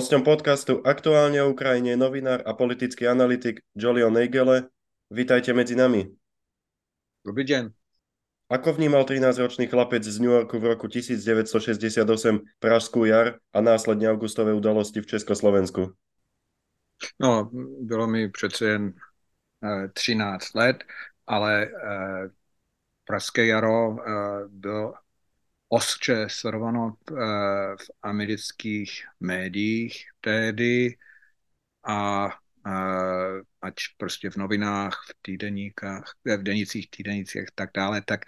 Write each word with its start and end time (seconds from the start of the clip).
Hosťom 0.00 0.24
podcastu 0.24 0.80
Aktuálne 0.80 1.44
o 1.44 1.52
Ukrajine 1.52 1.92
je 1.92 2.00
novinár 2.00 2.40
a 2.48 2.56
politický 2.56 3.04
analytik 3.04 3.60
Jolio 3.76 4.08
Neigele. 4.08 4.72
Vítajte 5.12 5.52
medzi 5.52 5.76
nami. 5.76 6.08
Dobrý 7.20 7.44
deň. 7.44 7.68
Ako 8.48 8.80
vnímal 8.80 9.04
13-ročný 9.04 9.68
chlapec 9.68 10.00
z 10.00 10.16
New 10.24 10.32
Yorku 10.32 10.56
v 10.56 10.72
roku 10.72 10.88
1968 10.88 12.00
Pražskú 12.64 13.04
jar 13.04 13.44
a 13.52 13.60
následne 13.60 14.08
augustové 14.08 14.56
udalosti 14.56 15.04
v 15.04 15.20
Československu? 15.20 15.92
No, 17.20 17.52
bylo 17.84 18.08
mi 18.08 18.32
přece 18.32 18.64
jen 18.72 18.96
uh, 19.60 19.84
13 19.92 20.54
let, 20.56 20.80
ale 21.28 21.68
uh, 21.68 22.32
Pražské 23.04 23.52
jaro 23.52 23.88
uh, 23.88 23.98
bylo 24.48 24.96
ostře 25.72 26.26
sledováno 26.28 26.96
eh, 27.10 27.14
v 27.76 27.90
amerických 28.02 29.06
médiích 29.20 30.04
tehdy 30.20 30.96
a 31.84 32.28
eh, 32.66 33.40
ať 33.62 33.74
prostě 33.96 34.30
v 34.30 34.36
novinách, 34.36 35.04
v 35.10 35.14
týdeníkách, 35.22 36.14
eh, 36.26 36.36
v 36.36 36.42
denicích, 36.42 36.90
týdenicích 36.90 37.48
tak 37.54 37.70
dále, 37.74 38.02
tak 38.02 38.20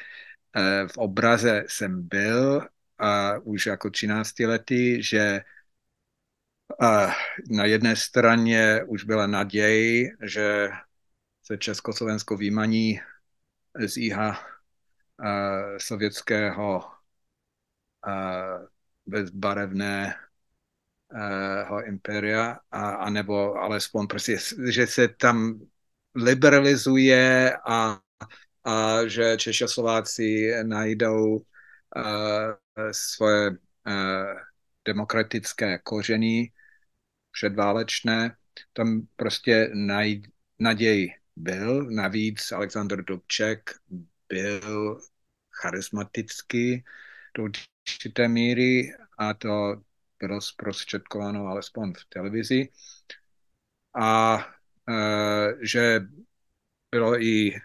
v 0.86 0.98
obraze 0.98 1.64
jsem 1.68 2.08
byl 2.08 2.68
už 3.42 3.66
jako 3.66 3.90
13 3.90 4.46
letý, 4.46 5.02
že 5.02 5.40
na 7.50 7.64
jedné 7.64 7.96
straně 7.96 8.84
už 8.86 9.04
byla 9.04 9.26
naděj, 9.26 10.12
že 10.22 10.68
se 11.42 11.58
Československo 11.58 12.36
vymaní 12.36 13.00
z 13.86 13.96
íha 13.96 14.40
sovětského 15.78 16.84
bezbarevného 19.06 20.14
impéria, 21.86 22.58
a, 22.70 22.90
a 22.90 23.10
nebo 23.10 23.54
alespoň 23.54 24.06
prostě, 24.06 24.38
že 24.70 24.86
se 24.86 25.08
tam 25.08 25.60
liberalizuje 26.14 27.56
a, 27.66 28.00
a 28.64 29.06
že 29.06 29.36
Češi 29.36 29.64
a 29.64 29.68
Slováci 29.68 30.52
najdou 30.62 31.36
uh, 31.36 31.42
svoje 32.92 33.50
uh, 33.50 33.56
demokratické 34.84 35.78
kořeny 35.78 36.52
předválečné. 37.32 38.36
Tam 38.72 39.06
prostě 39.16 39.70
naj, 39.74 40.22
naděj 40.58 41.14
byl. 41.36 41.90
Navíc 41.90 42.52
Aleksandr 42.52 43.04
Dubček 43.04 43.70
byl 44.28 45.00
charismatický 45.50 46.84
určité 47.88 48.28
míry 48.28 48.94
a 49.18 49.34
to 49.34 49.82
bylo 50.18 50.40
zprostředkováno 50.40 51.46
alespoň 51.46 51.92
v 51.94 52.04
televizi. 52.08 52.68
A 53.94 54.38
e, 54.88 55.66
že 55.66 56.00
bylo 56.90 57.22
i 57.22 57.60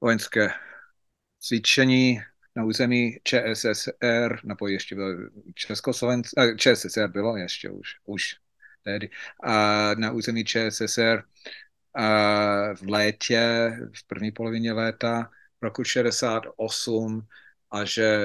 vojenské 0.00 0.48
cvičení 1.40 2.20
na 2.56 2.64
území 2.64 3.18
ČSSR, 3.24 4.40
nebo 4.44 4.68
ještě 4.68 4.94
bylo 4.94 5.08
Československo, 5.54 6.40
e, 6.40 6.56
ČSSR 6.56 7.08
bylo 7.08 7.36
ještě 7.36 7.70
už, 7.70 7.88
už 8.04 8.36
tehdy, 8.82 9.10
a 9.42 9.94
na 9.94 10.12
území 10.12 10.44
ČSSR 10.44 11.22
a 11.94 12.74
v 12.74 12.82
létě, 12.82 13.72
v 13.94 14.06
první 14.06 14.32
polovině 14.32 14.72
léta 14.72 15.30
roku 15.62 15.84
68 15.84 17.28
a 17.70 17.84
že 17.84 18.18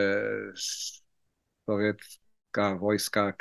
sovětská 1.66 2.74
vojska, 2.74 3.36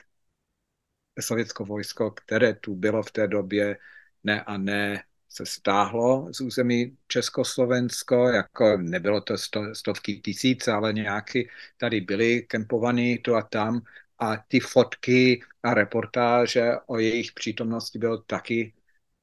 sovětsko 1.20 1.65
vojsko, 1.65 2.10
které 2.10 2.54
tu 2.54 2.75
bylo 2.75 3.03
v 3.03 3.12
té 3.12 3.26
době, 3.28 3.78
ne 4.25 4.43
a 4.43 4.56
ne 4.56 5.04
se 5.28 5.47
stáhlo 5.47 6.28
z 6.32 6.41
území 6.41 6.97
Československo, 7.09 8.28
jako 8.28 8.76
nebylo 8.76 9.20
to 9.20 9.38
sto, 9.38 9.75
stovky 9.75 10.20
tisíc, 10.20 10.69
ale 10.69 10.93
nějaký 10.93 11.48
tady 11.76 12.00
byli 12.00 12.43
kempovaní 12.43 13.19
tu 13.19 13.34
a 13.34 13.43
tam 13.43 13.81
a 14.19 14.37
ty 14.37 14.60
fotky 14.60 15.43
a 15.62 15.75
reportáže 15.75 16.72
o 16.87 16.98
jejich 16.98 17.32
přítomnosti 17.32 17.98
bylo 17.98 18.19
taky 18.19 18.72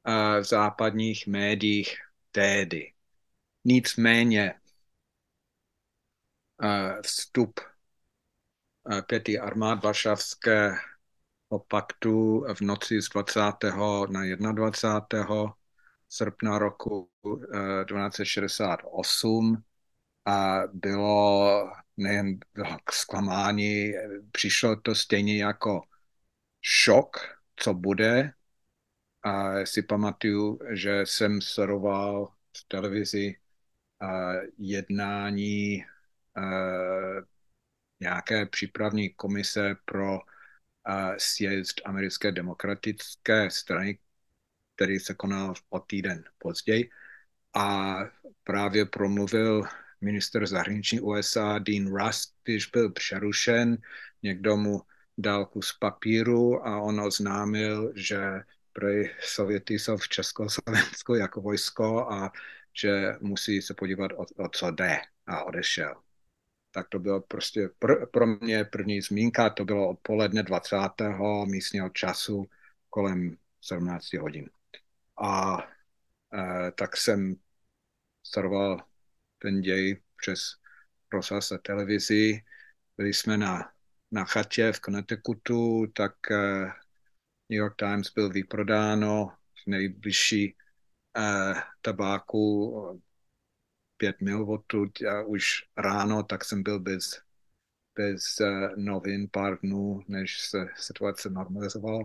uh, 0.07 0.41
v 0.41 0.43
západních 0.43 1.27
médiích 1.27 1.97
tehdy. 2.31 2.93
Nicméně 3.65 4.53
vstup 7.01 7.59
pěti 9.07 9.39
armád 9.39 9.83
Varšavského 9.83 10.75
paktu 11.67 12.45
v 12.53 12.61
noci 12.61 13.01
z 13.01 13.09
20. 13.09 13.41
na 14.39 14.51
21. 14.51 15.55
srpna 16.09 16.59
roku 16.59 17.09
1968 17.23 19.63
a 20.25 20.61
bylo 20.73 21.71
nejen 21.97 22.39
bylo 22.53 22.77
k 22.83 22.93
zklamání, 22.93 23.93
přišlo 24.31 24.75
to 24.75 24.95
stejně 24.95 25.43
jako 25.43 25.81
šok, 26.61 27.17
co 27.55 27.73
bude. 27.73 28.33
A 29.23 29.65
si 29.65 29.81
pamatuju, 29.81 30.59
že 30.69 31.01
jsem 31.05 31.41
sledoval 31.41 32.33
v 32.57 32.65
televizi 32.67 33.35
jednání 34.57 35.85
nějaké 37.99 38.45
přípravní 38.45 39.09
komise 39.09 39.75
pro 39.85 40.13
uh, 40.13 41.15
sjezd 41.17 41.81
americké 41.85 42.31
demokratické 42.31 43.49
strany, 43.49 43.99
který 44.75 44.99
se 44.99 45.13
konal 45.13 45.53
o 45.69 45.79
týden 45.79 46.23
později. 46.37 46.89
A 47.53 47.95
právě 48.43 48.85
promluvil 48.85 49.63
minister 50.01 50.47
zahraniční 50.47 50.99
USA 50.99 51.59
Dean 51.59 51.95
Rusk, 51.95 52.33
když 52.43 52.67
byl 52.67 52.91
přerušen, 52.91 53.77
někdo 54.23 54.57
mu 54.57 54.81
dal 55.17 55.45
kus 55.45 55.77
papíru 55.79 56.67
a 56.67 56.81
on 56.81 57.01
oznámil, 57.01 57.93
že 57.95 58.19
pro 58.73 58.87
Sověty 59.19 59.79
jsou 59.79 59.97
v 59.97 60.09
Československu 60.09 61.15
jako 61.15 61.41
vojsko 61.41 62.11
a 62.11 62.31
že 62.73 63.13
musí 63.19 63.61
se 63.61 63.73
podívat, 63.73 64.11
o, 64.11 64.25
o 64.43 64.49
co 64.49 64.71
jde 64.71 64.97
a 65.27 65.43
odešel 65.43 66.10
tak 66.71 66.89
to 66.89 66.99
bylo 66.99 67.21
prostě 67.21 67.67
pr- 67.67 68.05
pro 68.05 68.27
mě 68.27 68.65
první 68.65 69.01
zmínka, 69.01 69.49
to 69.49 69.65
bylo 69.65 69.89
odpoledne 69.89 70.43
20. 70.43 70.77
místního 71.45 71.89
času 71.89 72.45
kolem 72.89 73.37
17 73.61 74.13
hodin. 74.13 74.49
A 75.23 75.57
e, 76.33 76.71
tak 76.71 76.97
jsem 76.97 77.35
sledoval 78.23 78.83
ten 79.37 79.61
děj 79.61 80.01
přes 80.15 80.39
rozhlas 81.13 81.51
a 81.51 81.57
televizi. 81.57 82.43
Byli 82.97 83.13
jsme 83.13 83.37
na, 83.37 83.71
na 84.11 84.25
chatě 84.25 84.71
v 84.71 84.79
Connecticutu, 84.79 85.87
tak 85.87 86.31
e, 86.31 86.37
New 87.49 87.57
York 87.57 87.75
Times 87.75 88.13
byl 88.13 88.29
vyprodáno 88.29 89.33
v 89.63 89.67
nejbližší 89.67 90.45
e, 90.45 90.55
tabáku 91.81 93.01
pět 94.01 94.21
mil 94.21 94.51
odtud 94.51 95.01
a 95.01 95.23
už 95.23 95.63
ráno, 95.77 96.23
tak 96.23 96.45
jsem 96.45 96.63
byl 96.63 96.79
bez, 96.79 97.21
bez 97.95 98.39
uh, 98.41 98.75
novin 98.75 99.29
pár 99.31 99.59
dnů, 99.59 100.01
než 100.07 100.41
se 100.41 100.67
situace 100.75 101.29
normalizovala. 101.29 102.03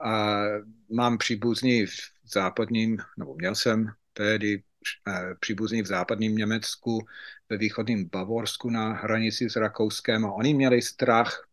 A 0.00 0.42
mám 0.88 1.18
příbuzní 1.18 1.86
v 1.86 1.92
západním, 2.24 2.98
nebo 3.18 3.34
měl 3.34 3.54
jsem 3.54 3.92
tehdy 4.12 4.62
uh, 5.06 5.14
příbuzní 5.40 5.82
v 5.82 5.86
západním 5.86 6.36
Německu, 6.36 7.06
ve 7.48 7.56
východním 7.56 8.08
Bavorsku 8.08 8.70
na 8.70 8.92
hranici 8.92 9.50
s 9.50 9.56
Rakouskem 9.56 10.24
a 10.24 10.32
oni 10.32 10.54
měli 10.54 10.82
strach. 10.82 11.48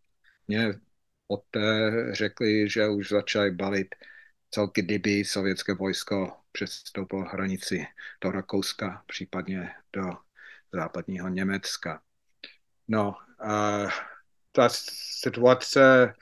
Mě 0.48 0.80
poté 1.28 1.92
řekli, 2.16 2.70
že 2.70 2.88
už 2.88 3.10
začali 3.10 3.52
balit, 3.52 3.96
co 4.52 4.72
kdyby 4.74 5.26
sovětské 5.26 5.74
vojsko 5.74 6.39
přestoupil 6.52 7.20
hranici 7.20 7.88
do 8.22 8.32
Rakouska, 8.32 9.04
případně 9.08 9.74
do 9.94 10.02
západního 10.74 11.30
Německa. 11.30 12.02
No, 12.88 13.16
a 13.40 13.78
ta 14.52 14.70
situace 14.70 16.14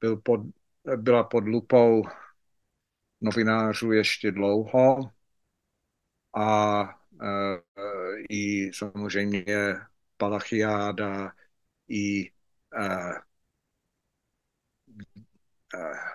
byl 0.00 0.16
pod, 0.16 0.40
byla 0.96 1.24
pod 1.24 1.44
lupou 1.44 2.04
novinářů 3.20 3.92
ještě 3.92 4.30
dlouho 4.32 5.10
a 6.36 6.82
e, 7.22 7.60
i 8.30 8.72
samozřejmě 8.72 9.44
Palachiáda, 10.16 11.32
i 11.88 12.26
e, 12.26 12.30
e, 15.74 16.14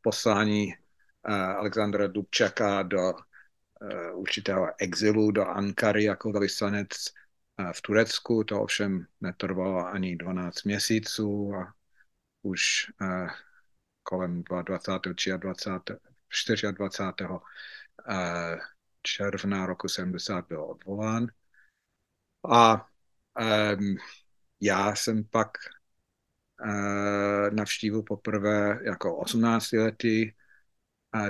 poslání 0.00 0.74
Alexandra 1.30 2.06
Dubčaka 2.06 2.82
do 2.82 3.12
uh, 3.12 4.18
určitého 4.20 4.68
exilu 4.78 5.30
do 5.30 5.46
Ankary 5.46 6.04
jako 6.04 6.32
velvyslanec 6.32 6.88
uh, 7.58 7.72
v 7.72 7.82
Turecku. 7.82 8.44
To 8.44 8.62
ovšem 8.62 9.06
netrvalo 9.20 9.86
ani 9.86 10.16
12 10.16 10.62
měsíců 10.62 11.54
a 11.54 11.74
už 12.42 12.62
kolem 14.02 14.42
22. 14.42 15.36
23. 15.36 16.68
24. 16.70 17.32
června 19.02 19.66
roku 19.66 19.88
70 19.88 20.46
byl 20.48 20.64
odvolán. 20.64 21.26
A 22.50 22.86
já 24.60 24.94
jsem 24.94 25.24
pak 25.24 25.50
navštívil 27.50 28.02
poprvé 28.02 28.78
jako 28.84 29.16
18 29.16 29.72
letý 29.72 30.32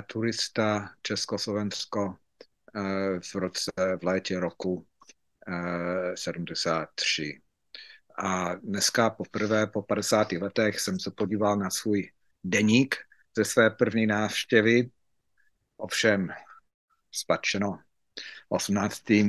turista 0.07 0.89
Československo 1.01 2.05
uh, 2.05 3.19
v 3.19 3.35
roce, 3.35 3.71
v 4.01 4.03
létě 4.03 4.39
roku 4.39 4.73
uh, 4.73 6.15
73. 6.15 7.41
A 8.17 8.55
dneska 8.55 9.09
poprvé 9.09 9.67
po 9.67 9.81
50 9.81 10.31
letech 10.31 10.79
jsem 10.79 10.99
se 10.99 11.11
podíval 11.11 11.57
na 11.57 11.69
svůj 11.69 12.11
deník 12.43 12.95
ze 13.37 13.45
své 13.45 13.69
první 13.69 14.07
návštěvy, 14.07 14.91
ovšem 15.77 16.29
spačeno 17.11 17.79
18. 18.49 19.09
Uh, 19.09 19.25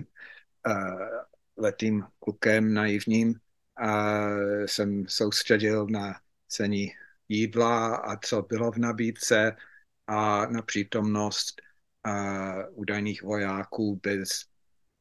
letým 1.57 2.05
klukem 2.19 2.75
naivním 2.75 3.41
a 3.77 4.27
jsem 4.67 5.09
soustředil 5.09 5.87
na 5.87 6.21
cení 6.49 6.93
jídla 7.29 7.97
a 7.97 8.17
co 8.17 8.43
bylo 8.43 8.73
v 8.73 8.79
nabídce 8.79 9.57
a 10.07 10.47
na 10.47 10.63
přítomnost 10.63 11.63
uh, 12.07 12.63
údajných 12.71 13.23
vojáků 13.23 14.01
bez 14.03 14.45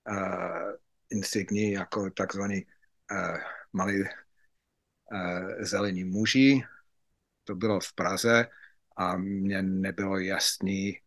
uh, 0.09 0.71
insigní 1.09 1.71
jako 1.71 2.09
takzvaný 2.09 2.65
uh, 3.11 3.37
malý 3.73 4.01
uh, 4.01 4.07
zelení 5.59 6.03
muži. 6.03 6.63
To 7.43 7.55
bylo 7.55 7.79
v 7.79 7.93
Praze 7.93 8.47
a 8.97 9.17
mně 9.17 9.61
nebylo 9.61 10.19
jasný, 10.19 10.99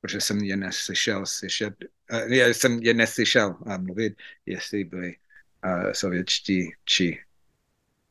protože 0.00 0.20
jsem 0.20 0.38
je 0.38 0.56
neslyšel 0.56 1.26
slyšet, 1.26 1.74
uh, 2.12 2.32
já 2.32 2.46
jsem 2.46 2.78
je 2.82 2.94
neslyšel 2.94 3.56
uh, 3.60 3.78
mluvit, 3.78 4.16
jestli 4.46 4.84
byli 4.84 5.16
uh, 5.64 5.92
sovětští 5.92 6.72
či, 6.84 7.24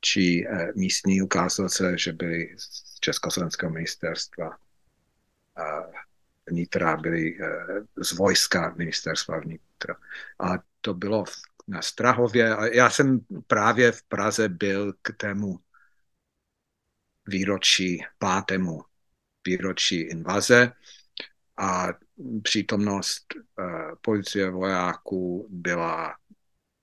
či 0.02 0.46
místní. 0.76 1.22
Ukázalo 1.22 1.70
se, 1.70 1.98
že 1.98 2.14
byli 2.14 2.56
z 2.58 3.00
Československého 3.00 3.72
ministerstva 3.72 4.58
vnitra, 6.48 6.98
byli 6.98 7.40
uh, 7.40 7.48
z 7.96 8.12
vojska 8.12 8.74
ministerstva 8.78 9.40
vnitra. 9.40 9.96
A 10.40 10.64
to 10.82 10.94
bylo 10.94 11.24
na 11.68 11.82
Strahově. 11.82 12.56
A 12.56 12.66
já 12.66 12.90
jsem 12.90 13.20
právě 13.48 13.92
v 13.92 14.04
Praze 14.04 14.50
byl 14.50 14.94
k 15.02 15.12
tému 15.18 15.60
výročí, 17.28 18.04
pátému 18.18 18.84
výročí 19.46 20.02
invaze 20.02 20.72
a 21.58 21.88
přítomnost 22.44 23.26
uh, 23.36 23.96
policie 24.02 24.50
vojáků 24.50 25.48
byla 25.50 26.18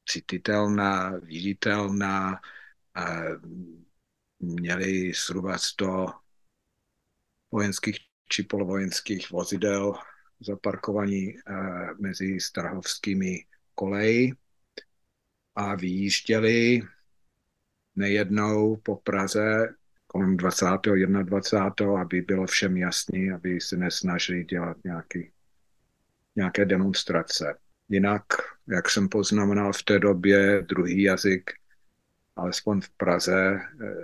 cititelná, 0.09 1.11
viditelná. 1.11 2.41
Uh, 2.99 3.51
měli 4.39 5.13
zhruba 5.13 5.59
100 5.59 6.07
vojenských 7.51 7.99
či 8.29 8.43
polovojenských 8.43 9.31
vozidel 9.31 9.95
zaparkovaní 10.41 11.35
uh, 11.35 11.99
mezi 11.99 12.41
strahovskými 12.41 13.45
koleji 13.75 14.33
a 15.55 15.75
vyjížděli 15.75 16.83
nejednou 17.97 18.77
po 18.77 18.97
Praze 18.97 19.75
kolem 20.07 20.37
20. 20.37 20.67
21. 21.23 22.01
aby 22.01 22.21
bylo 22.21 22.47
všem 22.47 22.77
jasný, 22.77 23.31
aby 23.31 23.61
se 23.61 23.77
nesnažili 23.77 24.45
dělat 24.45 24.77
nějaký, 24.85 25.31
nějaké 26.37 26.65
demonstrace. 26.65 27.59
Jinak, 27.89 28.25
jak 28.69 28.91
jsem 28.91 29.09
poznamenal 29.09 29.73
v 29.73 29.83
té 29.83 29.99
době, 29.99 30.63
druhý 30.69 31.03
jazyk, 31.03 31.51
alespoň 32.37 32.81
v 32.81 32.91
Praze, 32.91 33.61
eh, 33.61 33.95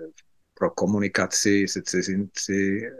pro 0.55 0.71
komunikaci 0.71 1.69
se 1.69 1.83
cizinci 1.83 2.91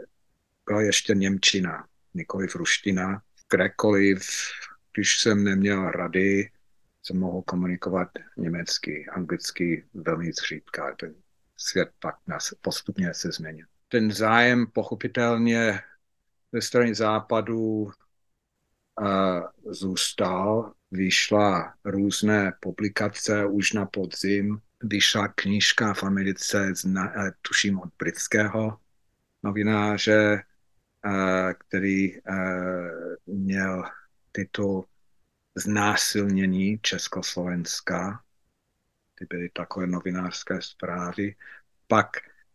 byla 0.65 0.81
ještě 0.81 1.15
Němčina, 1.15 1.87
nikoliv 2.13 2.55
ruština. 2.55 3.21
Kdekoliv, 3.49 4.29
když 4.93 5.19
jsem 5.19 5.43
neměl 5.43 5.91
rady, 5.91 6.51
jsem 7.03 7.19
mohl 7.19 7.41
komunikovat 7.41 8.07
německy, 8.37 9.05
anglicky 9.11 9.85
velmi 9.93 10.31
zřídka. 10.33 10.95
Ten 10.99 11.15
svět 11.57 11.89
pak 11.99 12.15
nás 12.27 12.53
postupně 12.61 13.13
se 13.13 13.31
změnil. 13.31 13.65
Ten 13.87 14.11
zájem 14.11 14.67
pochopitelně 14.67 15.79
ze 16.53 16.61
strany 16.61 16.95
západu 16.95 17.57
uh, 17.63 17.91
zůstal. 19.65 20.73
Vyšla 20.91 21.73
různé 21.85 22.53
publikace 22.59 23.45
už 23.45 23.73
na 23.73 23.85
podzim. 23.85 24.61
Vyšla 24.83 25.27
knížka 25.27 25.93
v 25.93 26.03
Americe, 26.03 26.75
zna, 26.75 27.13
tuším 27.41 27.79
od 27.79 27.89
britského 27.99 28.77
novináře, 29.43 30.43
který 31.57 32.13
měl 33.25 33.83
titul 34.31 34.85
znásilnění 35.55 36.79
Československa. 36.81 38.23
Ty 39.15 39.25
byly 39.29 39.49
takové 39.49 39.87
novinářské 39.87 40.61
zprávy. 40.61 41.35
Pak 41.87 42.07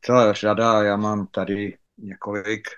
celá 0.02 0.32
řada, 0.32 0.82
já 0.82 0.96
mám 0.96 1.26
tady 1.26 1.78
několik 1.98 2.68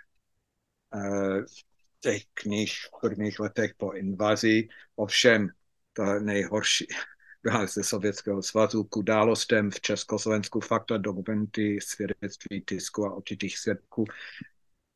těch 2.00 2.22
knih 2.34 2.72
v 2.72 3.00
prvních 3.00 3.40
letech 3.40 3.74
po 3.76 3.92
invazi, 3.92 4.68
ovšem 4.96 5.48
to 5.92 6.04
nejhorší 6.04 6.86
ze 7.74 7.82
Sovětského 7.82 8.42
svazu 8.42 8.84
k 8.84 8.96
událostem 8.96 9.70
v 9.70 9.80
Československu 9.80 10.60
fakta, 10.60 10.96
dokumenty, 10.96 11.78
svědectví 11.80 12.62
tisku 12.66 13.06
a 13.06 13.14
určitých 13.14 13.58
svědků 13.58 14.04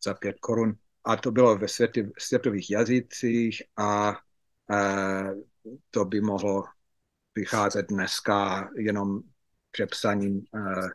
za 0.04 0.14
pět 0.14 0.36
korun. 0.40 0.74
A 1.04 1.16
to 1.16 1.30
bylo 1.30 1.58
ve 1.58 1.68
světě, 1.68 2.10
světových 2.18 2.70
jazycích 2.70 3.62
a 3.76 4.18
to 5.90 6.04
by 6.04 6.20
mohlo 6.20 6.64
vycházet 7.34 7.86
dneska 7.88 8.68
jenom 8.76 9.20
přepsaním 9.70 10.42
uh, 10.50 10.88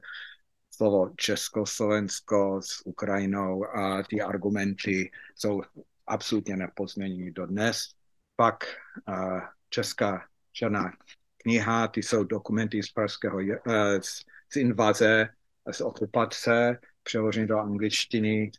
slovo 0.72 1.12
Československo 1.16 2.62
s 2.64 2.86
Ukrajinou 2.86 3.66
a 3.66 4.04
ty 4.04 4.22
argumenty 4.22 5.12
jsou 5.36 5.62
absolutně 6.08 6.58
do 7.32 7.46
dnes. 7.46 7.78
Pak 8.36 8.64
uh, 9.08 9.40
česká 9.70 10.28
černá 10.52 10.92
kniha, 11.38 11.88
ty 11.88 12.04
jsou 12.04 12.24
dokumenty 12.24 12.84
z 12.84 12.92
pražského, 12.92 13.40
z, 14.02 14.22
z 14.54 14.56
invaze, 14.56 15.30
z 15.72 15.82
okupace, 15.82 16.80
přeloženy 17.04 17.48
do 17.48 17.60
angličtiny, 17.60 18.52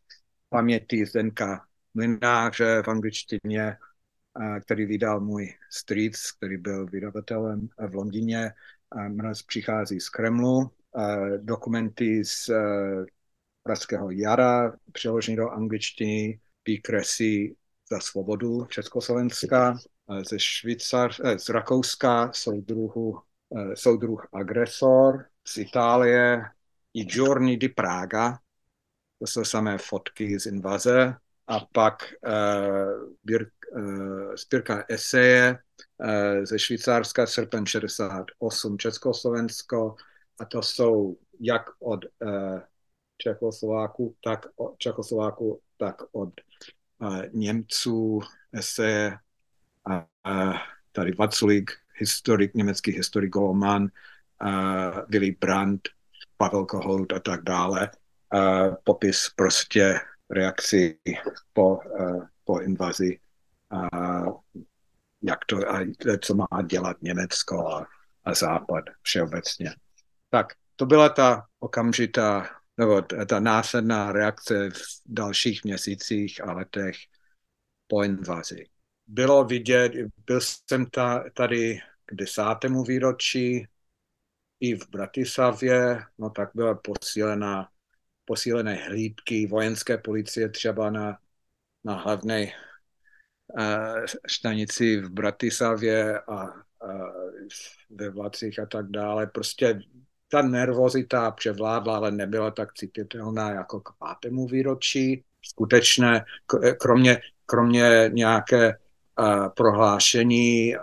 paměti 0.49 1.07
Zdenka 1.07 1.67
Mlináře 1.95 2.83
v 2.83 2.89
angličtině, 2.89 3.77
který 4.61 4.87
vydal 4.87 5.21
můj 5.21 5.55
strýc, 5.71 6.33
který 6.33 6.57
byl 6.57 6.87
vydavatelem 6.87 7.69
v 7.89 7.95
Londýně. 7.95 8.53
Mraz 9.09 9.43
přichází 9.43 10.01
z 10.01 10.09
Kremlu. 10.09 10.71
Dokumenty 11.39 12.25
z 12.25 12.51
Pražského 13.63 14.11
jara, 14.11 14.77
přeložený 14.93 15.37
do 15.37 15.51
angličtiny, 15.51 16.41
Kresy 16.83 17.57
za 17.91 18.01
svobodu 18.01 18.65
Československa, 18.65 19.79
ze 20.29 20.39
Švýcar, 20.39 21.11
eh, 21.25 21.39
z 21.39 21.49
Rakouska 21.49 22.33
soudruhu, 22.33 23.19
eh, 23.57 23.77
soudruh 23.77 24.29
agresor, 24.33 25.25
z 25.45 25.57
Itálie 25.57 26.43
i 26.95 27.05
Giorni 27.05 27.57
di 27.57 27.69
Praga, 27.69 28.39
to 29.19 29.27
jsou 29.27 29.45
samé 29.45 29.79
fotky 29.79 30.41
z 30.41 30.47
invaze, 30.47 31.17
a 31.49 31.61
pak 31.73 32.15
uh, 32.27 33.09
uh, 33.77 34.83
eseje 34.89 35.59
uh, 35.99 36.45
ze 36.45 36.59
Švýcarska, 36.59 37.27
srpen 37.27 37.67
68, 37.67 38.79
Československo, 38.79 39.97
a 40.39 40.45
to 40.45 40.63
jsou 40.63 41.17
jak 41.41 41.63
od 41.79 42.05
uh, 42.05 42.61
Čechoslováku, 43.19 44.17
tak 44.25 44.47
od 44.57 44.79
Čechoslováku, 44.79 45.61
tak 45.77 46.03
od 46.13 46.31
uh, 46.99 47.23
Němců 47.33 48.21
eseje 48.53 49.19
a 49.91 50.07
uh, 50.31 50.57
tady 50.93 51.13
Vaculík, 51.13 51.71
historik, 51.95 52.55
německý 52.55 52.93
historik 52.93 53.31
Goleman, 53.31 53.83
uh, 53.83 55.01
Willy 55.09 55.37
Brandt, 55.41 55.89
Pavel 56.37 56.67
Kohout 56.67 57.13
a 57.13 57.21
tak 57.21 57.43
dále. 57.43 57.91
Popis 58.85 59.31
prostě 59.37 60.01
reakci 60.31 60.99
po, 61.53 61.77
uh, 61.77 62.27
po 62.45 62.61
invazi 62.61 63.21
a 63.71 63.89
jak 65.23 65.45
to, 65.45 65.57
a 65.73 65.87
co 66.21 66.35
má 66.35 66.63
dělat 66.67 66.97
Německo 67.03 67.69
a, 67.69 67.87
a 68.25 68.35
Západ 68.35 68.85
všeobecně. 69.03 69.75
Tak 70.31 70.47
to 70.77 70.87
byla 70.87 71.09
ta 71.09 71.47
okamžitá 71.59 72.49
nebo 72.77 73.03
ta 73.03 73.41
následná 73.41 74.13
reakce 74.13 74.71
v 74.71 74.83
dalších 75.07 75.65
měsících 75.65 76.45
a 76.45 76.53
letech 76.53 76.97
po 77.87 78.03
invazi. 78.03 78.67
Bylo 79.07 79.45
vidět, 79.45 79.93
byl 80.27 80.41
jsem 80.41 80.87
ta, 80.87 81.25
tady 81.35 81.81
k 82.05 82.15
desátému 82.15 82.85
výročí 82.85 83.67
i 84.61 84.75
v 84.75 84.89
Bratislavě, 84.89 86.03
no 86.19 86.31
tak 86.31 86.51
byla 86.55 86.75
posílená, 86.75 87.69
posílené 88.29 88.75
hlídky 88.75 89.47
vojenské 89.47 89.99
policie 89.99 90.49
třeba 90.49 90.91
na, 90.91 91.19
na 91.85 91.95
hlavné 91.95 92.47
uh, 92.47 94.05
stanici 94.29 95.01
v 95.01 95.09
Bratislavě 95.11 96.21
a 96.21 96.45
uh, 96.45 97.09
ve 97.91 98.11
Vlacích 98.11 98.59
a 98.59 98.67
tak 98.67 98.91
dále. 98.91 99.27
Prostě 99.27 99.81
ta 100.29 100.43
nervozita 100.43 101.31
převládla, 101.31 101.97
ale 101.97 102.11
nebyla 102.11 102.51
tak 102.51 102.75
cititelná 102.75 103.51
jako 103.51 103.81
k 103.81 103.97
pátému 103.99 104.47
výročí. 104.47 105.25
Skutečně, 105.43 106.25
kromě, 106.81 107.21
kromě 107.47 108.11
nějaké 108.13 108.77
uh, 108.77 109.49
prohlášení 109.57 110.77
uh, 110.77 110.83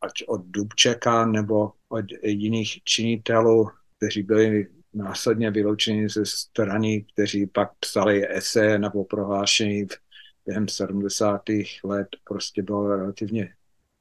ať 0.00 0.24
od 0.26 0.46
Dubčeka 0.46 1.26
nebo 1.26 1.72
od 1.88 2.04
jiných 2.22 2.82
činitelů, 2.84 3.70
kteří 3.96 4.22
byli 4.22 4.66
následně 4.94 5.50
vyloučeni 5.50 6.08
ze 6.08 6.26
strany, 6.26 7.06
kteří 7.12 7.46
pak 7.46 7.70
psali 7.80 8.36
ese 8.36 8.78
nebo 8.78 9.04
prohlášení 9.04 9.84
v 9.84 9.98
během 10.46 10.68
70. 10.68 11.42
let, 11.84 12.08
prostě 12.24 12.62
bylo 12.62 12.96
relativně 12.96 13.54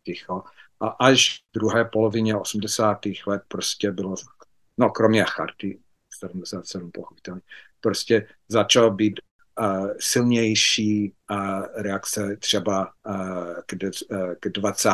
ticho. 0.04 0.44
A 0.80 0.88
až 0.88 1.40
v 1.40 1.54
druhé 1.54 1.86
polovině 1.86 2.36
80. 2.36 3.00
let 3.28 3.42
prostě 3.48 3.92
bylo, 3.92 4.16
no 4.78 4.90
kromě 4.90 5.24
charty, 5.24 5.80
77 6.20 6.92
pochopitelně, 6.92 7.42
prostě 7.82 8.28
začalo 8.50 8.92
být 8.92 9.20
uh, 9.60 9.90
silnější 10.00 11.14
uh, 11.32 11.38
reakce 11.76 12.38
třeba 12.38 12.92
uh, 13.08 13.54
k, 13.66 13.74
uh, 14.12 14.34
k 14.40 14.50
20. 14.50 14.90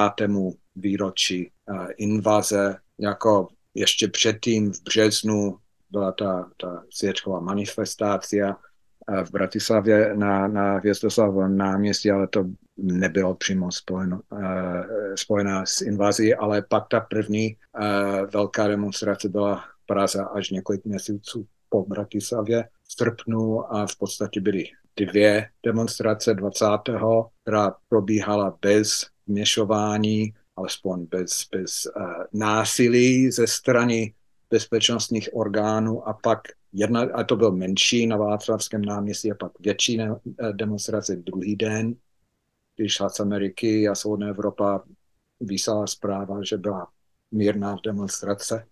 výročí 0.75 1.51
uh, 1.69 1.87
invaze, 1.97 2.77
jako 2.97 3.47
ještě 3.73 4.07
předtím 4.07 4.73
v 4.73 4.83
březnu 4.83 5.59
byla 5.91 6.11
ta, 6.11 6.49
ta 6.57 6.83
světková 6.89 7.39
manifestácia 7.39 8.55
v 9.23 9.31
Bratislavě 9.31 10.15
na, 10.15 10.47
na 10.47 10.79
Vězdoslavovém 10.79 11.57
náměstí, 11.57 12.11
ale 12.11 12.27
to 12.27 12.45
nebylo 12.77 13.35
přímo 13.35 13.71
spojeno, 13.71 14.21
uh, 14.31 14.39
spojená 15.15 15.65
s 15.65 15.81
invazí, 15.81 16.35
ale 16.35 16.61
pak 16.61 16.87
ta 16.89 16.99
první 16.99 17.55
uh, 17.55 18.29
velká 18.31 18.67
demonstrace 18.67 19.29
byla 19.29 19.55
v 19.55 19.85
Praze 19.85 20.25
až 20.33 20.49
několik 20.49 20.85
měsíců 20.85 21.47
po 21.69 21.85
Bratislavě 21.85 22.63
v 22.83 22.93
srpnu 22.93 23.73
a 23.75 23.87
v 23.87 23.97
podstatě 23.97 24.41
byly 24.41 24.63
dvě 24.95 25.49
demonstrace 25.65 26.33
20. 26.33 26.65
která 27.41 27.75
probíhala 27.89 28.57
bez 28.61 29.05
vměšování, 29.27 30.33
alespoň 30.55 31.05
bez, 31.05 31.47
bez 31.51 31.87
uh, 31.95 32.03
násilí 32.33 33.31
ze 33.31 33.47
strany 33.47 34.13
bezpečnostních 34.49 35.29
orgánů 35.33 36.07
a 36.07 36.13
pak 36.13 36.39
jedna, 36.73 37.01
a 37.13 37.23
to 37.23 37.35
byl 37.35 37.51
menší 37.51 38.07
na 38.07 38.17
Václavském 38.17 38.81
náměstí 38.81 39.31
a 39.31 39.35
pak 39.35 39.51
větší 39.59 39.99
demonstrace 40.51 41.15
druhý 41.15 41.55
den, 41.55 41.95
když 42.75 42.97
z 43.07 43.19
Ameriky 43.19 43.87
a 43.87 43.95
Svobodná 43.95 44.27
Evropa 44.27 44.83
vysala 45.39 45.87
zpráva, 45.87 46.43
že 46.43 46.57
byla 46.57 46.87
mírná 47.31 47.75
demonstrace 47.83 48.65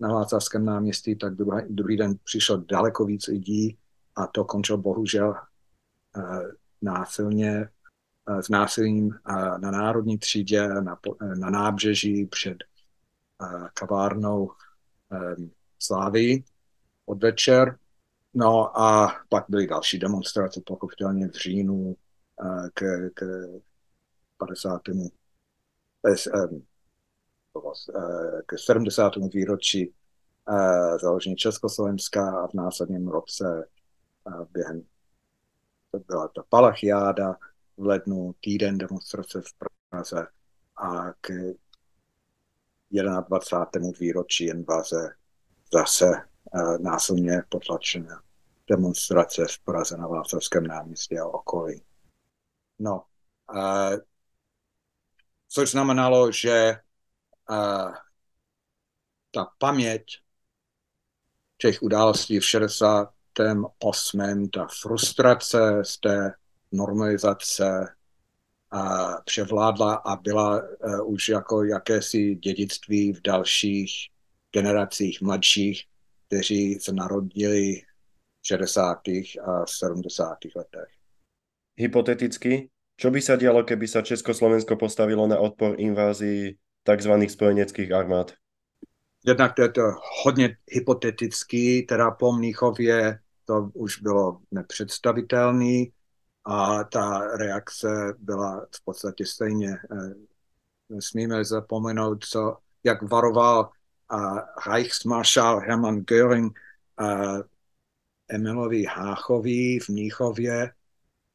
na 0.00 0.12
Václavském 0.12 0.64
náměstí, 0.64 1.16
tak 1.16 1.34
druhý, 1.34 1.62
druhý 1.68 1.96
den 1.96 2.14
přišlo 2.24 2.56
daleko 2.56 3.04
víc 3.04 3.26
lidí 3.26 3.78
a 4.16 4.26
to 4.26 4.44
končilo 4.44 4.78
bohužel 4.78 5.28
uh, 5.28 6.42
násilně 6.82 7.68
uh, 8.28 8.38
s 8.38 8.48
násilím 8.48 9.14
na 9.58 9.70
národní 9.70 10.18
třídě, 10.18 10.68
na, 10.68 10.98
na 11.38 11.50
nábřeží 11.50 12.26
před 12.26 12.56
kavárnou 13.74 14.50
Slávy 15.78 16.44
od 17.06 17.22
večer. 17.22 17.78
No 18.34 18.80
a 18.80 19.14
pak 19.28 19.44
byly 19.48 19.66
další 19.66 19.98
demonstrace, 19.98 20.60
pochopitelně 20.66 21.28
v 21.28 21.32
říjnu 21.32 21.74
uh, 21.74 22.68
k, 22.74 23.10
k 23.14 23.24
50. 24.38 24.88
Um, 24.88 25.10
k 28.46 28.58
70. 28.58 29.12
výročí 29.32 29.88
uh, 29.88 30.98
založení 30.98 31.36
Československa 31.36 32.40
a 32.40 32.46
v 32.46 32.54
následném 32.54 33.08
roce 33.08 33.68
uh, 34.24 34.44
během 34.52 34.82
byla 36.08 36.28
ta 36.28 36.42
Palachiáda 36.48 37.36
v 37.76 37.86
lednu, 37.86 38.34
týden 38.40 38.78
demonstrace 38.78 39.40
v 39.40 39.68
Praze 39.90 40.26
a 40.76 41.12
k 41.20 41.54
21. 43.02 43.90
výročí 44.00 44.46
invaze 44.46 45.14
zase 45.72 46.06
uh, 46.06 46.78
násilně 46.78 47.42
potlačené 47.48 48.18
demonstrace 48.70 49.46
v 49.46 49.58
Praze 49.58 49.96
na 49.96 50.06
Václavském 50.06 50.66
náměstí 50.66 51.18
a 51.18 51.26
okolí. 51.26 51.82
No, 52.78 53.04
uh, 53.54 53.96
což 55.48 55.70
znamenalo, 55.70 56.32
že 56.32 56.80
uh, 57.50 57.94
ta 59.30 59.50
paměť 59.58 60.04
těch 61.58 61.82
událostí 61.82 62.40
v 62.40 62.44
68. 62.44 64.48
ta 64.48 64.66
frustrace 64.82 65.84
z 65.84 65.98
té 65.98 66.34
normalizace 66.72 67.70
a 67.70 68.03
převládla 69.24 69.94
a 69.94 70.16
byla 70.16 70.62
uh, 70.62 71.12
už 71.12 71.28
jako 71.28 71.64
jakési 71.64 72.34
dědictví 72.34 73.12
v 73.12 73.22
dalších 73.22 73.90
generacích 74.52 75.20
mladších, 75.22 75.82
kteří 76.26 76.74
se 76.80 76.92
narodili 76.92 77.82
v 78.42 78.46
60. 78.46 79.00
a 79.44 79.66
70. 79.66 80.36
letech. 80.56 80.90
Hypoteticky, 81.76 82.70
čo 82.94 83.10
by 83.10 83.18
sa 83.18 83.34
dialo, 83.34 83.66
keby 83.66 83.90
sa 83.90 84.06
Československo 84.06 84.78
postavilo 84.78 85.26
na 85.26 85.34
odpor 85.42 85.74
invázii 85.74 86.54
tzv. 86.86 87.12
spojeneckých 87.26 87.90
armád? 87.90 88.38
Jednak 89.26 89.54
to 89.54 89.62
je 89.62 89.68
to 89.68 89.82
hodně 90.24 90.56
hypotetický, 90.70 91.82
teda 91.82 92.10
po 92.10 92.32
Mnichově 92.32 93.18
to 93.44 93.70
už 93.74 93.98
bylo 93.98 94.40
nepředstavitelný 94.50 95.92
a 96.44 96.84
ta 96.84 97.36
reakce 97.36 98.14
byla 98.18 98.66
v 98.76 98.84
podstatě 98.84 99.26
stejně. 99.26 99.70
Eh, 99.92 100.14
nesmíme 100.88 101.44
zapomenout, 101.44 102.24
co, 102.24 102.58
jak 102.84 103.02
varoval 103.02 103.70
uh, 104.12 104.38
Reichsmarschall 104.66 105.60
Hermann 105.60 106.00
Göring 106.00 106.58
uh, 107.00 107.40
Emilovi 108.28 108.84
Háchovi 108.84 109.78
v 109.78 109.88
Mnichově 109.88 110.72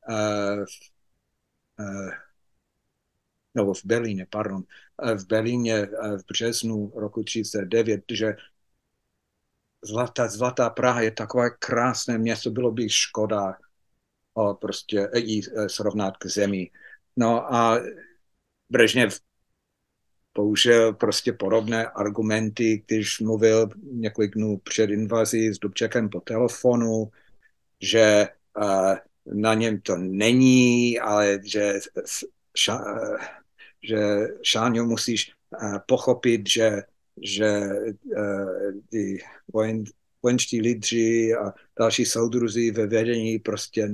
uh, 0.10 0.66
uh, 1.80 2.10
nebo 3.54 3.74
v 3.74 3.86
Berlíně, 3.86 4.28
pardon, 4.30 4.64
v 5.16 5.28
Berlíně 5.28 5.86
v 6.18 6.26
březnu 6.32 6.92
roku 6.96 7.24
1939, 7.24 8.04
že 8.12 8.36
Zlatá, 9.84 10.28
Zlatá 10.28 10.70
Praha 10.70 11.02
je 11.02 11.12
takové 11.12 11.50
krásné 11.50 12.18
město, 12.18 12.52
bylo 12.52 12.72
by 12.72 12.90
škoda 12.90 13.58
o 14.34 14.54
prostě 14.54 15.10
jí 15.16 15.42
e, 15.42 15.70
srovnat 15.70 16.18
k 16.18 16.26
zemi. 16.26 16.72
No 17.18 17.54
a 17.54 17.80
Brežněv 18.70 19.20
použil 20.34 20.94
prostě 20.94 21.34
podobné 21.34 21.88
argumenty, 21.88 22.84
když 22.88 23.20
mluvil 23.20 23.70
několik 23.92 24.34
dnů 24.36 24.58
před 24.58 24.90
invazí 24.90 25.54
s 25.54 25.60
Dubčekem 25.60 26.10
po 26.10 26.20
telefonu, 26.20 27.12
že 27.82 28.28
uh, 28.58 28.96
na 29.34 29.54
něm 29.54 29.82
to 29.82 29.98
není, 29.98 31.00
ale 31.00 31.40
že 31.44 31.74
ša, 32.56 32.80
že 33.84 34.28
Šáňo 34.44 34.86
musíš 34.86 35.32
pochopit, 35.88 36.50
že, 36.50 36.84
že 37.22 37.62
ty 38.90 39.20
vojen, 39.54 39.84
vojenští 40.24 40.62
lídři 40.62 41.34
a 41.34 41.54
další 41.80 42.06
soudruzi 42.06 42.72
ve 42.72 42.88
vedení 42.88 43.40
prostě 43.40 43.90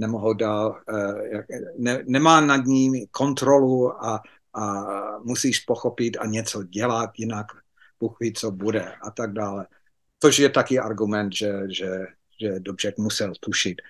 nemohou 0.00 0.34
dál, 0.34 0.82
uh, 0.92 1.40
ne, 1.78 2.02
nemá 2.06 2.40
nad 2.40 2.64
ním 2.64 3.06
kontrolu 3.10 4.04
a, 4.04 4.22
a 4.54 4.84
musíš 5.18 5.60
pochopit 5.60 6.16
a 6.20 6.26
něco 6.26 6.62
dělat, 6.62 7.10
jinak 7.16 7.46
Bůh 8.00 8.16
ví, 8.20 8.32
co 8.32 8.50
bude 8.50 8.92
a 9.02 9.10
tak 9.10 9.32
dále. 9.32 9.66
Což 10.22 10.38
je 10.38 10.48
taky 10.48 10.78
argument, 10.78 11.32
že, 11.32 11.52
že, 11.68 12.06
že 12.40 12.60
Dobřek 12.60 12.98
musel 12.98 13.32
tušit, 13.40 13.82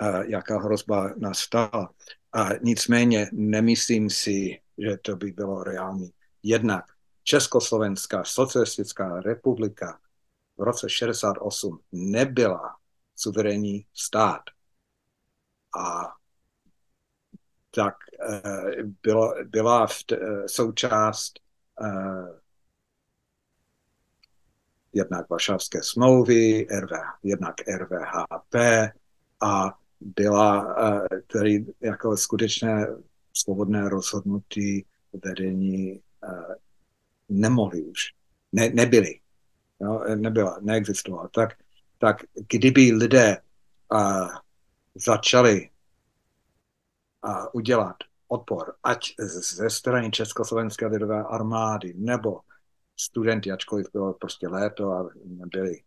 uh, 0.00 0.20
jaká 0.20 0.58
hrozba 0.58 1.10
nastala. 1.16 1.90
A 2.32 2.48
nicméně 2.62 3.30
nemyslím 3.32 4.10
si, 4.10 4.58
že 4.78 4.96
to 5.02 5.16
by 5.16 5.32
bylo 5.32 5.64
reálný. 5.64 6.10
Jednak 6.42 6.84
Československá 7.24 8.24
socialistická 8.24 9.20
republika 9.20 9.98
v 10.58 10.62
roce 10.62 10.90
68 10.90 11.78
nebyla 11.92 12.76
suverénní 13.16 13.86
stát 13.94 14.40
a 15.78 16.14
tak 17.74 17.94
eh, 18.30 18.82
bylo, 19.02 19.34
byla 19.44 19.86
v 19.86 20.04
t, 20.04 20.16
eh, 20.16 20.48
součást 20.48 21.32
eh, 21.82 22.40
jednak 24.92 25.30
Varšavské 25.30 25.82
smlouvy, 25.82 26.66
RV, 26.80 26.90
jednak 27.22 27.54
RVHP 27.68 28.54
a 29.40 29.78
byla 30.00 30.76
tedy 31.26 31.66
jako 31.80 32.16
skutečné 32.16 32.86
svobodné 33.32 33.88
rozhodnutí 33.88 34.86
vedení 35.24 36.02
nemohli 37.28 37.82
už, 37.82 38.00
ne, 38.52 38.68
nebyli, 38.68 39.20
no, 39.80 40.04
nebyla, 40.14 40.58
neexistovala. 40.60 41.28
Tak, 41.28 41.50
tak 41.98 42.16
kdyby 42.48 42.92
lidé 42.92 43.36
a, 43.90 44.28
začali 44.94 45.70
a, 47.22 47.54
udělat 47.54 47.96
odpor, 48.28 48.74
ať 48.82 49.14
ze 49.18 49.70
strany 49.70 50.10
Československé 50.10 50.86
lidové 50.86 51.24
armády, 51.24 51.94
nebo 51.96 52.40
studenti, 52.96 53.52
ačkoliv 53.52 53.86
bylo 53.92 54.14
prostě 54.14 54.48
léto 54.48 54.92
a 54.92 55.08
byli 55.24 55.82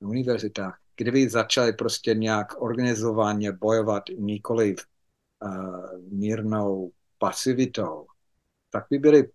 na 0.00 0.08
univerzitách, 0.08 0.80
kdyby 0.96 1.28
začali 1.28 1.72
prostě 1.72 2.14
nějak 2.14 2.62
organizovaně 2.62 3.52
bojovat 3.52 4.02
nikoli 4.16 4.76
uh, 4.76 6.12
mírnou 6.12 6.92
pasivitou, 7.18 8.06
tak 8.70 8.86
by 8.90 8.98
byli 8.98 9.30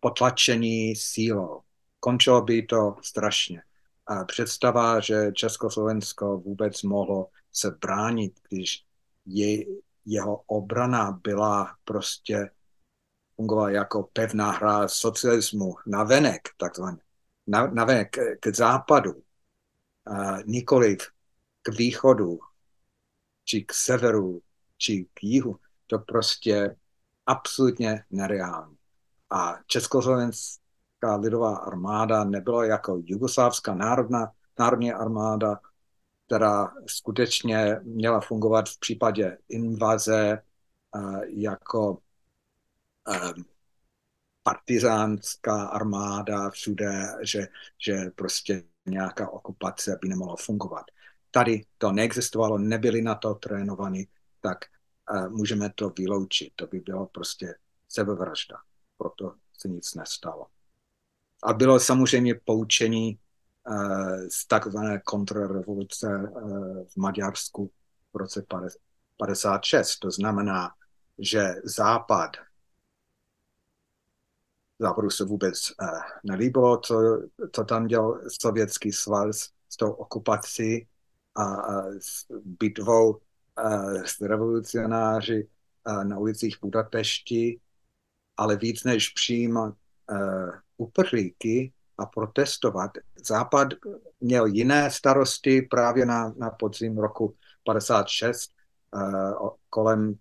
potlačení 0.00 0.96
sílou. 0.96 1.60
Končilo 2.00 2.42
by 2.42 2.62
to 2.62 2.96
strašně. 3.02 3.62
A 4.06 4.24
představa, 4.24 5.00
že 5.00 5.32
Československo 5.32 6.38
vůbec 6.38 6.82
mohlo 6.82 7.30
se 7.52 7.70
bránit, 7.70 8.40
když 8.48 8.84
je, 9.26 9.66
jeho 10.04 10.36
obrana 10.36 11.20
byla 11.22 11.76
prostě 11.84 12.50
fungovala 13.36 13.70
jako 13.70 14.02
pevná 14.12 14.50
hra 14.50 14.88
socialismu 14.88 15.74
na 15.86 16.04
venek, 16.04 16.48
takzvaně, 16.56 16.98
na, 17.46 17.66
na 17.66 17.84
venek 17.84 18.16
k 18.40 18.46
západu, 18.56 19.22
a 20.06 20.42
nikoliv 20.46 20.98
k 21.62 21.68
východu, 21.68 22.38
či 23.44 23.64
k 23.64 23.72
severu, 23.72 24.42
či 24.76 25.06
k 25.14 25.22
jihu. 25.22 25.56
To 25.86 25.98
prostě 25.98 26.76
absolutně 27.26 28.04
nereálné. 28.10 28.76
A 29.30 29.58
Československá 31.02 31.16
lidová 31.16 31.56
armáda 31.56 32.24
nebyla 32.24 32.64
jako 32.64 33.02
jugoslávská 33.04 33.74
národná, 33.74 34.32
národní 34.58 34.92
armáda, 34.92 35.60
která 36.26 36.72
skutečně 36.86 37.80
měla 37.82 38.20
fungovat 38.20 38.68
v 38.68 38.78
případě 38.78 39.38
invaze 39.48 40.42
uh, 40.94 41.22
jako 41.24 41.90
um, 41.90 43.44
partizánská 44.42 45.66
armáda 45.66 46.50
všude, 46.50 47.06
že, 47.22 47.48
že 47.86 48.10
prostě 48.14 48.62
nějaká 48.86 49.30
okupace 49.30 49.98
by 50.02 50.08
nemohla 50.08 50.36
fungovat. 50.36 50.84
Tady 51.30 51.64
to 51.78 51.92
neexistovalo, 51.92 52.58
nebyli 52.58 53.02
na 53.02 53.14
to 53.14 53.34
trénovaní, 53.34 54.08
tak 54.40 54.58
uh, 55.10 55.28
můžeme 55.28 55.70
to 55.74 55.90
vyloučit. 55.98 56.52
To 56.56 56.66
by 56.66 56.80
bylo 56.80 57.06
prostě 57.06 57.54
sebevražda 57.88 58.56
proto 58.98 59.34
se 59.58 59.68
nic 59.68 59.94
nestalo. 59.94 60.46
A 61.42 61.52
bylo 61.52 61.80
samozřejmě 61.80 62.34
poučení 62.44 63.18
uh, 63.68 64.28
z 64.28 64.46
takzvané 64.46 65.00
kontrarevoluce 65.04 66.06
uh, 66.06 66.84
v 66.86 66.96
Maďarsku 66.96 67.70
v 68.12 68.16
roce 68.16 68.46
56. 69.16 69.98
To 69.98 70.10
znamená, 70.10 70.70
že 71.18 71.54
Západ 71.64 72.30
Západu 74.78 75.10
se 75.10 75.24
vůbec 75.24 75.70
uh, 75.70 76.00
nelíbilo, 76.24 76.80
co, 76.80 77.22
co 77.52 77.64
tam 77.64 77.86
dělal 77.86 78.20
sovětský 78.40 78.92
svaz 78.92 79.48
s 79.68 79.76
tou 79.76 79.90
okupací 79.90 80.88
a, 81.34 81.44
a 81.44 81.82
s 81.98 82.26
bitvou 82.44 83.20
s 84.04 84.20
revolucionáři 84.20 85.48
na 86.04 86.18
ulicích 86.18 86.56
Budapešti 86.62 87.60
ale 88.36 88.56
víc 88.56 88.84
než 88.84 89.08
přijímat 89.08 89.74
uprchlíky 90.82 91.72
a 91.98 92.06
protestovat. 92.06 92.90
Západ 93.26 93.68
měl 94.20 94.46
jiné 94.46 94.90
starosti 94.90 95.62
právě 95.62 96.06
na, 96.06 96.32
na 96.36 96.50
podzim 96.50 96.98
roku 96.98 97.36
56 97.64 98.50
uh, 98.94 99.50
kolem 99.70 100.14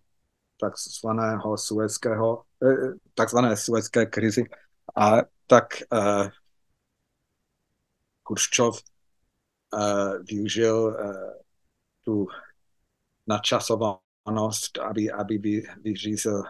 takzvaného 0.60 1.58
suezského, 1.58 2.44
uh, 2.60 2.94
takzvané 3.14 3.58
suezské 3.58 4.06
krizi. 4.06 4.44
A 4.96 5.18
tak 5.48 5.66
uh, 5.94 6.28
Kurščov 8.24 8.82
uh, 9.74 10.24
využil 10.24 10.78
uh, 10.78 11.16
tu 12.02 12.28
načasovanost, 13.28 14.78
aby, 14.78 15.12
aby 15.12 15.64
vyřízl 15.82 16.44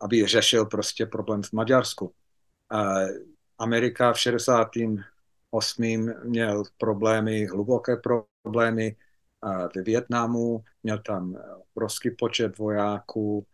aby 0.00 0.26
řešil 0.26 0.66
prostě 0.66 1.06
problém 1.06 1.42
v 1.42 1.52
Maďarsku. 1.52 2.14
Amerika 3.58 4.12
v 4.12 4.18
68. 4.18 6.12
měl 6.24 6.62
problémy, 6.78 7.46
hluboké 7.46 7.96
problémy 7.96 8.96
ve 9.76 9.82
Větnamu, 9.82 10.64
měl 10.82 10.98
tam 10.98 11.36
obrovský 11.74 12.10
počet 12.10 12.58
vojáků, 12.58 13.46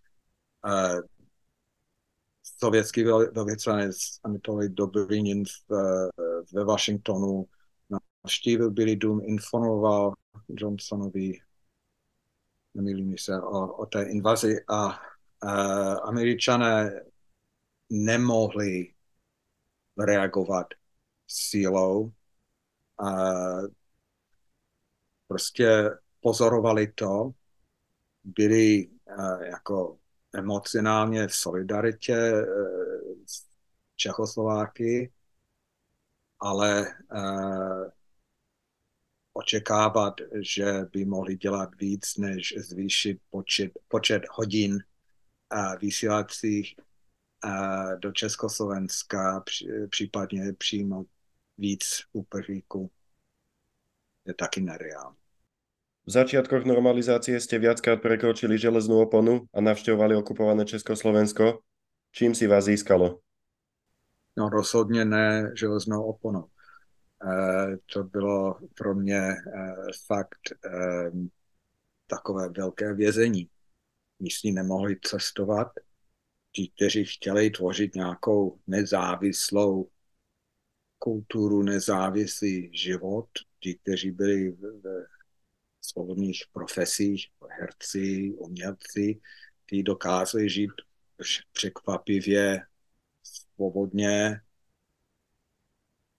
sovětský 2.59 3.05
velvyslanec 3.05 3.97
Anatoly 4.25 4.69
Dobrinin 4.69 5.45
ve 6.53 6.65
Washingtonu 6.65 7.47
navštívil 8.25 8.71
Billy 8.71 8.97
Dům, 8.97 9.21
informoval 9.25 10.13
Johnsonovi, 10.49 11.39
nemýlím 12.75 13.19
se, 13.19 13.41
o, 13.41 13.73
o 13.73 13.87
té 13.87 14.03
invazi 14.03 14.65
a 14.69 14.87
uh, 14.89 16.09
američané 16.09 17.01
nemohli 17.91 18.96
reagovat 19.99 20.67
sílou. 21.27 22.13
Uh, 23.03 23.67
prostě 25.29 25.91
pozorovali 26.21 26.93
to, 26.93 27.31
byli 28.25 28.89
uh, 28.89 29.43
jako 29.43 29.99
emocionálně 30.35 31.29
v 31.29 31.35
solidaritě 31.35 32.33
uh, 32.33 33.25
s 33.27 33.47
Čechoslováky, 33.97 35.13
ale 36.41 36.87
uh, 37.15 37.91
očekávat, 39.33 40.15
že 40.43 40.73
by 40.93 41.05
mohli 41.05 41.37
dělat 41.37 41.75
víc, 41.75 42.17
než 42.17 42.55
zvýšit 42.59 43.21
počet, 43.31 43.73
počet 43.89 44.23
hodin 44.31 44.79
vysílacích 45.81 46.77
do 47.99 48.13
Československa, 48.13 49.45
případně 49.91 50.53
přímo 50.53 51.05
víc 51.59 51.85
uprchlíků, 52.13 52.91
je 54.27 54.35
taky 54.35 54.61
nereálne. 54.61 55.17
V 56.07 56.15
začiatkoch 56.15 56.63
normalizácie 56.63 57.35
ste 57.43 57.59
viackrát 57.59 57.99
prekročili 57.99 58.55
železnú 58.55 59.03
oponu 59.03 59.51
a 59.51 59.59
navštevovali 59.59 60.15
okupované 60.15 60.63
Československo. 60.63 61.67
Čím 62.15 62.31
si 62.31 62.47
vás 62.47 62.71
získalo? 62.71 63.19
No 64.39 64.49
rozhodně 64.49 65.05
ne 65.05 65.51
železnou 65.59 66.03
oponou. 66.03 66.47
E, 66.47 67.77
to 67.93 68.05
bylo 68.05 68.59
pro 68.79 68.95
mě 68.95 69.19
e, 69.19 69.35
fakt 70.07 70.53
e, 70.53 71.11
takové 72.07 72.49
velké 72.49 72.95
vězení 72.95 73.51
místní 74.19 74.53
nemohli 74.53 74.97
cestovat. 75.03 75.69
Ti, 76.57 76.69
kteří 76.69 77.05
chtěli 77.05 77.51
tvořit 77.51 77.95
nějakou 77.95 78.61
nezávislou 78.67 79.91
kulturu, 80.99 81.63
nezávislý 81.63 82.71
život, 82.77 83.29
ti, 83.61 83.75
kteří 83.75 84.11
byli 84.11 84.53
v 84.53 85.07
svobodných 85.81 86.43
profesích, 86.53 87.27
herci, 87.51 88.33
umělci, 88.37 89.21
ti 89.67 89.83
dokázali 89.83 90.51
žít 90.51 90.71
překvapivě 91.53 92.67
svobodně, 93.23 94.41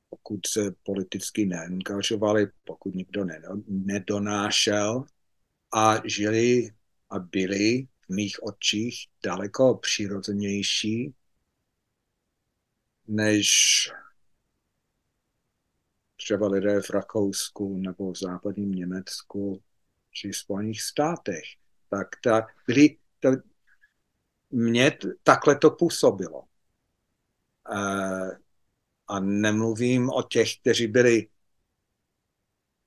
pokud 0.10 0.47
se 0.47 0.71
politicky 0.84 1.45
neangažovali, 1.45 2.47
pokud 2.63 2.95
nikdo 2.95 3.26
nedonášel 3.67 5.06
a 5.73 6.08
žili 6.08 6.69
a 7.10 7.19
byly 7.19 7.88
v 8.10 8.13
mých 8.13 8.43
očích 8.43 9.08
daleko 9.24 9.76
přirozenější 9.76 11.13
než 13.08 13.48
třeba 16.15 16.48
lidé 16.48 16.82
v 16.82 16.89
Rakousku 16.89 17.78
nebo 17.78 18.12
v 18.12 18.17
západním 18.17 18.72
Německu 18.72 19.63
či 20.12 20.34
Spojených 20.34 20.82
státech, 20.82 21.43
tak 21.89 22.08
ta, 22.24 22.48
kdy 22.65 22.98
to, 23.20 23.30
mě 24.50 24.98
takhle 25.24 25.56
to 25.56 25.72
působilo. 25.72 26.43
E, 26.43 27.78
a 29.08 29.20
nemluvím 29.20 30.10
o 30.10 30.24
těch, 30.24 30.60
kteří 30.60 30.88
byli 30.88 31.28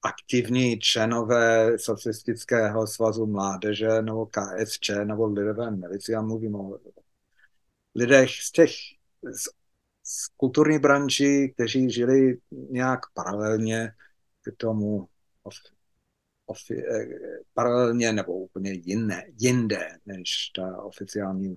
aktivní 0.03 0.79
členové 0.79 1.79
Socialistického 1.79 2.87
svazu 2.87 3.27
mládeže 3.27 4.03
nebo 4.03 4.27
KSČ 4.27 4.91
nebo 5.05 5.27
lidové 5.27 5.71
milici. 5.71 6.13
Já 6.13 6.23
mluvím 6.23 6.55
o 6.55 6.79
lidech 7.95 8.31
z 8.31 8.53
těch 8.53 8.71
z, 9.23 9.49
z 10.03 10.29
kulturní 10.37 10.79
branži, 10.79 11.53
kteří 11.55 11.91
žili 11.91 12.39
nějak 12.51 13.01
paralelně 13.15 13.93
k 14.43 14.57
tomu 14.57 15.09
ofi, 16.47 16.87
eh, 16.87 17.09
paralelně 17.55 18.13
nebo 18.13 18.33
úplně 18.35 18.73
jiné, 18.73 19.25
jinde 19.39 19.99
než 20.07 20.51
ta 20.57 20.83
oficiální 20.83 21.57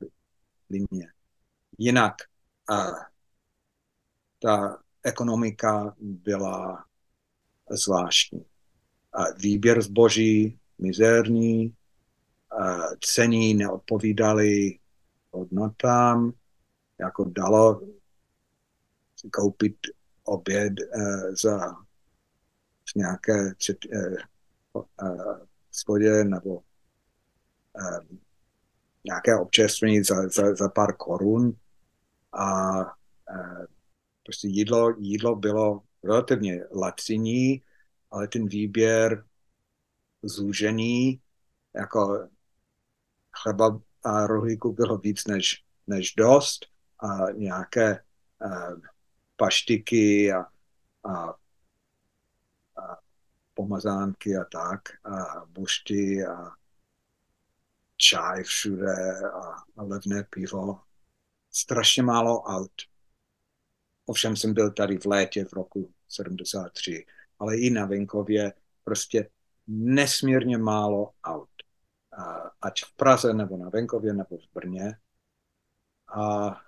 linie. 0.70 1.14
Jinak 1.78 2.16
a 2.70 2.88
ta 4.40 4.84
ekonomika 5.04 5.96
byla 6.00 6.86
zvláštní. 7.70 8.46
A 9.14 9.32
výběr 9.38 9.82
zboží 9.82 10.60
mizerný, 10.80 11.76
a 12.52 12.78
ceny 13.00 13.54
neodpovídaly 13.54 14.80
hodnotám, 15.32 16.34
jako 17.00 17.24
dalo 17.24 17.82
koupit 19.32 19.78
oběd 20.24 20.74
uh, 20.80 21.36
za 21.42 21.76
nějaké 22.96 23.54
uh, 24.74 24.84
uh, 25.90 26.24
nebo 26.24 26.56
uh, 26.56 28.18
nějaké 29.06 29.40
občerstvení 29.40 30.04
za, 30.04 30.28
za, 30.28 30.56
za 30.56 30.70
pár 30.70 30.96
korun 30.96 31.54
a 32.34 32.80
prostě 34.24 34.48
jídlo, 34.48 34.96
jídlo 35.00 35.36
bylo 35.36 35.82
relativně 36.04 36.66
laciní, 36.72 37.64
ale 38.12 38.28
ten 38.28 38.48
výběr 38.48 39.26
zúžený, 40.24 41.22
jako 41.76 42.30
chleba 43.32 43.82
a 44.04 44.28
rohlíku 44.28 44.74
bylo 44.74 44.98
víc 44.98 45.26
než, 45.28 45.66
než 45.88 46.14
dost 46.14 46.66
a 47.00 47.32
nějaké 47.32 48.04
uh, 48.46 48.80
paštiky 49.36 50.34
a, 50.34 50.46
a, 51.04 51.30
a 52.78 52.98
pomazánky 53.54 54.38
a 54.38 54.44
tak 54.44 54.82
a 55.06 55.46
bušty 55.46 56.26
a 56.26 56.52
čaj 57.98 58.44
všude 58.44 59.30
a, 59.30 59.40
a 59.78 59.84
levné 59.84 60.24
pivo. 60.24 60.80
Strašně 61.52 62.04
málo 62.04 62.42
aut. 62.42 62.93
Ovšem 64.06 64.36
jsem 64.36 64.54
byl 64.54 64.72
tady 64.72 64.98
v 64.98 65.06
létě 65.06 65.46
v 65.46 65.54
roku 65.54 65.94
73, 66.10 67.06
ale 67.40 67.58
i 67.58 67.70
na 67.70 67.86
venkově 67.86 68.54
prostě 68.84 69.30
nesmírně 69.68 70.58
málo 70.58 71.12
aut. 71.24 71.50
Ať 72.62 72.82
v 72.84 72.96
Praze, 72.96 73.34
nebo 73.34 73.58
na 73.58 73.70
venkově, 73.70 74.14
nebo 74.14 74.38
v 74.38 74.54
Brně. 74.54 74.98
A, 76.08 76.22
a 76.22 76.60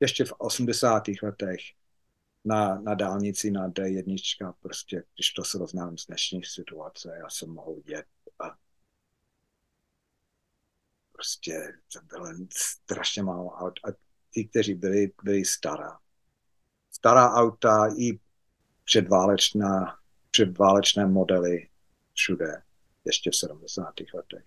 ještě 0.00 0.24
v 0.24 0.32
80. 0.38 1.02
letech 1.22 1.60
na, 2.44 2.80
na 2.80 2.94
dálnici 2.94 3.50
na 3.50 3.68
D1, 3.68 4.54
prostě, 4.60 5.04
když 5.14 5.30
to 5.30 5.44
srovnám 5.44 5.98
s 5.98 6.06
dnešní 6.06 6.44
situace, 6.44 7.16
já 7.18 7.30
jsem 7.30 7.50
mohl 7.50 7.76
jet 7.84 8.06
a 8.38 8.56
prostě 11.12 11.72
to 11.92 12.00
bylo 12.00 12.26
strašně 12.56 13.22
málo 13.22 13.50
aut. 13.50 13.80
A 13.84 13.88
ty, 14.34 14.44
kteří 14.44 14.74
byli, 14.74 15.12
byli 15.22 15.44
stará. 15.44 15.98
Stará 16.90 17.32
auta 17.32 17.88
i 17.98 18.18
předválečná, 18.84 19.98
předválečné 20.30 21.06
modely 21.06 21.68
všude, 22.14 22.62
ještě 23.04 23.30
v 23.30 23.36
70. 23.36 23.94
letech. 24.14 24.44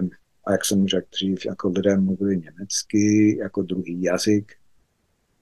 Um, 0.00 0.10
a 0.44 0.52
jak 0.52 0.64
jsem 0.64 0.88
řekl 0.88 1.08
dřív, 1.12 1.46
jako 1.46 1.68
lidé 1.68 1.96
mluvili 1.96 2.38
německy 2.38 3.36
jako 3.38 3.62
druhý 3.62 4.02
jazyk. 4.02 4.56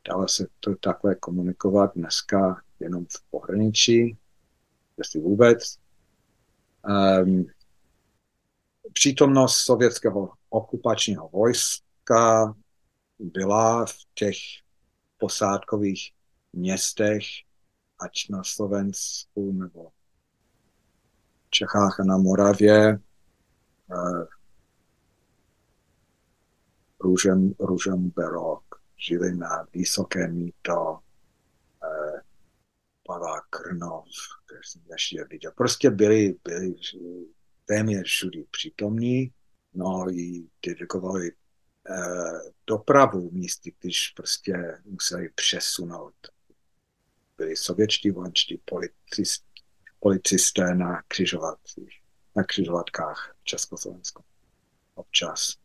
Dalo 0.09 0.29
se 0.29 0.47
to 0.61 0.75
takhle 0.77 1.15
komunikovat 1.15 1.93
dneska 1.95 2.63
jenom 2.81 3.05
v 3.05 3.23
pohraničí, 3.31 4.19
jestli 4.99 5.21
vůbec. 5.21 5.79
Um, 7.23 7.47
přítomnost 8.93 9.57
sovětského 9.57 10.31
okupačního 10.49 11.29
vojska 11.29 12.55
byla 13.19 13.87
v 13.87 13.97
těch 14.15 14.37
posádkových 15.19 16.13
městech, 16.53 17.23
ať 18.01 18.29
na 18.31 18.45
Slovensku 18.45 19.53
nebo 19.53 19.89
v 21.47 21.51
Čechách 21.51 22.01
a 22.01 22.05
na 22.05 22.17
Moravě. 22.17 22.99
Uh, 23.91 24.25
Růžem, 27.01 27.55
Růžem 27.59 28.11
Berok, 28.17 28.65
žili 28.97 29.37
na 29.37 29.67
Vysoké 29.75 30.29
míto, 30.29 30.75
uh, 30.83 32.21
Pavá 33.07 33.41
Krnov, 33.51 34.05
který 34.47 34.61
jsem 34.65 34.83
ještě 34.93 35.25
viděl. 35.25 35.53
Prostě 35.57 35.91
byli, 35.91 36.35
byli 36.45 36.75
téměř 37.65 38.07
všudy 38.07 38.47
přítomní, 38.51 39.33
no 39.75 40.07
i 40.11 40.49
dedikovali 40.67 41.31
Eh, 41.31 41.38
dopravu 42.67 43.31
místy, 43.31 43.75
když 43.81 44.09
prostě 44.09 44.83
museli 44.85 45.29
přesunout. 45.35 46.15
Byli 47.37 47.57
sovětští 47.57 48.13
policist, 48.65 49.45
policisté 50.01 50.75
na 50.75 51.03
na 52.37 52.45
křižovatkách 52.45 53.35
v 53.41 53.45
Československu. 53.45 54.25
Občas 54.95 55.57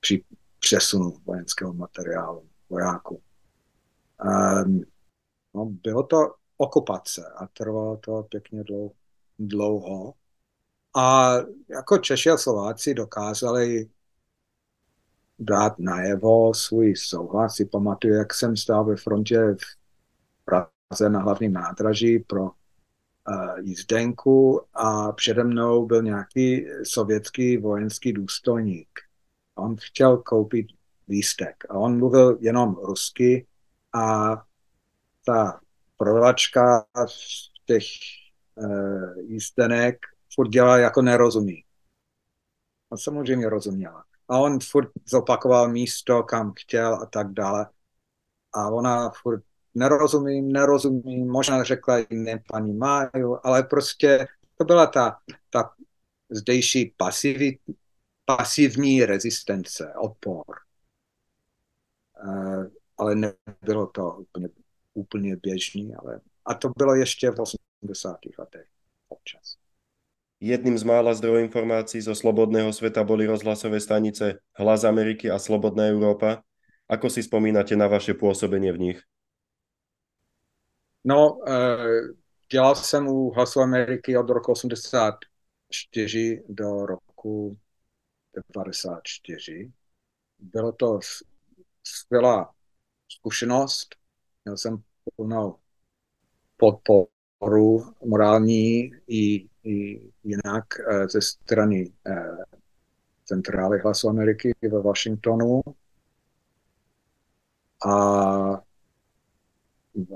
při 0.00 0.24
přesunu 0.58 1.10
vojenského 1.24 1.72
materiálu 1.72 2.48
vojáků. 2.68 3.22
Um, 4.24 4.82
no, 5.54 5.64
bylo 5.64 6.02
to 6.02 6.34
okupace 6.56 7.32
a 7.36 7.46
trvalo 7.46 7.96
to 7.96 8.22
pěkně 8.22 8.64
dlouho. 9.38 10.14
A 10.96 11.34
jako 11.68 11.98
Češi 11.98 12.30
a 12.30 12.36
Slováci 12.36 12.94
dokázali 12.94 13.90
dát 15.38 15.78
najevo 15.78 16.54
svůj 16.54 16.96
souhlas. 16.96 17.54
Si 17.54 17.64
pamatuju, 17.64 18.14
jak 18.14 18.34
jsem 18.34 18.56
stál 18.56 18.84
ve 18.84 18.96
frontě 18.96 19.38
v 19.38 19.76
Praze 20.44 21.10
na 21.10 21.20
hlavním 21.20 21.52
nádraží 21.52 22.18
pro 22.18 22.42
uh, 22.42 22.50
jízdenku 23.60 24.60
a 24.74 25.12
přede 25.12 25.44
mnou 25.44 25.86
byl 25.86 26.02
nějaký 26.02 26.66
sovětský 26.82 27.56
vojenský 27.56 28.12
důstojník. 28.12 28.88
On 29.54 29.76
chtěl 29.80 30.16
koupit 30.16 30.66
lístek 31.08 31.64
a 31.68 31.74
on 31.74 31.98
mluvil 31.98 32.38
jenom 32.40 32.74
rusky 32.74 33.46
a 33.92 34.36
ta 35.26 35.60
prodavačka 35.96 36.86
těch 37.64 37.84
uh, 38.54 39.18
jízdenek 39.18 39.98
furt 40.34 40.48
dělala 40.48 40.78
jako 40.78 41.02
nerozumí. 41.02 41.64
A 42.90 42.96
samozřejmě 42.96 43.48
rozuměla 43.48 44.04
a 44.28 44.38
on 44.38 44.60
furt 44.60 44.90
zopakoval 45.08 45.68
místo, 45.68 46.22
kam 46.22 46.52
chtěl 46.56 46.94
a 46.94 47.06
tak 47.06 47.32
dále. 47.32 47.66
A 48.52 48.68
ona 48.70 49.10
furt 49.10 49.44
nerozumím, 49.74 50.52
nerozumím, 50.52 51.30
možná 51.30 51.64
řekla 51.64 51.96
ne 52.10 52.42
paní 52.48 52.72
Máju, 52.72 53.38
ale 53.42 53.62
prostě 53.62 54.26
to 54.58 54.64
byla 54.64 54.86
ta, 54.86 55.18
ta 55.50 55.74
zdejší 56.30 56.94
pasivi, 56.96 57.58
pasivní 58.24 59.04
rezistence, 59.04 59.94
odpor. 60.00 60.44
Uh, 62.24 62.66
ale 62.98 63.14
nebylo 63.14 63.86
to 63.86 64.10
úplně, 64.10 64.48
úplně 64.94 65.36
běžný, 65.36 65.94
ale 65.94 66.20
a 66.44 66.54
to 66.54 66.68
bylo 66.76 66.94
ještě 66.94 67.30
v 67.30 67.40
80. 67.40 68.18
letech 68.38 68.66
občas. 69.08 69.63
Jedným 70.44 70.76
z 70.76 70.84
mála 70.84 71.16
zdrojov 71.16 71.48
informácií 71.48 72.04
zo 72.04 72.12
slobodného 72.12 72.68
sveta 72.68 73.00
boli 73.00 73.24
rozhlasové 73.24 73.80
stanice 73.80 74.44
Hlas 74.52 74.84
Ameriky 74.84 75.32
a 75.32 75.40
Slobodná 75.40 75.88
Európa. 75.88 76.44
Ako 76.84 77.08
si 77.08 77.24
spomínate 77.24 77.72
na 77.80 77.88
vaše 77.88 78.12
pôsobenie 78.12 78.68
v 78.76 78.78
nich? 78.78 78.98
No, 81.00 81.40
uh, 81.40 82.12
dělal 82.52 82.74
jsem 82.76 83.08
u 83.08 83.30
Hlasu 83.32 83.60
Ameriky 83.60 84.16
od 84.16 84.30
roku 84.30 84.52
84 84.52 86.44
do 86.48 86.86
roku 86.86 87.56
94. 88.52 89.72
Bylo 90.38 90.72
to 90.72 91.00
skvělá 91.82 92.52
zkušenost. 93.08 93.96
Měl 94.44 94.56
jsem 94.56 94.82
plnou 95.16 95.56
podporu 96.56 97.94
morální 98.04 98.90
i 99.08 99.48
jinak 100.24 100.64
ze 101.10 101.20
strany 101.20 101.92
centrály 103.24 103.78
Hlasu 103.78 104.08
Ameriky 104.08 104.54
ve 104.62 104.82
Washingtonu. 104.82 105.60
A 107.86 108.62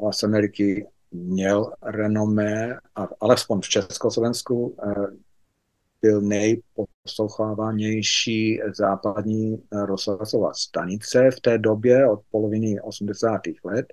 Hlas 0.01 0.23
Ameriky 0.23 0.87
měl 1.13 1.73
renomé, 1.83 2.79
a 2.95 3.09
alespoň 3.21 3.61
v 3.61 3.69
Československu 3.69 4.77
byl 6.03 6.21
nejposlouchávanější 6.21 8.61
západní 8.75 9.63
rozhlasová 9.73 10.55
stanice 10.55 11.31
v 11.31 11.41
té 11.41 11.59
době 11.59 12.11
od 12.11 12.21
poloviny 12.31 12.81
80. 12.81 13.41
let. 13.65 13.87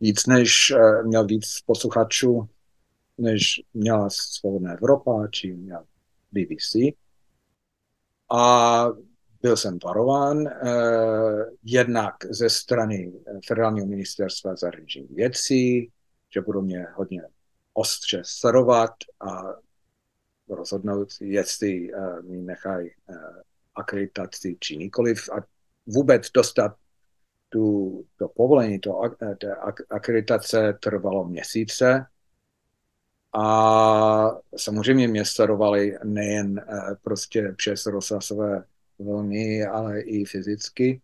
Víc 0.00 0.26
než 0.26 0.72
měl 1.04 1.26
víc 1.26 1.60
posluchačů, 1.66 2.48
než 3.18 3.62
měla 3.74 4.10
Svobodná 4.10 4.72
Evropa 4.72 5.28
či 5.30 5.52
měl 5.52 5.84
BBC. 6.32 6.76
A 8.32 8.86
byl 9.42 9.56
jsem 9.56 9.78
varován 9.84 10.48
eh, 10.48 10.52
jednak 11.62 12.14
ze 12.30 12.50
strany 12.50 13.12
Federálního 13.46 13.86
ministerstva 13.86 14.56
zahraničních 14.56 15.10
věcí, 15.10 15.90
že 16.34 16.40
budou 16.40 16.62
mě 16.62 16.86
hodně 16.94 17.22
ostře 17.74 18.22
sledovat 18.24 18.90
a 19.20 19.42
rozhodnout, 20.48 21.08
jestli 21.20 21.94
uh, 21.94 22.22
mi 22.22 22.36
nechají 22.36 22.90
uh, 23.08 23.16
akreditaci 23.74 24.56
či 24.60 24.76
nikoliv 24.76 25.28
a 25.28 25.44
vůbec 25.86 26.30
dostat 26.30 26.76
tu, 27.48 28.04
to 28.18 28.28
povolení, 28.28 28.78
to, 28.78 29.00
to 29.40 29.48
akreditace 29.90 30.78
trvalo 30.82 31.24
měsíce 31.24 32.06
a 33.34 34.40
samozřejmě 34.56 35.08
mě 35.08 35.24
sledovali 35.24 35.98
nejen 36.04 36.64
uh, 36.68 36.94
prostě 37.02 37.54
přes 37.56 37.86
rozhlasové 37.86 38.64
vlny, 38.98 39.66
ale 39.66 40.00
i 40.00 40.24
fyzicky. 40.24 41.00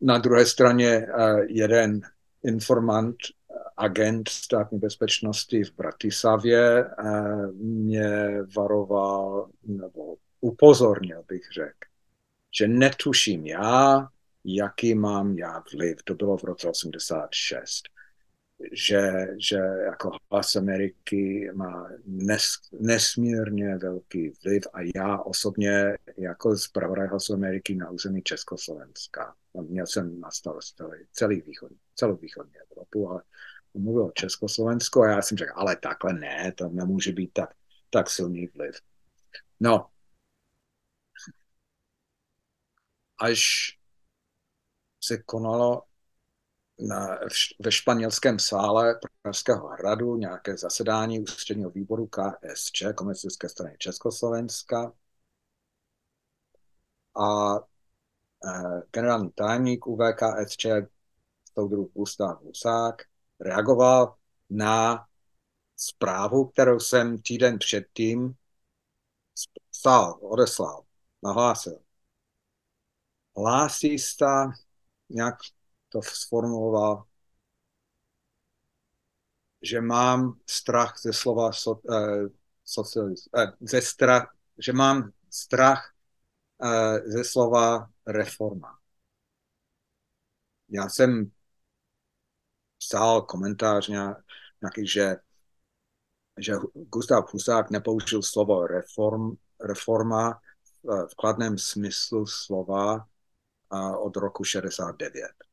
Na 0.00 0.18
druhé 0.18 0.46
straně 0.46 1.06
uh, 1.06 1.40
jeden 1.48 2.00
informant 2.44 3.16
agent 3.78 4.28
státní 4.28 4.78
bezpečnosti 4.78 5.64
v 5.64 5.76
Bratislavě 5.76 6.84
eh, 6.84 7.46
mě 7.52 8.42
varoval 8.56 9.50
nebo 9.62 10.16
upozornil, 10.40 11.24
bych 11.28 11.42
řekl, 11.54 11.88
že 12.58 12.68
netuším 12.68 13.46
já, 13.46 14.08
jaký 14.44 14.94
mám 14.94 15.38
já 15.38 15.62
vliv. 15.74 16.02
To 16.04 16.14
bylo 16.14 16.36
v 16.36 16.44
roce 16.44 16.68
86 16.68 17.82
že, 18.72 19.26
že 19.38 19.56
jako 19.56 20.10
hlas 20.30 20.56
Ameriky 20.56 21.50
má 21.54 21.90
nes, 22.06 22.50
nesmírně 22.80 23.76
velký 23.76 24.32
vliv 24.44 24.62
a 24.72 24.78
já 24.96 25.18
osobně 25.18 25.98
jako 26.16 26.56
zpravodaj 26.56 27.08
hlasu 27.08 27.34
Ameriky 27.34 27.74
na 27.74 27.90
území 27.90 28.22
Československa. 28.22 29.36
Měl 29.68 29.86
jsem 29.86 30.20
na 30.20 30.30
starosti 30.30 30.82
celý 31.12 31.40
východ, 31.40 31.72
celou 31.94 32.16
východní 32.16 32.52
Evropu, 32.70 33.10
ale 33.10 33.22
mluvil 33.74 34.04
o 34.04 34.12
Československu 34.12 35.02
a 35.02 35.10
já 35.10 35.22
jsem 35.22 35.38
řekl, 35.38 35.52
ale 35.56 35.76
takhle 35.76 36.12
ne, 36.12 36.52
to 36.52 36.68
nemůže 36.68 37.12
být 37.12 37.32
tak, 37.32 37.54
tak 37.90 38.10
silný 38.10 38.46
vliv. 38.46 38.80
No, 39.60 39.90
až 43.18 43.40
se 45.00 45.22
konalo 45.22 45.82
na, 46.80 47.18
ve 47.58 47.72
španělském 47.72 48.38
sále 48.38 49.00
Pražského 49.22 49.68
hradu 49.68 50.16
nějaké 50.16 50.56
zasedání 50.56 51.20
ústředního 51.20 51.70
výboru 51.70 52.06
KSČ, 52.06 52.82
komunistické 52.94 53.48
strany 53.48 53.76
Československa. 53.78 54.92
A 57.16 57.56
e, 57.56 57.60
generální 58.92 59.30
tajemník 59.30 59.86
UVKSČ, 59.86 60.66
soudruh 61.54 61.92
Gustav 61.92 62.42
Husák, 62.42 63.02
reagoval 63.40 64.16
na 64.50 65.06
zprávu, 65.76 66.46
kterou 66.46 66.80
jsem 66.80 67.22
týden 67.22 67.58
předtím 67.58 68.34
psal, 69.70 70.18
odeslal, 70.22 70.84
nahlásil. 71.22 71.78
Hlásí 73.36 73.98
se 73.98 74.24
nějak 75.08 75.34
to 75.88 76.02
sformuloval, 76.02 77.04
že 79.62 79.80
mám 79.80 80.40
strach 80.46 80.98
ze 80.98 81.12
slova 81.12 81.52
so, 81.52 81.80
eh, 81.92 82.28
socialist, 82.64 83.28
eh, 83.36 83.52
ze 83.60 83.80
strach, 83.82 84.34
že 84.58 84.72
mám 84.72 85.12
strach 85.30 85.94
eh, 86.62 87.00
ze 87.10 87.24
slova 87.24 87.90
reforma. 88.06 88.78
Já 90.68 90.88
jsem 90.88 91.30
psal 92.78 93.22
komentář 93.22 93.88
nějaký, 93.88 94.86
že, 94.86 95.16
že 96.38 96.52
Gustav 96.74 97.32
Husák 97.32 97.70
nepoužil 97.70 98.22
slovo 98.22 98.66
reform, 98.66 99.36
reforma 99.60 100.40
v 100.84 101.14
kladném 101.16 101.58
smyslu 101.58 102.26
slova 102.26 103.06
od 103.98 104.16
roku 104.16 104.44
69. 104.44 105.47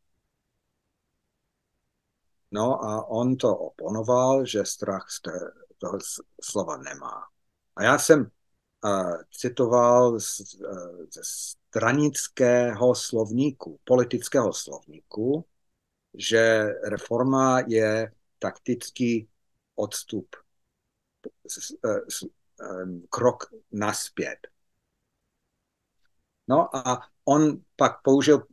No 2.55 2.83
a 2.83 3.07
on 3.07 3.35
to 3.35 3.57
oponoval, 3.57 4.45
že 4.45 4.65
strach 4.65 5.09
z 5.09 5.21
toho 5.77 5.99
slova 6.41 6.77
nemá. 6.77 7.27
A 7.75 7.83
já 7.83 7.99
jsem 7.99 8.21
uh, 8.21 9.21
citoval 9.31 10.19
z, 10.19 10.39
uh, 10.39 11.05
ze 11.11 11.21
stranického 11.23 12.95
slovníku, 12.95 13.79
politického 13.83 14.53
slovníku, 14.53 15.45
že 16.13 16.63
reforma 16.83 17.59
je 17.67 18.11
taktický 18.39 19.27
odstup, 19.75 20.35
krok 23.09 23.43
naspět. 23.71 24.47
No 26.47 26.75
a 26.75 27.01
on 27.25 27.61
pak 27.75 28.01
použil 28.01 28.47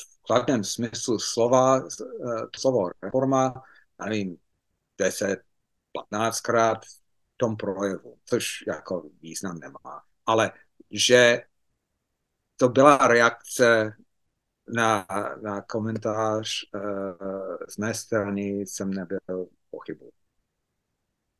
v 0.00 0.22
kladném 0.22 0.64
smyslu 0.64 1.18
slova, 1.18 1.78
eh, 1.78 2.46
slovo 2.56 2.90
reforma, 3.02 3.62
já 4.00 4.06
nevím, 4.06 4.38
10, 4.98 5.42
15 5.92 6.40
krát 6.40 6.86
v 6.86 7.00
tom 7.36 7.56
projevu, 7.56 8.18
což 8.24 8.64
jako 8.66 9.10
význam 9.20 9.58
nemá. 9.58 10.02
Ale 10.26 10.52
že 10.90 11.42
to 12.56 12.68
byla 12.68 12.96
reakce 12.96 13.96
na, 14.68 15.06
na 15.42 15.62
komentář 15.62 16.48
uh, 16.74 17.56
z 17.68 17.76
mé 17.76 17.94
strany 17.94 18.42
jsem 18.42 18.90
nebyl 18.90 19.48
pochybu. 19.70 20.10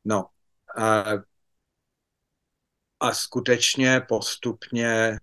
No, 0.05 0.29
uh, 0.77 1.21
a 2.99 3.13
skutečně 3.13 4.01
postupně 4.01 5.19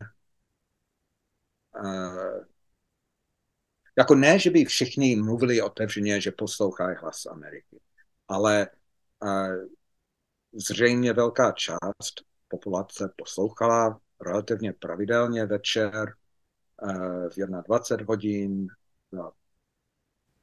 jako 3.99 4.15
ne, 4.15 4.39
že 4.39 4.51
by 4.51 4.65
všichni 4.65 5.17
mluvili 5.17 5.63
otevřeně, 5.63 6.21
že 6.21 6.31
poslouchají 6.31 6.97
hlas 7.01 7.27
Ameriky, 7.27 7.81
ale 8.29 8.69
uh, 9.23 9.69
zřejmě 10.53 11.13
velká 11.13 11.53
část 11.53 12.23
populace 12.49 13.13
poslouchala 13.17 14.01
relativně 14.21 14.73
pravidelně 14.73 15.47
večer 15.47 16.15
uh, 16.83 17.29
v 17.29 17.63
21 17.67 18.07
hodin, 18.09 18.67
no, 19.13 19.33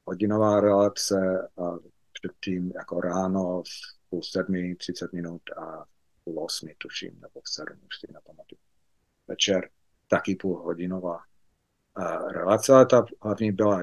hodinová 0.06 0.60
relace 0.60 1.50
a 1.58 1.78
předtým 2.14 2.72
jako 2.76 3.02
ráno 3.02 3.64
v 3.64 4.10
půl 4.10 4.24
sedmi, 4.24 4.76
30 4.76 5.14
minut 5.14 5.42
a 5.58 5.86
půl 6.24 6.44
osmi, 6.44 6.76
tuším, 6.78 7.20
nebo 7.22 7.42
v 7.42 7.50
sedm, 7.50 7.78
už 7.88 8.00
si 8.00 8.08
nepamatuju. 8.14 8.60
Večer 9.28 9.70
taky 10.08 10.36
půl 10.36 10.64
hodinová 10.64 11.20
relace, 12.34 12.74
ale 12.74 12.86
ta 12.86 13.06
hlavní 13.22 13.52
byla 13.52 13.82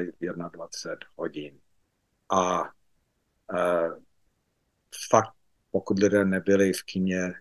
21 0.52 0.96
hodin. 1.16 1.58
A 2.28 2.62
uh, 2.62 3.98
fakt, 5.10 5.34
pokud 5.70 5.98
lidé 5.98 6.24
nebyli 6.24 6.72
v 6.72 6.82
kině, 6.82 7.32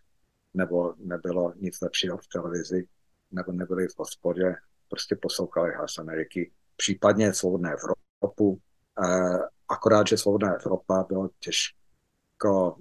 nebo 0.53 0.93
nebylo 0.97 1.53
nic 1.55 1.81
lepšího 1.81 2.17
v 2.17 2.27
televizi, 2.27 2.87
nebo 3.31 3.51
nebyli 3.51 3.87
v 3.87 3.99
hospodě, 3.99 4.55
prostě 4.89 5.15
poslouchali 5.15 5.75
hlas 5.75 5.97
Ameriky, 5.97 6.51
případně 6.75 7.33
Svobodné 7.33 7.73
Evropu, 7.73 8.61
uh, 8.99 9.39
akorát, 9.67 10.07
že 10.07 10.17
Svobodná 10.17 10.53
Evropa 10.53 11.05
bylo 11.09 11.29
těžko 11.39 12.77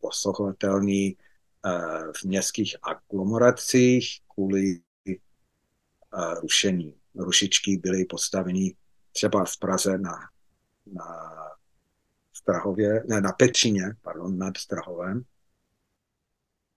poslouchatelný 0.00 1.16
uh, 1.16 2.12
v 2.12 2.24
městských 2.24 2.76
aglomeracích 2.82 4.20
kvůli 4.34 4.80
rušení. 6.40 6.94
Rušičky 7.14 7.76
byly 7.76 8.04
postaveny 8.04 8.76
třeba 9.12 9.44
v 9.44 9.56
Praze 9.58 9.98
na 9.98 10.12
na 10.92 11.38
Strahově, 12.32 13.04
ne, 13.06 13.20
na 13.20 13.32
Petříně, 13.32 13.82
pardon, 14.02 14.38
nad 14.38 14.56
Strahovem. 14.56 15.22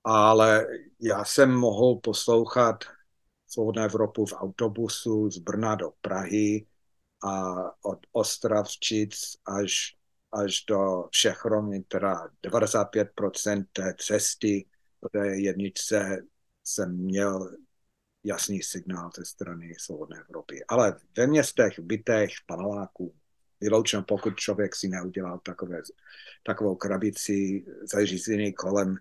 Ale 0.03 0.67
já 0.99 1.25
jsem 1.25 1.51
mohl 1.51 1.95
poslouchat 1.95 2.83
Svobodnou 3.47 3.83
Evropu 3.83 4.25
v 4.25 4.33
autobusu 4.33 5.29
z 5.29 5.37
Brna 5.37 5.75
do 5.75 5.91
Prahy 6.01 6.65
a 7.23 7.55
od 7.85 7.99
Ostravčic 8.11 9.35
až, 9.45 9.97
až 10.31 10.63
do 10.69 11.07
Všechromy, 11.11 11.83
teda 11.83 12.29
95% 12.43 13.65
té 13.73 13.95
cesty 13.99 14.65
do 15.03 15.09
té 15.09 15.27
jedničce 15.27 16.23
jsem 16.63 16.97
měl 16.97 17.55
jasný 18.23 18.63
signál 18.63 19.09
ze 19.17 19.25
strany 19.25 19.75
Svobodné 19.79 20.17
Evropy. 20.29 20.65
Ale 20.67 20.99
ve 21.17 21.27
městech, 21.27 21.79
bytech, 21.79 22.29
paneláků, 22.45 23.15
vyloučeno, 23.61 24.03
pokud 24.03 24.35
člověk 24.35 24.75
si 24.75 24.87
neudělal 24.87 25.39
takové, 25.39 25.81
takovou 26.43 26.75
krabici 26.75 27.65
zařízení 27.91 28.53
kolem 28.53 28.97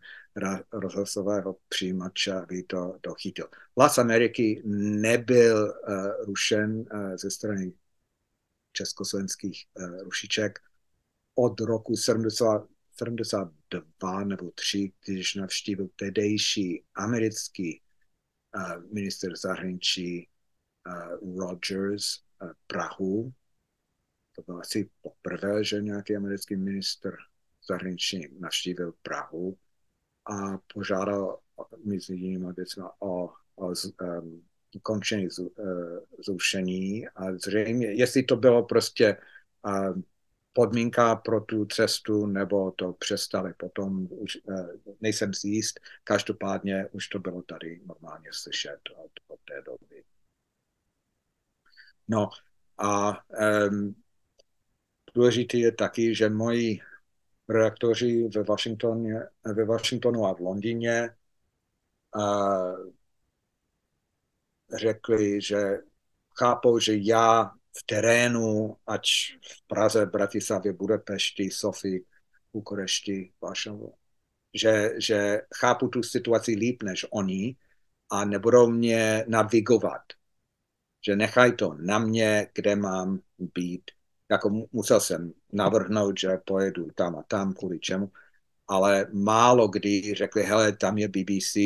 rozhlasového 0.72 1.56
přijímače, 1.68 2.33
aby 2.33 2.62
to 2.62 2.98
dochytil. 3.02 3.48
Hlas 3.78 3.98
Ameriky 3.98 4.62
nebyl 4.64 5.64
uh, 5.64 6.24
rušen 6.26 6.78
uh, 6.80 6.87
ze 7.16 7.30
strany 7.30 7.72
československých 8.72 9.66
uh, 9.74 10.02
rušiček 10.02 10.59
od 11.35 11.61
roku 11.61 11.96
70, 11.96 12.68
72 12.98 14.24
nebo 14.24 14.50
3, 14.50 14.92
když 15.06 15.35
navštívil 15.35 15.88
tehdejší 15.96 16.85
americký 16.94 17.80
minister 18.92 19.36
zahraničí 19.36 20.28
uh, 20.86 21.38
Rogers 21.38 22.18
uh, 22.42 22.50
Prahu. 22.66 23.32
To 24.36 24.42
bylo 24.42 24.58
asi 24.60 24.90
poprvé, 25.02 25.64
že 25.64 25.82
nějaký 25.82 26.16
americký 26.16 26.56
minister 26.56 27.16
zahraničí 27.68 28.28
navštívil 28.38 28.92
Prahu 29.02 29.58
a 30.24 30.58
požádal 30.74 31.38
mezi 31.84 32.14
jinými 32.14 32.52
věcmi 32.52 32.82
o, 32.98 33.32
o 33.54 33.74
z, 33.74 33.84
um, 33.84 34.46
ukončení 34.76 35.30
z, 35.30 35.38
uh, 35.38 35.48
zrušení 36.24 37.08
a 37.08 37.32
zřejmě, 37.32 37.86
jestli 37.86 38.22
to 38.22 38.36
bylo 38.36 38.64
prostě 38.64 39.16
uh, 39.66 40.00
podmínka 40.52 41.16
pro 41.16 41.40
tu 41.40 41.64
cestu, 41.64 42.26
nebo 42.26 42.70
to 42.70 42.92
přestali 42.92 43.54
potom, 43.54 44.08
už 44.10 44.38
uh, 44.44 44.68
nejsem 45.00 45.34
si 45.34 45.48
jist, 45.48 45.80
každopádně 46.04 46.86
už 46.92 47.08
to 47.08 47.18
bylo 47.18 47.42
tady 47.42 47.80
normálně 47.86 48.28
slyšet 48.32 48.80
od, 48.96 49.10
od 49.28 49.40
té 49.44 49.62
doby. 49.62 50.04
No 52.08 52.28
a 52.78 53.22
um, 53.68 53.94
důležité 55.14 55.58
je 55.58 55.72
taky, 55.72 56.14
že 56.14 56.28
moji 56.28 56.80
redaktoři 57.48 58.28
ve, 58.34 58.42
Washingtoně, 58.42 59.20
ve 59.44 59.64
Washingtonu 59.64 60.26
a 60.26 60.34
v 60.34 60.40
Londýně 60.40 61.16
a 62.22 62.24
řekli, 64.78 65.42
že 65.42 65.78
chápou, 66.38 66.78
že 66.78 66.92
já 66.96 67.52
v 67.78 67.83
terénu, 67.87 68.76
ať 68.87 69.02
v 69.42 69.66
Praze, 69.66 70.06
Bratislavě, 70.06 70.72
Budapešti, 70.72 71.50
Sofii, 71.50 72.04
Bukurešti, 72.52 73.33
Varšavu, 73.42 73.94
že, 74.54 74.90
že 74.98 75.42
chápu 75.54 75.88
tu 75.88 76.02
situaci 76.02 76.52
líp 76.52 76.83
než 76.83 77.06
oni 77.11 77.56
a 78.11 78.24
nebudou 78.24 78.70
mě 78.70 79.24
navigovat. 79.28 80.02
Že 81.06 81.16
nechají 81.16 81.56
to 81.56 81.74
na 81.80 81.98
mě, 81.98 82.48
kde 82.54 82.76
mám 82.76 83.20
být. 83.38 83.90
Jako 84.30 84.66
musel 84.72 85.00
jsem 85.00 85.33
navrhnout, 85.52 86.20
že 86.20 86.28
pojedu 86.44 86.88
tam 86.94 87.16
a 87.16 87.22
tam, 87.22 87.52
kvůli 87.52 87.78
čemu, 87.78 88.12
ale 88.68 89.06
málo 89.12 89.68
kdy 89.68 90.14
řekli, 90.14 90.42
hele, 90.42 90.76
tam 90.76 90.98
je 90.98 91.09
BBC, 91.09 91.56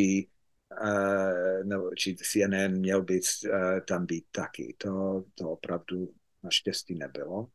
nebo 1.64 1.90
či 1.94 2.16
CNN 2.16 2.72
měl 2.78 3.02
být, 3.02 3.22
uh, 3.44 3.80
tam 3.80 4.06
být 4.06 4.26
taky. 4.30 4.76
To, 4.78 5.24
to 5.34 5.50
opravdu 5.50 6.14
naštěstí 6.42 6.94
nebylo. 6.94 7.50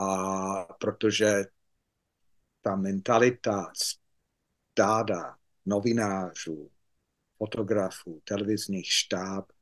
A 0.00 0.64
protože 0.80 1.44
ta 2.60 2.76
mentalita 2.76 3.72
stáda 3.76 5.36
novinářů, 5.66 6.70
fotografů, 7.38 8.20
televizních 8.24 8.92
štáb 8.92 9.52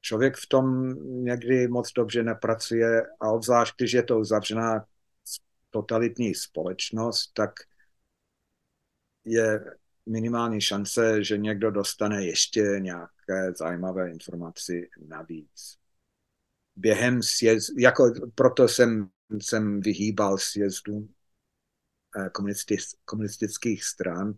člověk 0.00 0.36
v 0.36 0.46
tom 0.46 0.94
někdy 1.24 1.68
moc 1.68 1.92
dobře 1.92 2.22
nepracuje 2.22 3.02
a 3.20 3.30
obzvlášť, 3.30 3.74
když 3.76 3.92
je 3.92 4.02
to 4.02 4.18
uzavřená 4.18 4.86
totalitní 5.70 6.34
společnost, 6.34 7.30
tak 7.34 7.50
je 9.24 9.64
minimální 10.10 10.60
šance, 10.60 11.24
že 11.24 11.38
někdo 11.38 11.70
dostane 11.70 12.26
ještě 12.26 12.60
nějaké 12.78 13.52
zajímavé 13.58 14.10
informace 14.10 14.72
navíc. 15.06 15.78
Během 16.76 17.22
sjezdu, 17.22 17.74
jako 17.78 18.12
proto 18.34 18.68
jsem, 18.68 19.10
jsem 19.40 19.80
vyhýbal 19.80 20.38
sjezdu 20.38 21.08
eh, 22.16 22.30
komunistických 23.04 23.84
stran 23.84 24.34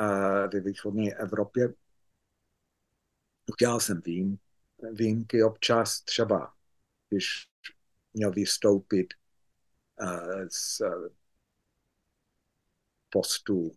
eh, 0.00 0.48
ve 0.48 0.60
východní 0.60 1.14
Evropě. 1.14 1.74
Udělal 3.52 3.80
jsem 3.80 4.00
vím, 4.04 4.38
výjimky 4.92 5.42
občas, 5.42 6.00
třeba 6.00 6.54
když 7.08 7.48
měl 8.14 8.30
vystoupit 8.30 9.14
uh, 10.00 10.46
z 10.50 10.82
postu 13.10 13.76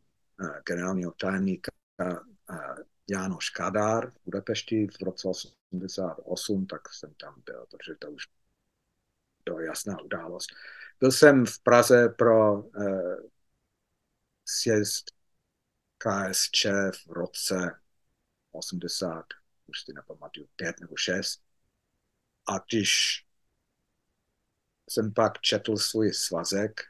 generálního 0.65 1.11
tajemníka 1.11 1.71
uh, 2.01 2.17
Jánoš 3.09 3.49
Kadár 3.49 4.11
v 4.11 4.15
Budapešti 4.25 4.87
v 4.87 5.01
roce 5.01 5.27
88, 5.27 6.65
tak 6.65 6.93
jsem 6.93 7.13
tam 7.13 7.41
byl, 7.45 7.65
protože 7.71 7.95
to 7.99 8.11
už 8.11 8.27
to 9.43 9.59
je 9.59 9.67
jasná 9.67 10.01
událost. 10.01 10.49
Byl 10.99 11.11
jsem 11.11 11.45
v 11.45 11.59
Praze 11.59 12.09
pro 12.09 12.61
uh, 12.61 13.15
sjezd 14.45 15.11
KSČ 15.97 16.65
v 17.07 17.11
roce 17.11 17.79
80 18.51 19.25
už 19.65 19.81
si 19.81 19.93
nepamatuju, 19.93 20.47
pět 20.55 20.79
nebo 20.79 20.97
šest. 20.97 21.43
A 22.47 22.57
když 22.57 23.25
jsem 24.89 25.13
pak 25.13 25.41
četl 25.41 25.77
svůj 25.77 26.13
svazek 26.13 26.81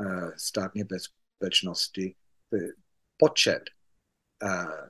uh, 0.00 0.30
státní 0.36 0.84
bezpečnosti, 0.84 2.16
počet 3.16 3.62
uh, 4.42 4.88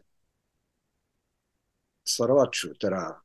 sledovačů, 2.08 2.74
teda 2.74 3.22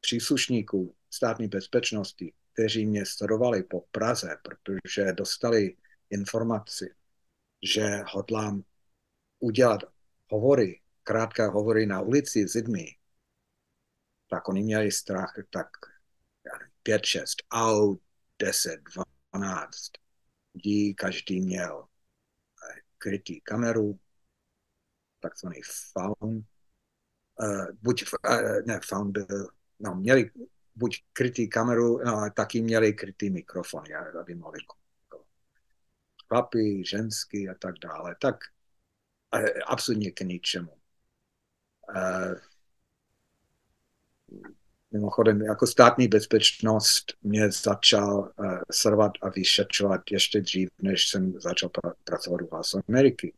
příslušníků 0.00 0.96
státní 1.10 1.48
bezpečnosti, 1.48 2.32
kteří 2.52 2.86
mě 2.86 3.06
sledovali 3.06 3.62
po 3.62 3.80
Praze, 3.80 4.36
protože 4.42 5.12
dostali 5.12 5.76
informaci, 6.10 6.94
že 7.62 7.84
hodlám 8.12 8.64
udělat 9.40 9.80
hovory 10.30 10.80
krátké 11.04 11.46
hovory 11.46 11.86
na 11.86 12.00
ulici 12.00 12.48
s 12.48 12.54
lidmi, 12.54 12.86
tak 14.28 14.48
oni 14.48 14.62
měli 14.62 14.92
strach, 14.92 15.34
tak 15.50 15.68
5, 16.82 17.04
6 17.04 17.42
aut, 17.50 18.00
10, 18.38 18.80
12 19.32 19.90
lidí, 20.54 20.94
každý 20.94 21.40
měl. 21.40 21.82
eh, 21.82 21.93
krytý 22.98 23.40
kameru, 23.40 23.98
takzvaný 25.20 25.60
faun. 25.92 26.44
Uh, 27.40 27.66
buď, 27.82 28.04
uh, 28.28 28.66
ne, 28.66 28.80
faun 28.88 29.12
byl, 29.12 29.48
no, 29.80 29.94
měli 29.94 30.30
buď 30.74 31.04
krytý 31.12 31.48
kameru, 31.48 31.98
no, 32.04 32.16
ale 32.16 32.30
taky 32.30 32.62
měli 32.62 32.92
krytý 32.92 33.30
mikrofon, 33.30 33.84
aby 34.20 34.34
mohli 34.34 34.58
chlapy, 36.28 36.82
ženský 36.86 37.48
a 37.48 37.54
tak 37.54 37.74
dále. 37.78 38.16
Tak 38.20 38.36
uh, 39.34 39.46
absolutně 39.66 40.10
k 40.10 40.20
ničemu. 40.20 40.72
Uh, 41.96 42.34
mimochodem, 44.94 45.42
jako 45.42 45.66
státní 45.66 46.08
bezpečnost 46.08 47.12
mě 47.22 47.50
začal 47.50 48.32
uh, 48.36 48.58
sledovat 48.72 49.12
a 49.22 49.28
vyšetřovat 49.28 50.00
ještě 50.10 50.40
dřív, 50.40 50.68
než 50.82 51.08
jsem 51.08 51.40
začal 51.40 51.68
pra- 51.68 51.94
pracovat 52.04 52.42
u 52.42 52.48
Hlasu 52.52 52.80
Ameriky. 52.88 53.34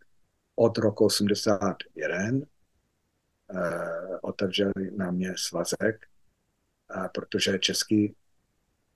Od 0.56 0.78
roku 0.78 1.04
81 1.04 2.18
uh, 2.32 2.38
otevřeli 4.22 4.90
na 4.96 5.10
mě 5.10 5.34
svazek, 5.36 6.06
uh, 6.96 7.06
protože 7.14 7.58
český, 7.58 8.14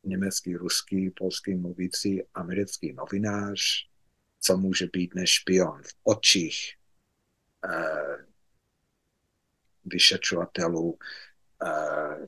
německý, 0.04 0.56
ruský, 0.56 1.11
polský 1.11 1.54
mluvící 1.54 2.22
americký 2.34 2.92
novinář, 2.92 3.61
co 4.40 4.56
může 4.56 4.86
být 4.92 5.14
než 5.14 5.30
špion 5.30 5.82
v 5.82 5.94
očích 6.02 6.76
uh, 7.64 8.16
vyšetřovatelů 9.84 10.98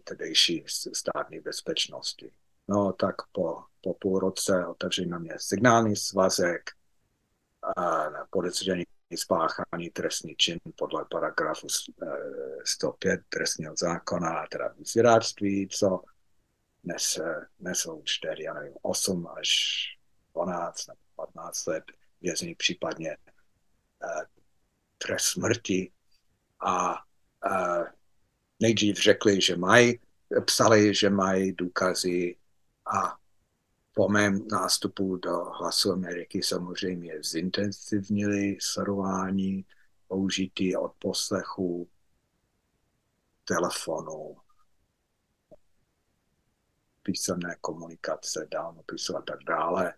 tedejší 0.04 0.64
státní 0.92 1.40
bezpečnosti. 1.40 2.32
No 2.68 2.92
tak 2.92 3.14
po, 3.32 3.64
po 3.80 3.94
půl 3.94 4.18
roce 4.18 4.66
otevřeli 4.66 5.08
na 5.08 5.18
mě 5.18 5.34
signální 5.36 5.96
svazek 5.96 6.70
a 7.76 8.08
podezření 8.30 8.84
spáchání 9.16 9.90
trestný 9.92 10.36
čin 10.36 10.58
podle 10.76 11.04
paragrafu 11.10 11.66
105 12.64 13.12
eh, 13.12 13.24
trestního 13.28 13.74
zákona, 13.78 14.46
teda 14.50 14.68
vyzvědáctví, 14.68 15.68
co 15.68 16.02
nese, 16.84 17.46
nesou 17.60 18.02
4, 18.04 18.42
já 18.42 18.54
nevím, 18.54 18.74
8 18.82 19.28
až 19.38 19.48
12 20.34 20.86
nebo 20.86 21.00
15 21.16 21.66
let 21.66 21.84
vězení, 22.20 22.54
případně 22.54 23.16
trest 24.98 25.24
smrti. 25.24 25.92
A 26.60 27.02
nejdřív 28.62 28.96
řekli, 28.96 29.40
že 29.40 29.56
mají, 29.56 30.00
psali, 30.44 30.94
že 30.94 31.10
mají 31.10 31.52
důkazy 31.52 32.36
a 32.94 33.18
po 33.94 34.08
mém 34.08 34.48
nástupu 34.48 35.16
do 35.16 35.44
Hlasu 35.44 35.92
Ameriky 35.92 36.42
samozřejmě 36.42 37.22
zintenzivnili 37.22 38.56
sledování, 38.60 39.64
použití 40.08 40.76
od 40.76 40.92
poslechu 40.98 41.88
telefonu, 43.44 44.36
písemné 47.02 47.56
komunikace, 47.60 48.46
dálnopisu 48.50 49.16
a 49.16 49.22
tak 49.22 49.38
dále. 49.44 49.94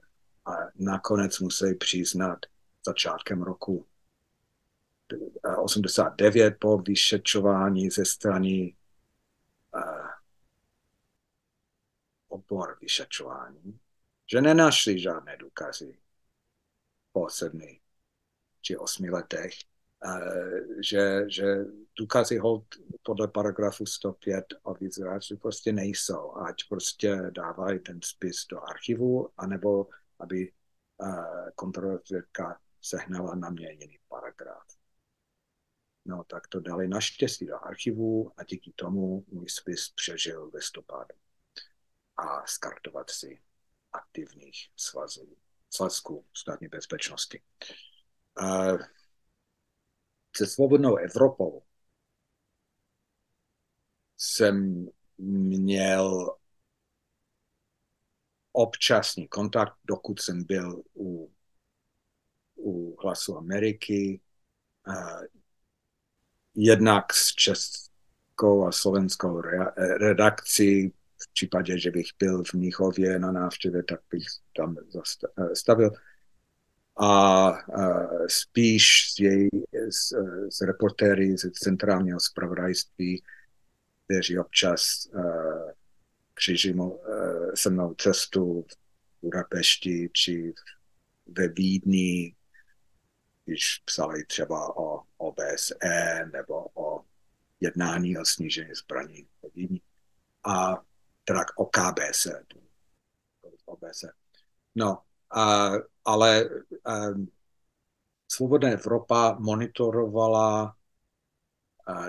A 0.46 0.50
nakonec 0.74 1.40
musí 1.40 1.74
přiznat 1.74 2.38
začátkem 2.86 3.42
roku 3.42 3.86
89 5.58 6.56
po 6.58 6.78
vyšetřování 6.78 7.90
ze 7.90 8.04
strany 8.04 8.76
uh, 9.74 10.08
odbor 12.28 12.78
vyšetřování, 12.80 13.80
že 14.30 14.40
nenašli 14.40 14.98
žádné 14.98 15.36
důkazy 15.36 15.98
po 17.12 17.28
sedmi 17.28 17.80
či 18.60 18.76
osmi 18.76 19.10
letech, 19.10 19.52
že, 20.80 21.30
že 21.30 21.56
důkazy 21.98 22.38
hold 22.38 22.64
podle 23.02 23.28
paragrafu 23.28 23.86
105 23.86 24.44
o 24.62 24.74
vyzráči 24.74 25.36
prostě 25.36 25.72
nejsou, 25.72 26.36
ať 26.36 26.56
prostě 26.68 27.30
dávají 27.30 27.78
ten 27.78 28.00
spis 28.04 28.46
do 28.50 28.62
archivu, 28.62 29.28
anebo 29.36 29.88
aby 30.18 30.52
kontrolorka 31.54 32.60
sehnala 32.82 33.34
na 33.34 33.50
mě 33.50 33.72
jiný 33.72 33.98
paragraf. 34.08 34.66
No 36.04 36.24
tak 36.24 36.48
to 36.48 36.60
dali 36.60 36.88
naštěstí 36.88 37.46
do 37.46 37.64
archivu 37.64 38.32
a 38.36 38.44
díky 38.44 38.72
tomu 38.76 39.24
můj 39.28 39.48
spis 39.48 39.88
přežil 39.88 40.50
listopadu 40.54 41.14
a 42.16 42.46
skartovací 42.46 43.40
aktivních 43.92 44.70
svazů, 44.76 45.36
svazků 45.70 46.26
státní 46.34 46.68
bezpečnosti. 46.68 47.42
Se 50.36 50.46
svobodnou 50.46 50.96
Evropou 50.96 51.62
jsem 54.16 54.88
měl 55.18 56.36
občasný 58.52 59.28
kontakt, 59.28 59.78
dokud 59.84 60.20
jsem 60.20 60.44
byl 60.44 60.82
u, 60.94 61.32
u 62.54 62.96
Hlasu 63.02 63.36
Ameriky, 63.36 64.20
jednak 66.54 67.12
s 67.12 67.34
českou 67.34 68.66
a 68.66 68.72
slovenskou 68.72 69.40
re, 69.40 69.66
redakcí 69.76 70.88
v 71.18 71.32
případě, 71.32 71.78
že 71.78 71.90
bych 71.90 72.06
byl 72.18 72.44
v 72.44 72.54
Mnichově 72.54 73.18
na 73.18 73.32
návštěvě, 73.32 73.82
tak 73.82 74.00
bych 74.10 74.24
tam 74.56 74.76
zastavil. 75.50 75.90
A, 76.96 77.48
a 77.48 78.08
spíš 78.26 79.12
s, 79.12 79.18
jej, 79.18 79.50
s, 79.90 80.12
s 80.50 80.60
reportéry 80.60 81.38
z 81.38 81.50
centrálního 81.50 82.20
zpravodajství, 82.20 83.22
kteří 84.04 84.38
občas 84.38 85.08
uh, 85.14 85.70
se 87.54 87.70
mnou 87.70 87.94
cestu 87.94 88.64
v 88.68 88.76
Budapešti 89.22 90.10
či 90.12 90.54
ve 91.26 91.48
Vídni, 91.48 92.34
když 93.44 93.82
psali 93.84 94.24
třeba 94.24 94.76
o 94.76 95.02
OBSE 95.16 96.26
nebo 96.32 96.66
o 96.74 97.04
jednání 97.60 98.18
o 98.18 98.24
snížení 98.24 98.74
zbraní 98.74 99.28
Vídni. 99.54 99.80
A 100.44 100.84
teda 101.24 101.44
o 101.56 101.66
KBS. 101.66 102.26
OBS. 103.64 104.04
No, 104.74 105.02
a, 105.30 105.70
ale 106.04 106.50
a, 106.84 106.92
Svobodná 108.28 108.70
Evropa 108.70 109.36
monitorovala 109.38 110.76
a, 111.86 112.04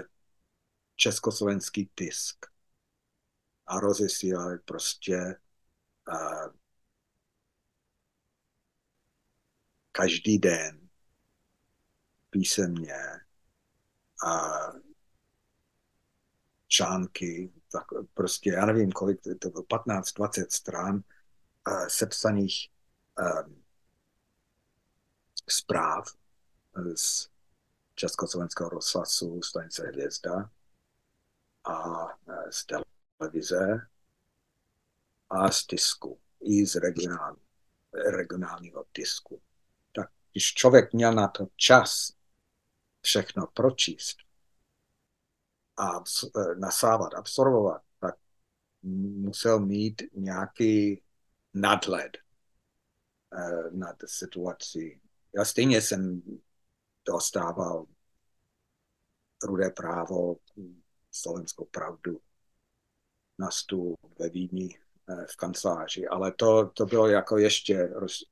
československý 0.95 1.89
tisk 1.95 2.45
a 3.67 3.79
rozesílali 3.79 4.59
prostě 4.59 5.17
a, 6.07 6.15
každý 9.91 10.37
den 10.39 10.84
písemně 12.35 12.95
a 14.27 14.49
články 16.67 17.53
tak 17.71 17.83
prostě, 18.13 18.49
já 18.49 18.65
nevím, 18.65 18.91
kolik, 18.91 19.21
to 19.39 19.49
bylo 19.49 19.63
15-20 19.63 20.45
stran 20.49 20.95
uh, 20.95 21.87
sepsaných 21.87 22.69
um, 23.47 23.63
zpráv 25.49 26.05
z 26.95 27.29
Československého 27.95 28.69
rozhlasu, 28.69 29.41
stanice 29.41 29.87
Hvězda 29.87 30.49
a 31.63 32.07
z 32.49 32.65
televize 32.65 33.87
a 35.29 35.51
z 35.51 35.65
tisku, 35.65 36.19
i 36.41 36.65
z 36.65 36.75
regionální, 36.75 37.41
regionálního 38.11 38.85
tisku. 38.93 39.41
Tak 39.95 40.09
když 40.31 40.53
člověk 40.53 40.93
měl 40.93 41.13
na 41.13 41.27
to 41.27 41.47
čas 41.55 42.15
všechno 43.05 43.47
pročíst, 43.47 44.17
a 45.77 45.97
e, 45.97 46.55
nasávat, 46.55 47.13
absorbovat, 47.13 47.81
tak 47.99 48.15
musel 48.83 49.59
mít 49.59 50.01
nějaký 50.13 51.03
nadhled 51.53 52.17
e, 52.17 52.21
nad 53.71 53.95
situací. 54.05 55.01
Já 55.35 55.45
stejně 55.45 55.81
jsem 55.81 56.21
dostával 57.07 57.85
rudé 59.43 59.69
právo, 59.69 60.35
slovenskou 61.11 61.65
pravdu 61.65 62.21
na 63.37 63.51
stůl 63.51 63.95
ve 64.19 64.29
Vídni 64.29 64.79
e, 65.09 65.25
v 65.25 65.35
kanceláři, 65.35 66.07
ale 66.07 66.31
to, 66.31 66.69
to 66.69 66.85
bylo 66.85 67.07
jako 67.07 67.37
ještě 67.37 67.87
roz, 67.87 68.23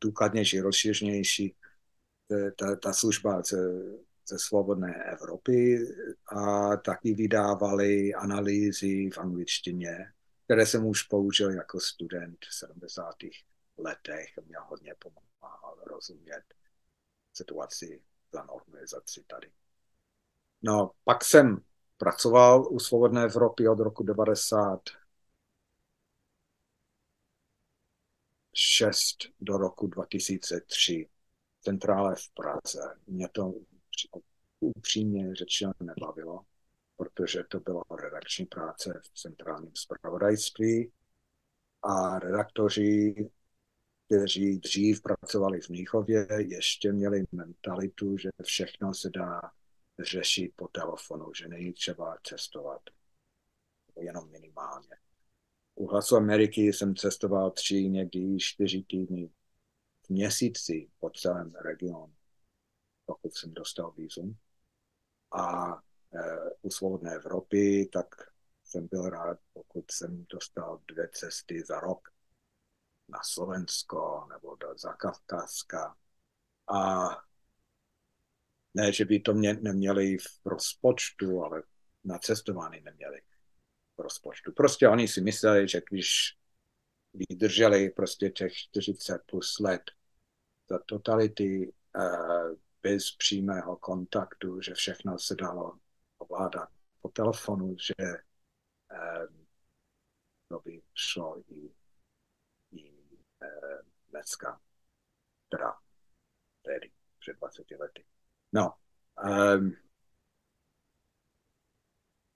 důkladnější, 0.00 0.60
rozšířnější 0.60 1.56
ta, 2.58 2.76
ta 2.76 2.92
služba 2.92 3.42
ze 4.28 4.38
svobodné 4.38 4.94
Evropy 5.12 5.78
a 6.26 6.76
taky 6.76 7.14
vydávali 7.14 8.14
analýzy 8.14 9.10
v 9.10 9.18
angličtině, 9.18 10.12
které 10.44 10.66
jsem 10.66 10.86
už 10.86 11.02
použil 11.02 11.50
jako 11.50 11.80
student 11.80 12.38
v 12.50 12.54
70. 12.54 13.14
letech 13.78 14.38
mě 14.46 14.56
hodně 14.68 14.94
pomáhal 14.98 15.78
rozumět 15.86 16.42
situaci 17.32 18.02
za 18.32 18.48
organizaci 18.48 19.24
tady. 19.26 19.50
No, 20.62 20.90
pak 21.04 21.24
jsem 21.24 21.58
pracoval 21.96 22.72
u 22.72 22.78
Svobodné 22.78 23.24
Evropy 23.24 23.68
od 23.68 23.80
roku 23.80 24.02
90 24.02 24.80
6 28.54 29.16
do 29.40 29.56
roku 29.56 29.86
2003 29.86 31.08
centrále 31.62 32.14
v 32.14 32.30
Praze. 32.34 32.94
Mě 33.06 33.28
to 33.28 33.54
upřímně 34.60 35.34
řečeno 35.34 35.72
nebavilo, 35.80 36.40
protože 36.96 37.44
to 37.48 37.60
byla 37.60 37.82
redakční 38.02 38.46
práce 38.46 39.00
v 39.04 39.20
centrálním 39.20 39.72
zpravodajství 39.74 40.92
a 41.82 42.18
redaktoři, 42.18 43.14
kteří 44.06 44.58
dřív 44.58 45.02
pracovali 45.02 45.60
v 45.60 45.68
Mnichově, 45.68 46.26
ještě 46.38 46.92
měli 46.92 47.24
mentalitu, 47.32 48.18
že 48.18 48.30
všechno 48.42 48.94
se 48.94 49.10
dá 49.10 49.40
řešit 49.98 50.52
po 50.56 50.68
telefonu, 50.68 51.34
že 51.34 51.48
není 51.48 51.72
třeba 51.72 52.18
cestovat 52.22 52.82
jenom 54.00 54.30
minimálně. 54.30 54.96
U 55.74 55.86
Hlasu 55.86 56.16
Ameriky 56.16 56.72
jsem 56.72 56.96
cestoval 56.96 57.50
tři, 57.50 57.88
někdy 57.88 58.36
čtyři 58.38 58.82
týdny 58.82 59.30
měsíci 60.12 60.90
po 61.00 61.10
celém 61.10 61.52
regionu 61.54 62.14
pokud 63.06 63.36
jsem 63.36 63.54
dostal 63.54 63.92
vízum. 63.92 64.38
A 65.32 65.72
e, 65.74 65.80
u 66.62 66.70
Svobodné 66.70 67.14
Evropy, 67.14 67.88
tak 67.92 68.06
jsem 68.64 68.88
byl 68.88 69.10
rád, 69.10 69.38
pokud 69.52 69.90
jsem 69.90 70.26
dostal 70.30 70.80
dvě 70.88 71.08
cesty 71.08 71.62
za 71.66 71.80
rok 71.80 72.08
na 73.08 73.18
Slovensko 73.22 74.26
nebo 74.32 74.56
do 74.56 74.78
Zakavkazska. 74.78 75.96
A 76.74 77.08
ne, 78.74 78.92
že 78.92 79.04
by 79.04 79.20
to 79.20 79.34
mě 79.34 79.54
neměli 79.54 80.18
v 80.18 80.46
rozpočtu, 80.46 81.42
ale 81.44 81.62
na 82.04 82.18
cestování 82.18 82.80
neměli 82.80 83.22
v 83.96 84.00
rozpočtu. 84.00 84.52
Prostě 84.52 84.88
oni 84.88 85.08
si 85.08 85.20
mysleli, 85.20 85.68
že 85.68 85.80
když 85.90 86.38
vydrželi 87.14 87.90
prostě 87.90 88.30
těch 88.30 88.54
40 88.54 89.18
plus 89.26 89.58
let 89.58 89.82
totality 90.78 91.72
uh, 91.96 92.56
bez 92.82 93.16
přímého 93.16 93.76
kontaktu, 93.76 94.60
že 94.60 94.74
všechno 94.74 95.18
se 95.18 95.34
dalo 95.34 95.78
ovládat 96.18 96.68
po 97.00 97.08
telefonu, 97.08 97.76
že 97.78 97.94
um, 98.92 99.46
to 100.48 100.60
by 100.60 100.82
šlo 100.94 101.42
i, 101.48 101.74
i 102.72 102.92
uh, 103.42 103.78
dneska, 104.10 104.60
teda 105.48 105.78
tedy 106.62 106.92
před 107.18 107.36
20 107.36 107.70
lety. 107.78 108.04
No, 108.52 108.74
um, 109.24 109.76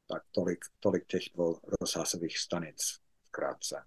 tak 0.09 0.23
tolik, 0.33 0.65
tolik 0.81 1.07
těch 1.07 1.23
dvou 1.35 1.61
rozhlasových 1.81 2.39
stanic 2.39 3.01
krátce. 3.31 3.87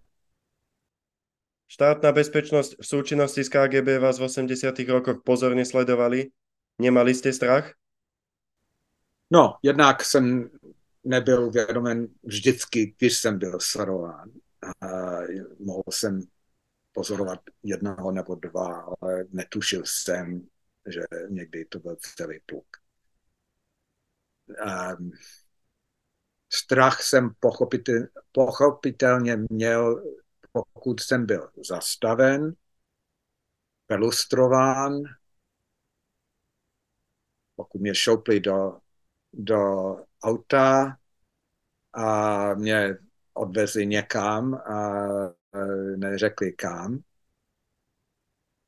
Štátna 1.70 2.10
bezpečnosť 2.10 2.82
v 2.82 2.86
súčinnosti 2.86 3.46
s 3.46 3.54
KGB 3.54 4.02
vás 4.02 4.18
v 4.18 4.26
80 4.26 4.74
rokoch 4.90 5.22
pozorne 5.22 5.62
sledovali. 5.62 6.34
Nemali 6.82 7.14
ste 7.14 7.30
strach? 7.30 7.78
No, 9.30 9.62
jednak 9.62 10.02
jsem 10.02 10.50
nebyl 11.04 11.46
uvědomen 11.46 12.08
vždycky, 12.24 12.96
když 12.98 13.18
jsem 13.18 13.40
byl 13.40 13.60
sledován. 13.62 14.32
Mohl 15.60 15.84
jsem 15.90 16.22
pozorovat 16.92 17.40
jednoho 17.64 18.12
nebo 18.12 18.36
dva, 18.36 18.96
ale 19.02 19.26
netušil 19.30 19.82
jsem, 19.86 20.48
že 20.88 21.02
někdy 21.30 21.66
to 21.66 21.80
byl 21.80 21.98
celý 22.02 22.40
pluk. 22.46 22.68
Um, 24.50 25.12
strach 26.50 27.02
jsem 27.02 27.30
pochopitel, 27.40 28.08
pochopitelně 28.32 29.38
měl, 29.50 30.04
pokud 30.52 31.00
jsem 31.00 31.26
byl 31.26 31.52
zastaven, 31.70 32.54
pelustrován, 33.88 34.94
pokud 37.56 37.82
mě 37.82 37.96
šoupli 37.96 38.40
do, 38.40 38.80
do 39.34 39.58
auta 40.24 40.98
a 41.94 42.54
mě 42.54 42.98
odvezli 43.34 43.88
někam 43.88 44.54
a 44.54 45.08
neřekli 45.96 46.54
kam. 46.54 47.00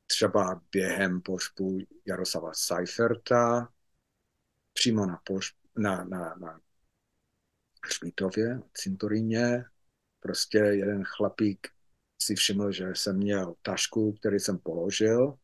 Třeba 0.06 0.60
během 0.72 1.20
pošpu 1.20 1.78
Jaroslava 2.06 2.52
Seiferta, 2.54 3.72
přímo 4.72 5.06
na, 5.06 5.20
pošpu, 5.24 5.68
na, 5.76 6.04
na, 6.04 6.34
na 6.34 6.60
Šmítově, 7.86 8.60
cintoríně, 8.74 9.64
prostě 10.22 10.58
jeden 10.58 11.04
chlapík 11.04 11.68
si 12.22 12.34
všiml, 12.34 12.72
že 12.72 12.88
jsem 12.94 13.16
měl 13.16 13.54
tašku, 13.62 14.12
který 14.12 14.38
jsem 14.38 14.58
položil 14.58 15.38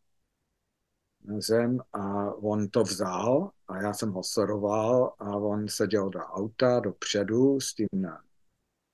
na 1.24 1.40
zem 1.40 1.80
a 1.92 2.32
on 2.34 2.68
to 2.68 2.82
vzal 2.82 3.50
a 3.68 3.82
já 3.82 3.94
jsem 3.94 4.10
ho 4.10 4.22
sledoval 4.24 5.14
a 5.18 5.36
on 5.36 5.68
seděl 5.68 6.10
do 6.10 6.20
auta 6.20 6.80
dopředu 6.80 7.60
s 7.60 7.74
tím 7.74 7.88
na, 7.92 8.24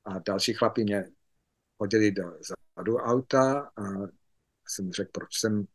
a 0.04 0.18
další 0.18 0.54
chlapi 0.54 0.84
mě 0.84 1.04
hodili 1.78 2.12
do 2.12 2.38
zadu 2.78 2.96
auta 2.96 3.72
a 3.76 3.82
jsem 4.68 4.92
řekl, 4.92 5.10
proč 5.12 5.38
jsem 5.38 5.66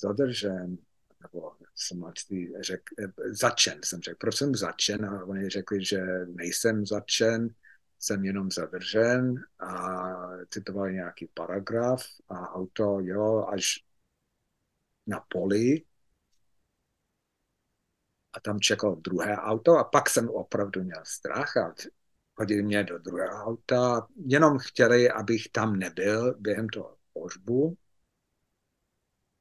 zadržen, 0.00 0.78
nebo 1.22 1.52
jsem 1.74 2.04
řekl, 2.60 2.94
začen, 3.30 3.80
jsem 3.84 4.02
řekl, 4.02 4.16
proč 4.20 4.36
jsem 4.36 4.54
začen? 4.54 5.04
A 5.04 5.24
oni 5.24 5.48
řekli, 5.48 5.84
že 5.84 6.00
nejsem 6.26 6.86
začen, 6.86 7.54
jsem 8.02 8.24
jenom 8.24 8.50
zadržen 8.50 9.34
a 9.58 10.08
citovali 10.50 10.92
nějaký 10.92 11.26
paragraf 11.34 12.02
a 12.28 12.48
auto, 12.48 13.00
jo, 13.00 13.46
až 13.46 13.84
na 15.06 15.20
poli 15.28 15.84
a 18.32 18.40
tam 18.40 18.60
čekalo 18.60 18.94
druhé 18.94 19.36
auto 19.36 19.78
a 19.78 19.84
pak 19.84 20.10
jsem 20.10 20.28
opravdu 20.28 20.82
měl 20.82 21.02
strach 21.04 21.56
a 21.56 21.74
hodili 22.38 22.62
mě 22.62 22.84
do 22.84 22.98
druhého 22.98 23.44
auta. 23.44 24.06
Jenom 24.16 24.58
chtěli, 24.58 25.10
abych 25.10 25.48
tam 25.52 25.78
nebyl 25.78 26.34
během 26.38 26.68
toho 26.68 26.96
pohřbu. 27.12 27.76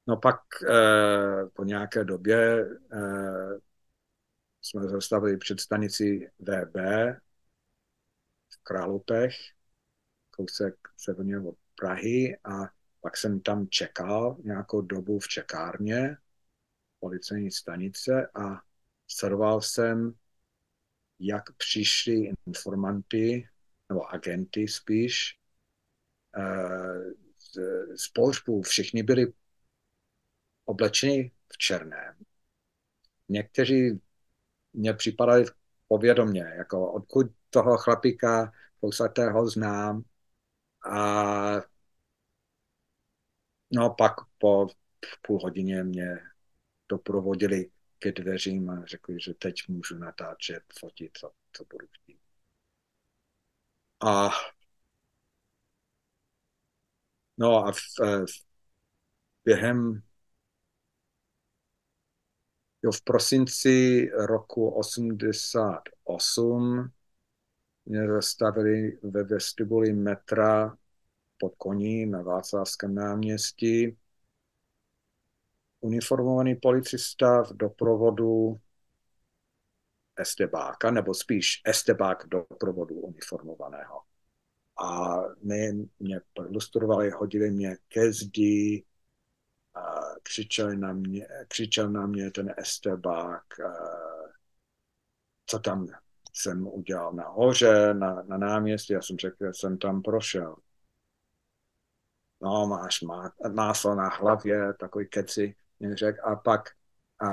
No 0.07 0.18
pak 0.18 0.39
eh, 0.70 1.45
po 1.53 1.64
nějaké 1.64 2.03
době 2.03 2.66
eh, 2.93 3.59
jsme 4.62 4.88
zastavili 4.88 5.38
před 5.38 5.59
stanici 5.59 6.32
VB 6.39 6.76
Králupech, 8.64 9.36
kousek 10.30 10.76
severně 10.97 11.39
od 11.39 11.55
Prahy 11.76 12.38
a 12.43 12.70
pak 13.01 13.18
jsem 13.18 13.39
tam 13.39 13.68
čekal 13.70 14.38
nějakou 14.43 14.82
dobu 14.82 15.20
v 15.20 15.28
čekárně 15.28 16.18
policejní 16.99 17.51
stanice 17.51 18.28
a 18.28 18.62
sledoval 19.07 19.62
jsem 19.62 20.14
jak 21.20 21.55
přišli 21.57 22.34
informanty, 22.47 23.49
nebo 23.89 24.14
agenty 24.14 24.68
spíš, 24.68 25.39
eh, 26.38 27.14
z, 27.39 27.57
z 27.95 28.07
pohřbu. 28.07 28.62
Všichni 28.62 29.03
byli 29.03 29.34
oblečeni 30.66 31.32
v 31.53 31.57
černém. 31.57 32.16
Někteří 33.30 34.01
mě 34.74 34.93
připadali 34.93 35.45
povědomně, 35.91 36.41
jako 36.57 36.91
odkud 36.91 37.27
toho 37.49 37.77
chlapíka 37.77 38.53
kousatého 38.79 39.47
znám. 39.49 40.03
A 40.91 41.61
no 43.71 43.95
pak 43.97 44.13
po 44.37 44.67
půl 45.21 45.39
hodině 45.43 45.83
mě 45.83 46.19
doprovodili 46.89 47.71
ke 47.99 48.11
dveřím 48.11 48.69
a 48.69 48.85
řekli, 48.85 49.17
že 49.21 49.33
teď 49.33 49.55
můžu 49.67 49.97
natáčet, 49.97 50.63
fotit, 50.79 51.17
co, 51.17 51.31
co 51.53 51.65
budu 51.65 51.87
chtít. 51.87 52.19
A 54.05 54.29
no 57.37 57.65
a 57.65 57.71
v, 57.71 57.77
v, 58.25 58.45
během 59.45 60.01
jo, 62.84 62.91
v 62.91 63.01
prosinci 63.01 64.07
roku 64.27 64.69
88 64.69 66.91
mě 67.86 68.07
zastavili 68.07 68.99
ve 69.03 69.23
vestibuli 69.23 69.93
metra 69.93 70.77
pod 71.38 71.55
koní 71.55 72.05
na 72.05 72.21
Václavském 72.21 72.95
náměstí 72.95 73.97
uniformovaný 75.79 76.55
policista 76.55 77.43
v 77.43 77.53
doprovodu 77.53 78.59
estebáka, 80.15 80.91
nebo 80.91 81.13
spíš 81.13 81.61
estebák 81.65 82.27
doprovodu 82.27 82.95
uniformovaného. 82.95 84.01
A 84.84 85.19
my 85.43 85.71
mě 85.99 86.21
ilustrovali, 86.49 87.09
hodili 87.09 87.51
mě 87.51 87.77
ke 87.88 88.13
zdi, 88.13 88.84
křičel 90.24 90.76
na 90.76 90.93
mě, 90.93 91.28
křičel 91.47 91.89
na 91.89 92.05
mě 92.07 92.32
ten 92.32 92.53
estebák, 92.57 93.43
co 95.45 95.59
tam 95.59 95.88
jsem 96.34 96.67
udělal 96.67 97.13
nahoře, 97.13 97.93
na, 97.93 98.24
na 98.24 98.38
náměstí. 98.38 98.93
Já 98.93 99.01
jsem 99.01 99.17
řekl, 99.17 99.36
že 99.45 99.53
jsem 99.53 99.78
tam 99.78 100.01
prošel. 100.01 100.55
No, 102.41 102.67
máš 102.67 103.01
má, 103.01 103.34
máslo 103.53 103.95
na 103.95 104.09
hlavě, 104.09 104.74
takový 104.74 105.07
keci 105.07 105.55
mě 105.80 105.95
řekl 105.95 106.19
a 106.24 106.36
pak 106.36 106.69
a 107.22 107.30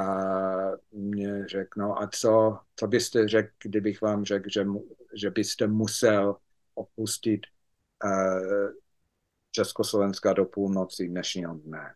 mě 0.93 1.49
řekl, 1.49 1.80
no 1.80 2.03
a 2.03 2.09
co, 2.09 2.59
co 2.76 2.86
byste 2.86 3.28
řekl, 3.28 3.53
kdybych 3.62 4.01
vám 4.01 4.24
řekl, 4.24 4.49
že, 4.51 4.66
že 5.14 5.30
byste 5.30 5.66
musel 5.66 6.36
opustit 6.74 7.41
uh, 8.05 8.70
Československa 9.51 10.32
do 10.32 10.45
půlnoci 10.45 11.09
dnešního 11.09 11.55
dne. 11.55 11.95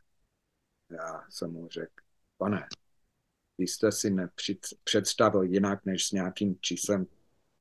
Já 0.92 1.26
jsem 1.30 1.52
mu 1.52 1.68
řekl, 1.68 2.04
pane, 2.36 2.68
vy 3.58 3.68
jste 3.68 3.92
si 3.92 4.10
nepředstavil 4.10 5.42
jinak 5.42 5.84
než 5.84 6.06
s 6.06 6.12
nějakým 6.12 6.58
číslem, 6.60 7.06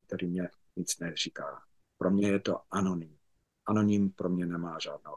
který 0.05 0.27
mě 0.27 0.49
nic 0.75 0.99
neříká. 0.99 1.63
Pro 1.97 2.11
mě 2.11 2.27
je 2.27 2.39
to 2.39 2.61
anonym. 2.71 3.17
Anonym 3.65 4.09
pro 4.09 4.29
mě 4.29 4.45
nemá 4.45 4.79
žádnou 4.79 5.15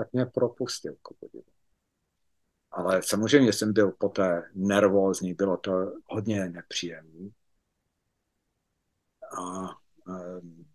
tak 0.00 0.12
mě 0.12 0.26
propustil 0.26 0.96
ku 1.02 1.16
Ale 2.70 3.02
samozřejmě 3.02 3.52
jsem 3.52 3.72
byl 3.72 3.90
poté 3.92 4.50
nervózní, 4.54 5.34
bylo 5.34 5.56
to 5.56 5.92
hodně 6.06 6.48
nepříjemné. 6.48 7.30
A 9.38 9.68
um, 10.06 10.70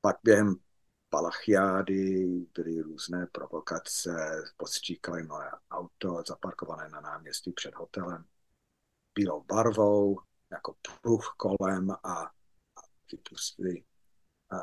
pak 0.00 0.16
během 0.24 0.54
palachiády 1.10 2.26
byly 2.54 2.80
různé 2.80 3.26
provokace, 3.26 4.42
postříkali 4.56 5.22
moje 5.22 5.50
auto 5.70 6.22
zaparkované 6.28 6.88
na 6.88 7.00
náměstí 7.00 7.52
před 7.52 7.74
hotelem 7.74 8.24
bílou 9.14 9.42
barvou, 9.44 10.20
jako 10.50 10.76
pruh 11.02 11.34
kolem 11.36 11.90
a, 11.90 12.30
vypustili 13.12 13.84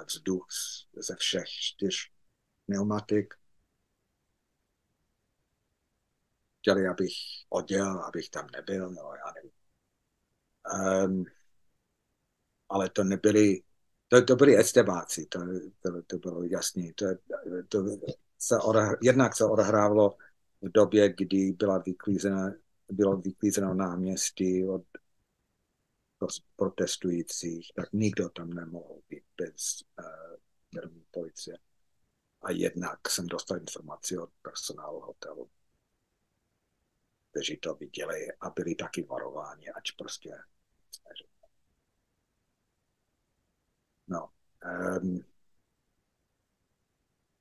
vzduch 0.08 0.48
ze 0.94 1.16
všech 1.16 1.48
čtyř 1.48 1.96
pneumatik. 2.66 3.34
Chtěli, 6.60 6.88
abych 6.88 7.14
odjel, 7.50 8.04
abych 8.04 8.30
tam 8.30 8.48
nebyl, 8.52 8.90
no 8.90 9.14
já 9.16 9.34
nevím. 9.36 9.52
Um, 10.74 11.26
ale 12.70 12.90
to 12.90 13.04
nebyli, 13.04 13.64
to, 14.16 14.26
to 14.26 14.36
byli 14.36 14.58
estebáci, 14.58 15.26
to, 15.26 15.40
to, 15.82 16.02
to 16.08 16.18
bylo 16.18 16.44
jasný. 16.44 16.94
To, 16.94 17.06
to 17.70 17.86
se 18.40 18.58
odehr, 18.58 18.98
jednak 19.02 19.36
se 19.36 19.46
odehrávalo 19.46 20.18
v 20.62 20.72
době, 20.72 21.14
kdy 21.14 21.52
byla 21.52 21.78
vyklízena, 21.78 22.52
bylo 22.92 23.18
vyklízeno 23.18 23.74
náměstí 23.74 24.68
od 24.68 24.84
protestujících, 26.56 27.72
tak 27.76 27.94
nikdo 27.94 28.30
tam 28.30 28.50
nemohl 28.50 29.02
být 29.10 29.24
bez 29.38 29.84
uh, 30.00 30.90
policie. 31.12 31.58
A 32.42 32.52
jednak 32.52 33.10
jsem 33.10 33.28
dostal 33.28 33.58
informaci 33.58 34.18
od 34.18 34.30
personálu 34.42 35.00
hotelu, 35.00 35.50
kteří 37.32 37.58
to 37.58 37.76
viděli 37.76 38.28
a 38.42 38.50
byli 38.50 38.76
taky 38.76 39.04
varováni, 39.04 39.70
ať 39.70 39.84
prostě 39.98 40.38
No. 44.08 44.20
Um, 44.20 44.30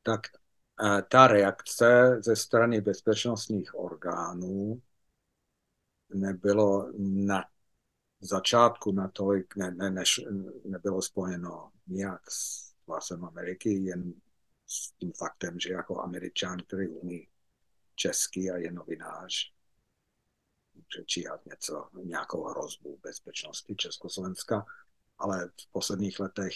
tak 0.03 0.21
uh, 0.83 1.01
ta 1.09 1.27
reakce 1.27 2.19
ze 2.21 2.37
strany 2.37 2.81
bezpečnostních 2.81 3.75
orgánů 3.75 4.83
nebylo 6.15 6.93
na 6.99 7.45
začátku 8.21 8.93
natolik, 8.93 9.57
ne, 9.57 9.71
ne, 9.71 9.91
než, 9.91 10.21
nebylo 10.65 11.03
spojeno 11.03 11.73
nijak 11.87 12.31
s 12.31 12.73
hlasem 12.89 13.25
Ameriky, 13.25 13.71
jen 13.71 14.15
s 14.67 14.91
tím 14.91 15.13
faktem, 15.13 15.61
že 15.61 15.73
jako 15.73 16.01
američan, 16.01 16.59
který 16.59 16.89
umí 16.89 17.29
český 17.95 18.51
a 18.51 18.57
je 18.57 18.73
novinář, 18.73 19.53
může 20.75 21.05
číhat 21.07 21.47
něco, 21.47 21.89
nějakou 22.05 22.45
hrozbu 22.45 22.99
bezpečnosti 23.03 23.77
Československa, 23.77 24.67
ale 25.19 25.51
v 25.61 25.73
posledních 25.73 26.21
letech 26.21 26.55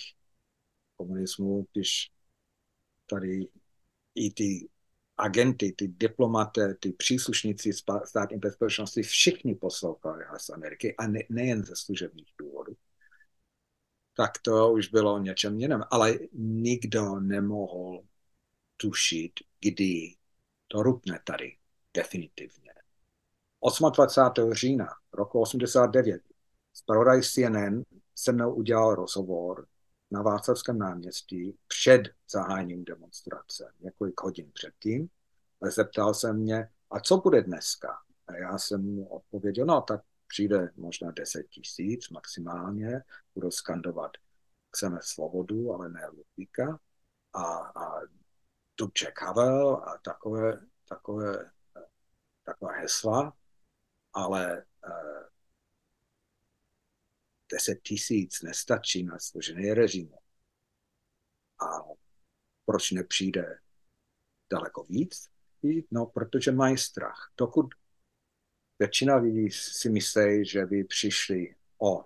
komunismu, 0.98 1.66
když 1.72 2.10
tady 3.06 3.48
i 4.14 4.30
ty 4.30 4.68
agenty, 5.16 5.72
ty 5.72 5.88
diplomaté, 5.88 6.74
ty 6.74 6.92
příslušníci 6.92 7.70
státní 8.04 8.38
bezpečnosti 8.38 9.02
všichni 9.02 9.54
poslouchali 9.54 10.24
hlas 10.24 10.50
Ameriky 10.50 10.96
a 10.96 11.06
ne, 11.06 11.20
nejen 11.28 11.64
ze 11.64 11.76
služebních 11.76 12.34
důvodů. 12.38 12.76
Tak 14.16 14.38
to 14.42 14.72
už 14.72 14.88
bylo 14.88 15.18
něčem 15.18 15.60
jiném, 15.60 15.82
ale 15.90 16.18
nikdo 16.32 17.20
nemohl 17.20 18.02
tušit, 18.76 19.32
kdy 19.60 20.14
to 20.68 20.82
rupne 20.82 21.20
tady 21.24 21.56
definitivně. 21.94 22.72
28. 23.94 24.52
října 24.52 24.86
roku 25.12 25.40
89 25.40 26.22
zpravodaj 26.74 27.22
CNN 27.22 27.82
se 28.14 28.32
mnou 28.32 28.54
udělal 28.54 28.94
rozhovor 28.94 29.66
na 30.10 30.22
Václavském 30.22 30.78
náměstí 30.78 31.58
před 31.66 32.02
zahájením 32.30 32.84
demonstrace, 32.84 33.72
několik 33.80 34.20
hodin 34.20 34.50
předtím. 34.54 35.08
Zeptal 35.62 36.14
se 36.14 36.32
mě, 36.32 36.68
a 36.90 37.00
co 37.00 37.16
bude 37.16 37.42
dneska? 37.42 37.98
A 38.26 38.36
já 38.36 38.58
jsem 38.58 38.94
mu 38.94 39.08
odpověděl, 39.08 39.66
no 39.66 39.80
tak 39.80 40.00
přijde 40.26 40.72
možná 40.76 41.10
10 41.10 41.48
tisíc 41.48 42.08
maximálně, 42.08 43.02
budou 43.34 43.50
skandovat 43.50 44.10
chceme 44.76 44.98
svobodu, 45.02 45.72
ale 45.72 45.88
ne 45.88 46.06
Ludvíka 46.06 46.78
a, 47.32 47.42
a 47.56 48.00
Dubček 48.78 49.22
Havel 49.22 49.74
a 49.74 49.98
takové, 50.04 50.58
takové, 50.88 51.50
takové 52.44 52.80
hesla, 52.80 53.32
ale 54.12 54.64
uh, 54.86 55.26
10 57.52 57.82
tisíc 57.82 58.42
nestačí 58.42 59.04
na 59.04 59.18
složený 59.18 59.72
režim. 59.72 60.14
A 61.60 61.66
proč 62.64 62.90
nepřijde 62.90 63.60
daleko 64.52 64.84
víc? 64.84 65.28
No, 65.90 66.06
protože 66.06 66.52
mají 66.52 66.78
strach. 66.78 67.32
Dokud 67.38 67.66
většina 68.78 69.16
lidí 69.16 69.50
si 69.50 69.90
myslí, 69.90 70.46
že 70.46 70.66
by 70.66 70.84
přišli 70.84 71.56
o 71.78 72.04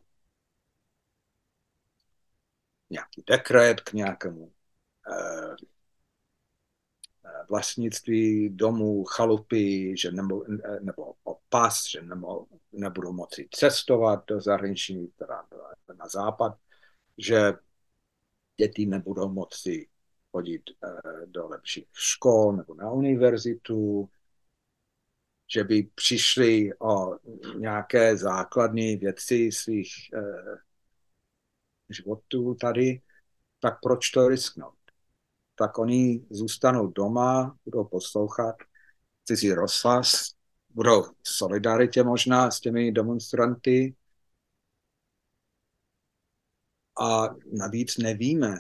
nějaký 2.91 3.25
dekret 3.27 3.81
k 3.81 3.93
nějakému 3.93 4.53
eh, 5.13 5.57
vlastnictví 7.53 8.49
domů, 8.49 9.05
chalupy, 9.05 9.95
že 9.97 10.13
nebo, 10.13 10.45
nebo 10.81 11.15
pas, 11.49 11.85
že 11.91 12.03
nebo, 12.03 12.47
nebudou 12.73 13.13
moci 13.13 13.49
cestovat 13.51 14.25
do 14.27 14.41
zahraničí, 14.41 15.13
teda 15.17 15.45
na 15.99 16.09
západ, 16.09 16.59
že 17.19 17.53
děti 18.57 18.87
nebudou 18.87 19.29
moci 19.29 19.89
chodit 20.31 20.63
eh, 20.71 21.27
do 21.27 21.49
lepších 21.49 21.87
škol 21.93 22.53
nebo 22.53 22.75
na 22.75 22.91
univerzitu, 22.91 24.09
že 25.55 25.65
by 25.65 25.91
přišli 25.95 26.71
o 26.79 27.19
nějaké 27.59 28.17
základní 28.17 28.97
věci 28.97 29.53
svých 29.53 29.93
eh, 30.15 30.57
životů 31.91 32.55
tady, 32.55 33.03
tak 33.61 33.79
proč 33.83 34.11
to 34.11 34.29
risknout? 34.29 34.82
Tak 35.55 35.79
oni 35.79 36.27
zůstanou 36.31 36.87
doma, 36.87 37.59
budou 37.65 37.85
poslouchat 37.85 38.57
cizí 39.25 39.53
rozhlas, 39.53 40.35
budou 40.69 41.03
v 41.03 41.29
solidaritě 41.29 42.03
možná 42.03 42.51
s 42.51 42.61
těmi 42.61 42.93
demonstranty. 42.93 43.97
A 47.01 47.29
navíc 47.53 47.99
nevíme, 47.99 48.55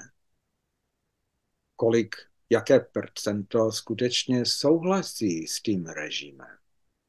kolik, 1.76 2.16
jaké 2.50 2.80
procento 2.80 3.72
skutečně 3.72 4.46
souhlasí 4.46 5.46
s 5.46 5.62
tím 5.62 5.86
režimem. 5.86 6.58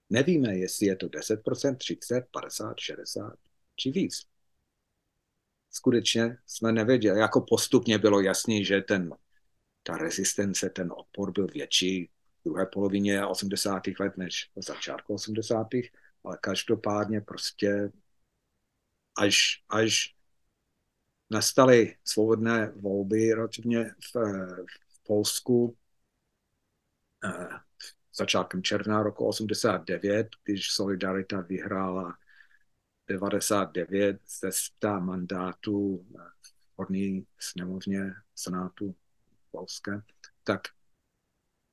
Nevíme, 0.09 0.57
jestli 0.57 0.85
je 0.85 0.95
to 0.95 1.07
10%, 1.07 1.77
30, 1.77 2.21
50, 2.31 2.73
60 2.79 3.33
či 3.75 3.91
víc. 3.91 4.27
Skutečně 5.69 6.37
jsme 6.45 6.71
nevěděli. 6.71 7.19
Jako 7.19 7.41
postupně 7.41 7.97
bylo 7.97 8.21
jasný, 8.21 8.65
že 8.65 8.81
ten, 8.81 9.15
ta 9.83 9.97
rezistence, 9.97 10.69
ten 10.69 10.91
odpor 10.91 11.31
byl 11.31 11.47
větší 11.47 12.09
druhé 12.45 12.65
polovině 12.65 13.25
80. 13.25 13.83
let 13.99 14.17
než 14.17 14.51
v 14.55 14.63
začátku 14.63 15.13
80. 15.13 15.67
ale 16.23 16.37
každopádně 16.41 17.21
prostě 17.21 17.91
až, 19.17 19.63
až 19.69 20.15
nastaly 21.29 21.97
svobodné 22.03 22.71
volby 22.75 23.33
relativně 23.33 23.85
v, 23.85 24.15
v 24.87 25.03
Polsku 25.03 25.77
eh, 27.25 27.59
začátkem 28.15 28.63
června 28.63 29.03
roku 29.03 29.25
89, 29.25 30.27
když 30.43 30.71
Solidarita 30.71 31.41
vyhrála 31.41 32.17
99 33.07 34.21
ze 34.39 34.51
100 34.51 34.99
mandátů 34.99 36.05
v 36.41 36.77
horní 36.77 37.27
sněmovně 37.39 38.13
Senátu 38.35 38.95
Polské, 39.53 40.01
tak 40.43 40.61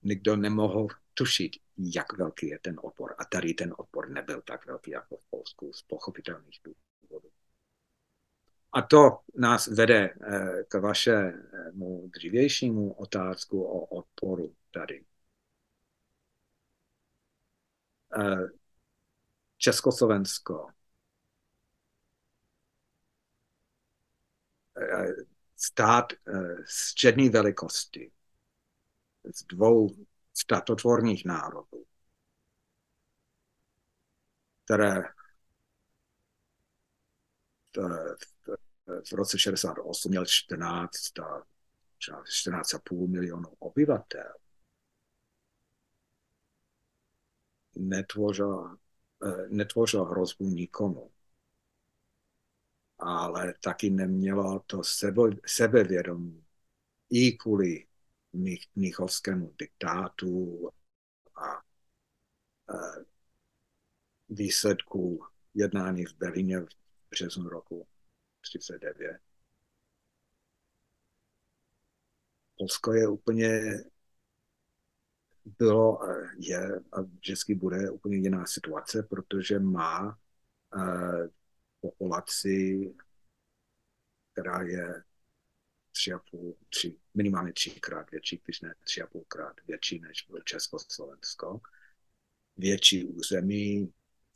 nikdo 0.02 0.36
nemohl 0.36 0.86
tušit, 1.14 1.52
jak 1.76 2.12
velký 2.12 2.48
je 2.48 2.58
ten 2.58 2.80
odpor. 2.82 3.14
A 3.18 3.24
tady 3.24 3.54
ten 3.54 3.74
odpor 3.78 4.08
nebyl 4.10 4.42
tak 4.42 4.66
velký 4.66 4.90
jako 4.90 5.16
v 5.16 5.24
Polsku 5.30 5.72
z 5.72 5.82
pochopitelných 5.82 6.60
důvodů. 6.64 7.28
A 8.72 8.82
to 8.82 9.18
nás 9.34 9.66
vede 9.66 10.08
eh, 10.08 10.64
k 10.68 10.74
vašemu 10.74 12.10
dřívějšímu 12.14 12.92
otázku 12.92 13.64
o 13.64 13.84
odporu 13.84 14.54
tady. 14.70 15.04
Eh, 18.18 18.46
Československo 19.58 20.66
eh, 24.76 25.19
stát 25.62 26.12
střední 26.66 27.28
velikosti 27.28 28.12
z 29.34 29.44
dvou 29.44 29.90
statotvorních 30.34 31.24
národů, 31.24 31.84
které 34.64 35.02
v, 39.04 39.12
roce 39.12 39.38
68 39.38 40.10
měl 40.10 40.26
14, 40.26 40.92
14,5 41.98 43.08
milionů 43.08 43.48
obyvatel. 43.58 44.34
Netvořil, 47.76 48.76
netvořil 49.48 50.04
hrozbu 50.04 50.44
nikomu. 50.44 51.10
Ale 53.02 53.54
taky 53.60 53.90
nemělo 53.90 54.60
to 54.66 54.84
sebe, 54.84 55.22
sebevědomí 55.46 56.44
i 57.10 57.32
kvůli 57.32 57.86
Mnichovskému 58.76 59.54
diktátu 59.58 60.68
a 61.34 61.62
výsledku 64.28 65.26
jednání 65.54 66.06
v 66.06 66.14
Berlíně 66.14 66.60
v 66.60 66.68
březnu 67.10 67.48
roku 67.48 67.86
1939. 68.42 69.20
Polsko 72.58 72.92
je 72.92 73.08
úplně 73.08 73.60
bylo, 75.58 76.00
je 76.38 76.80
a 76.92 77.00
vždycky 77.00 77.54
bude 77.54 77.90
úplně 77.90 78.16
jiná 78.16 78.46
situace, 78.46 79.02
protože 79.02 79.58
má 79.58 80.18
uh, 80.74 81.26
populaci, 81.80 82.94
která 84.32 84.62
je 84.62 85.02
tři 85.92 86.12
a 86.12 86.18
půl, 86.18 86.56
tři, 86.68 86.98
minimálně 87.14 87.52
třikrát 87.52 88.10
větší, 88.10 88.42
když 88.44 88.60
ne 88.60 88.74
tři 88.84 89.02
a 89.02 89.06
půlkrát 89.06 89.56
větší 89.66 90.00
než 90.00 90.26
bylo 90.28 90.42
Československo. 90.42 91.60
Větší 92.56 93.04
území 93.04 93.92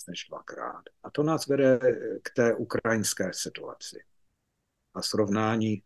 než 0.08 0.26
dvakrát. 0.28 0.84
A 1.02 1.10
to 1.10 1.22
nás 1.22 1.46
vede 1.46 1.78
k 2.22 2.30
té 2.30 2.54
ukrajinské 2.54 3.32
situaci. 3.32 4.04
A 4.94 5.02
srovnání 5.02 5.82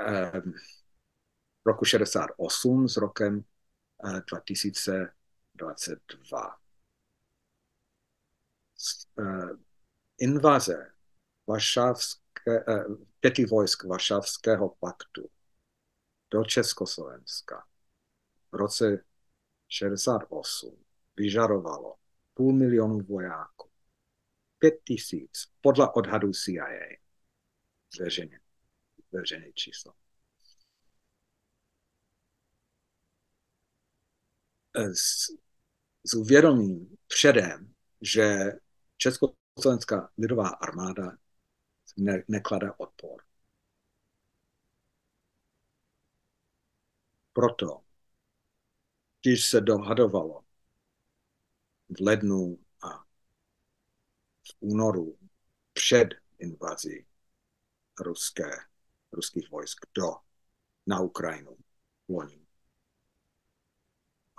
eh, 0.00 0.42
roku 1.66 1.84
68 1.84 2.88
s 2.88 2.96
rokem 2.96 3.44
eh, 4.04 4.22
2022. 4.30 6.58
Eh, 9.18 9.48
invaze 10.18 10.92
Varšavské, 11.46 12.64
eh, 12.68 12.84
pěti 13.20 13.44
vojsk 13.44 13.84
Varšavského 13.84 14.68
paktu 14.80 15.30
do 16.30 16.44
Československa 16.44 17.66
v 18.52 18.56
roce 18.56 19.04
68 19.68 20.84
vyžarovalo 21.16 21.94
půl 22.34 22.52
milionu 22.52 23.00
vojáků. 23.00 23.70
Pět 24.58 24.74
tisíc, 24.84 25.52
podle 25.60 25.92
odhadů 25.92 26.32
CIA. 26.32 26.96
Zveřejně, 27.96 28.40
zveřejně 29.10 29.52
číslo. 29.52 29.94
S, 34.74 35.30
s 36.06 36.14
uvědomím 36.14 36.96
předem, 37.06 37.74
že 38.00 38.52
Československá 39.54 40.10
lidová 40.18 40.48
armáda 40.48 41.16
ne, 41.96 42.24
neklade 42.28 42.72
odpor. 42.76 43.22
Proto, 47.32 47.84
když 49.22 49.48
se 49.48 49.60
dohadovalo 49.60 50.44
v 51.88 52.00
lednu 52.00 52.58
a 52.82 52.98
v 54.42 54.56
únoru 54.60 55.18
před 55.72 56.08
invazí 56.38 57.06
ruské, 58.00 58.50
ruských 59.12 59.50
vojsk 59.50 59.86
do, 59.94 60.16
na 60.86 61.00
Ukrajinu 61.00 61.56
loni. 62.08 62.46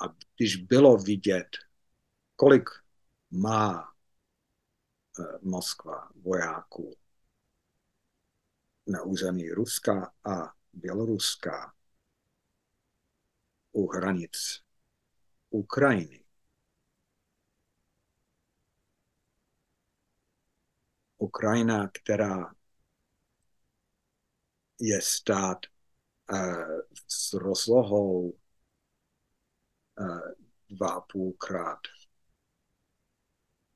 A 0.02 0.16
když 0.36 0.56
bylo 0.56 0.98
vidět, 0.98 1.48
kolik 2.36 2.70
má 3.32 3.95
Moskva 5.42 6.10
vojáků 6.16 6.96
na 8.88 9.04
území 9.04 9.52
Ruska 9.52 10.14
a 10.24 10.56
Běloruska 10.74 11.76
u 13.72 13.88
hranic 13.88 14.64
Ukrajiny, 15.50 16.26
Ukrajina, 21.18 21.90
která 21.94 22.56
je 24.80 25.02
stát 25.02 25.58
uh, 26.32 26.80
s 27.08 27.34
rozlohou 27.34 28.30
uh, 28.30 28.38
dva 30.70 31.02
půlkrát 31.02 31.80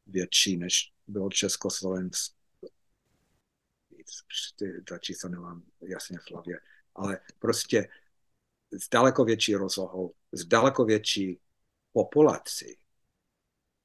větší, 0.05 0.57
než 0.57 0.93
bylo 1.09 1.29
Československo. 1.29 2.35
Ty 4.55 4.83
ta 4.87 4.97
čísla 4.97 5.29
nemám 5.29 5.63
jasně 5.81 6.17
v 6.19 6.31
hlavě, 6.31 6.59
ale 6.95 7.19
prostě 7.39 7.89
s 8.71 8.89
daleko 8.89 9.25
větší 9.25 9.55
rozlohou, 9.55 10.13
s 10.31 10.45
daleko 10.45 10.85
větší 10.85 11.39
populací 11.91 12.79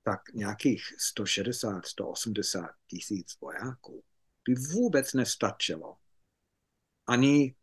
tak 0.04 0.34
nějakých 0.34 0.82
160, 0.98 1.86
180 1.86 2.70
tisíc 2.86 3.40
vojáků 3.40 4.04
by 4.48 4.54
vůbec 4.54 5.12
nestačilo. 5.14 5.96
Ani 7.06 7.54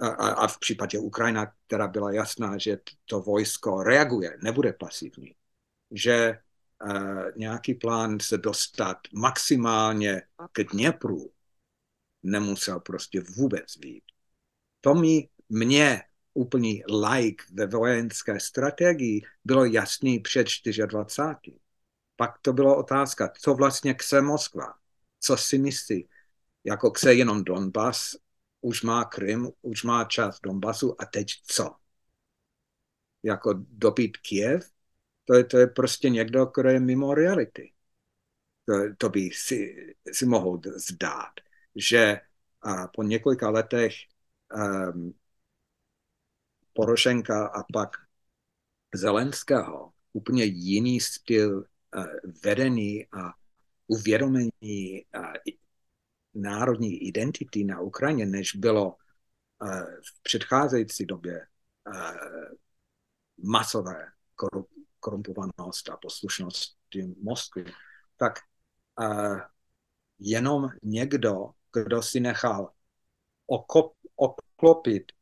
a, 0.00 0.08
a 0.08 0.46
v 0.46 0.58
případě 0.58 0.98
Ukrajina, 0.98 1.54
která 1.66 1.88
byla 1.88 2.12
jasná, 2.12 2.58
že 2.58 2.78
to 3.04 3.20
vojsko 3.20 3.82
reaguje, 3.82 4.38
nebude 4.42 4.72
pasivní, 4.72 5.36
že 5.90 6.42
nějaký 7.36 7.74
plán 7.74 8.20
se 8.20 8.38
dostat 8.38 8.98
maximálně 9.12 10.22
k 10.52 10.64
Dněpru 10.64 11.32
nemusel 12.22 12.80
prostě 12.80 13.20
vůbec 13.20 13.76
být. 13.76 14.04
To 14.80 14.94
mi, 14.94 15.28
mě 15.48 16.02
úplný 16.34 16.82
like 17.02 17.44
ve 17.52 17.66
vojenské 17.66 18.40
strategii 18.40 19.22
bylo 19.44 19.64
jasný 19.64 20.18
před 20.18 20.46
24. 20.86 21.58
Pak 22.16 22.38
to 22.38 22.52
byla 22.52 22.76
otázka, 22.76 23.32
co 23.40 23.54
vlastně 23.54 23.94
chce 23.94 24.20
Moskva, 24.20 24.74
co 25.20 25.36
si 25.36 25.58
myslí, 25.58 26.08
jako 26.64 26.90
chce 26.90 27.14
jenom 27.14 27.44
Donbass, 27.44 28.16
už 28.60 28.82
má 28.82 29.04
Krym, 29.04 29.50
už 29.62 29.82
má 29.82 30.04
část 30.04 30.40
Donbasu 30.40 31.02
a 31.02 31.06
teď 31.06 31.28
co? 31.46 31.76
Jako 33.22 33.54
dobít 33.68 34.16
Kiev? 34.16 34.73
To 35.24 35.34
je, 35.34 35.44
to 35.44 35.58
je 35.58 35.66
prostě 35.66 36.10
někdo, 36.10 36.46
kdo 36.54 36.68
je 36.68 36.80
mimo 36.80 37.14
reality. 37.14 37.72
To, 38.66 38.74
to 38.98 39.08
by 39.08 39.20
si, 39.20 39.76
si 40.12 40.26
mohl 40.26 40.60
zdát, 40.76 41.32
že 41.76 42.20
a 42.62 42.88
po 42.88 43.02
několika 43.02 43.50
letech 43.50 43.94
um, 44.54 45.14
Porošenka 46.72 47.46
a 47.46 47.62
pak 47.72 47.90
Zelenského 48.94 49.92
úplně 50.12 50.44
jiný 50.44 51.00
styl 51.00 51.58
uh, 51.58 52.06
vedení 52.44 53.06
a 53.06 53.32
uvědomení 53.86 55.04
uh, 55.16 55.32
národní 56.34 57.06
identity 57.08 57.64
na 57.64 57.80
Ukrajině, 57.80 58.26
než 58.26 58.56
bylo 58.56 58.86
uh, 58.86 59.82
v 59.82 60.22
předcházející 60.22 61.06
době 61.06 61.46
uh, 61.88 62.14
masové 63.50 64.06
korup, 64.34 64.73
korumpovanost 65.04 65.88
a 65.90 65.96
poslušnost 65.96 66.76
Moskvy, 67.22 67.64
tak 68.16 68.32
uh, 69.00 69.40
jenom 70.18 70.68
někdo, 70.82 71.50
kdo 71.72 72.02
si 72.02 72.20
nechal 72.20 72.72
okop, 73.46 73.92
oklopit 74.16 75.12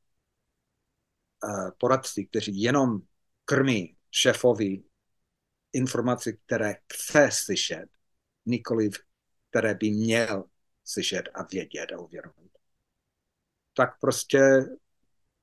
Eh, 1.44 1.70
poradci, 1.78 2.26
kteří 2.26 2.62
jenom 2.62 3.00
krmí 3.44 3.96
šéfovi 4.10 4.84
informace, 5.72 6.32
které 6.32 6.74
chce 6.92 7.28
slyšet, 7.32 7.86
nikoli 8.46 8.90
které 9.50 9.74
by 9.74 9.90
měl 9.90 10.44
slyšet 10.84 11.22
a 11.34 11.42
vědět 11.42 11.92
a 11.92 11.98
uvědomit. 11.98 12.52
Tak 13.74 14.00
prostě 14.00 14.40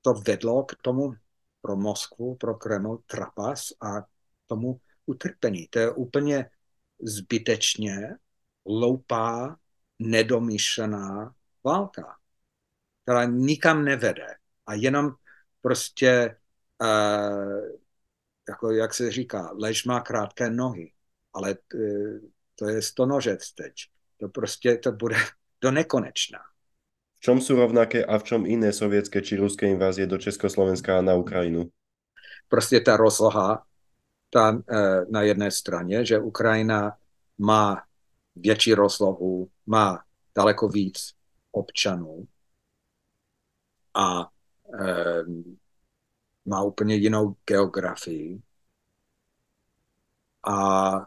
to 0.02 0.12
vedlo 0.12 0.64
k 0.64 0.74
tomu 0.82 1.12
pro 1.60 1.76
Moskvu, 1.76 2.36
pro 2.36 2.54
Kreml 2.54 2.98
trapas 3.06 3.72
a 3.82 4.06
tomu 4.50 4.82
utrpení. 5.06 5.70
To 5.70 5.78
je 5.78 5.90
úplně 5.90 6.50
zbytečně 6.98 8.18
loupá, 8.66 9.56
nedomyšlená 9.98 11.34
válka, 11.64 12.16
která 13.02 13.24
nikam 13.24 13.84
nevede 13.84 14.26
a 14.66 14.74
jenom 14.74 15.12
prostě, 15.62 16.36
uh, 16.82 17.78
jako 18.48 18.70
jak 18.72 18.94
se 18.94 19.10
říká, 19.10 19.52
lež 19.52 19.84
má 19.84 20.00
krátké 20.00 20.50
nohy, 20.50 20.92
ale 21.32 21.56
uh, 21.74 22.18
to 22.54 22.68
je 22.68 22.82
stonožec 22.82 23.52
teď. 23.52 23.72
To 24.16 24.28
prostě 24.28 24.76
to 24.76 24.92
bude 24.92 25.16
do 25.60 25.70
nekonečna. 25.70 26.38
V 27.20 27.28
čom 27.28 27.36
sú 27.36 27.52
rovnaké 27.52 28.00
a 28.00 28.16
v 28.16 28.24
čom 28.24 28.48
iné 28.48 28.72
sovětské 28.72 29.20
či 29.20 29.36
ruské 29.36 29.68
invázie 29.68 30.08
do 30.08 30.16
Československa 30.16 30.96
a 30.96 31.04
na 31.04 31.20
Ukrajinu? 31.20 31.68
Prostě 32.48 32.80
ta 32.80 32.96
rozloha 32.96 33.60
ta, 34.30 34.62
eh, 34.70 35.04
na 35.10 35.22
jedné 35.22 35.50
straně, 35.50 36.04
že 36.04 36.18
Ukrajina 36.18 36.96
má 37.38 37.82
větší 38.36 38.74
rozlohu, 38.74 39.50
má 39.66 40.04
daleko 40.36 40.68
víc 40.68 41.14
občanů 41.52 42.28
a 43.94 44.30
e, 44.80 45.24
má 46.44 46.62
úplně 46.62 46.94
jinou 46.94 47.36
geografii 47.46 48.42
a 50.48 50.96
e, 50.98 51.02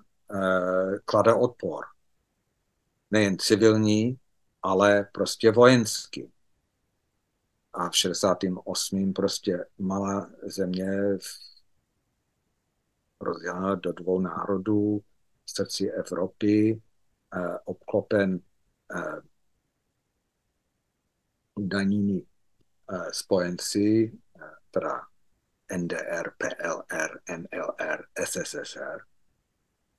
klade 1.06 1.34
odpor. 1.34 1.86
Nejen 3.12 3.38
civilní, 3.38 4.20
ale 4.62 5.10
prostě 5.12 5.52
vojenský. 5.52 6.32
A 7.74 7.90
v 7.90 7.96
68. 7.98 9.14
prostě 9.14 9.66
malá 9.78 10.30
země 10.44 10.88
rozdělena 13.24 13.76
do 13.76 13.92
dvou 13.92 14.20
národů 14.20 15.02
v 15.46 15.52
srdci 15.52 15.92
Evropy, 15.92 16.82
eh, 17.36 17.60
obklopen 17.66 18.40
eh, 18.96 19.22
daními 21.60 22.22
eh, 22.92 23.08
spojenci, 23.12 24.20
teda 24.72 25.02
NDR, 25.78 26.32
PLR, 26.38 27.20
NLR, 27.38 28.04
SSSR, 28.26 29.02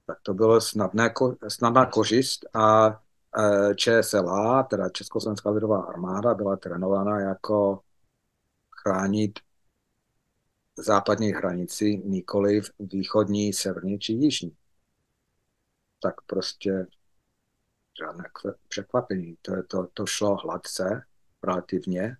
tak 0.06 0.18
to 0.22 0.34
bylo 0.34 0.60
snadné, 0.60 1.14
snadná 1.48 1.86
kořist 1.86 2.56
a 2.56 3.00
ČSLA, 3.76 4.62
teda 4.62 4.88
Československá 4.88 5.50
lidová 5.50 5.82
armáda, 5.82 6.34
byla 6.34 6.56
trénována 6.56 7.20
jako 7.20 7.80
chránit 8.70 9.40
západní 10.76 11.32
hranici, 11.32 11.96
nikoli 12.04 12.60
v 12.60 12.70
východní, 12.78 13.52
severní 13.52 13.98
či 13.98 14.12
jižní. 14.12 14.56
Tak 16.00 16.20
prostě 16.20 16.86
žádné 17.98 18.24
překvapení. 18.68 19.36
To, 19.42 19.62
to, 19.62 19.86
to 19.94 20.06
šlo 20.06 20.36
hladce, 20.36 21.06
relativně. 21.42 22.16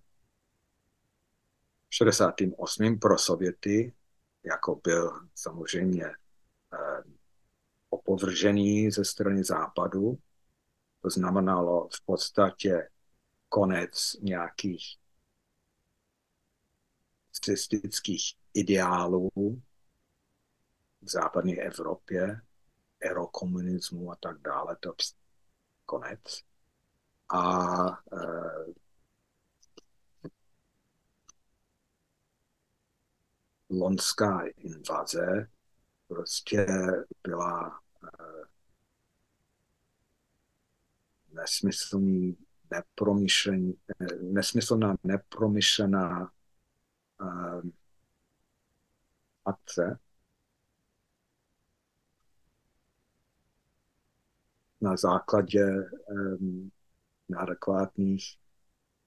V 1.89 1.95
68. 1.95 2.99
pro 2.99 3.17
Sověty, 3.17 3.93
jako 4.43 4.75
byl 4.83 5.11
samozřejmě 5.35 6.05
eh, 6.05 7.03
opovržený 7.89 8.91
ze 8.91 9.05
strany 9.05 9.43
západu, 9.43 10.17
to 11.01 11.09
znamenalo 11.09 11.89
v 11.93 12.05
podstatě 12.05 12.89
konec 13.49 14.15
nějakých 14.21 14.97
nacistických 17.29 18.44
ideálů 18.55 19.31
v 21.01 21.09
západní 21.09 21.59
Evropě, 21.59 22.41
erokomunismu 22.99 24.11
a 24.11 24.15
tak 24.15 24.41
dále, 24.41 24.77
to 24.79 24.93
konec. 25.85 26.43
A 27.29 27.87
e, 27.87 27.95
lonská 33.69 34.41
invaze 34.57 35.47
prostě 36.07 36.65
byla 37.23 37.79
e, 38.03 38.45
nesmyslný, 41.31 42.37
nepromyšlený, 42.71 43.77
nesmyslná, 44.21 44.95
nepromyšlená 45.03 46.31
uh, 47.21 47.61
akce 49.45 49.99
na 54.81 54.97
základě 54.97 55.65
um, 56.09 56.71
neadekvátních 57.29 58.37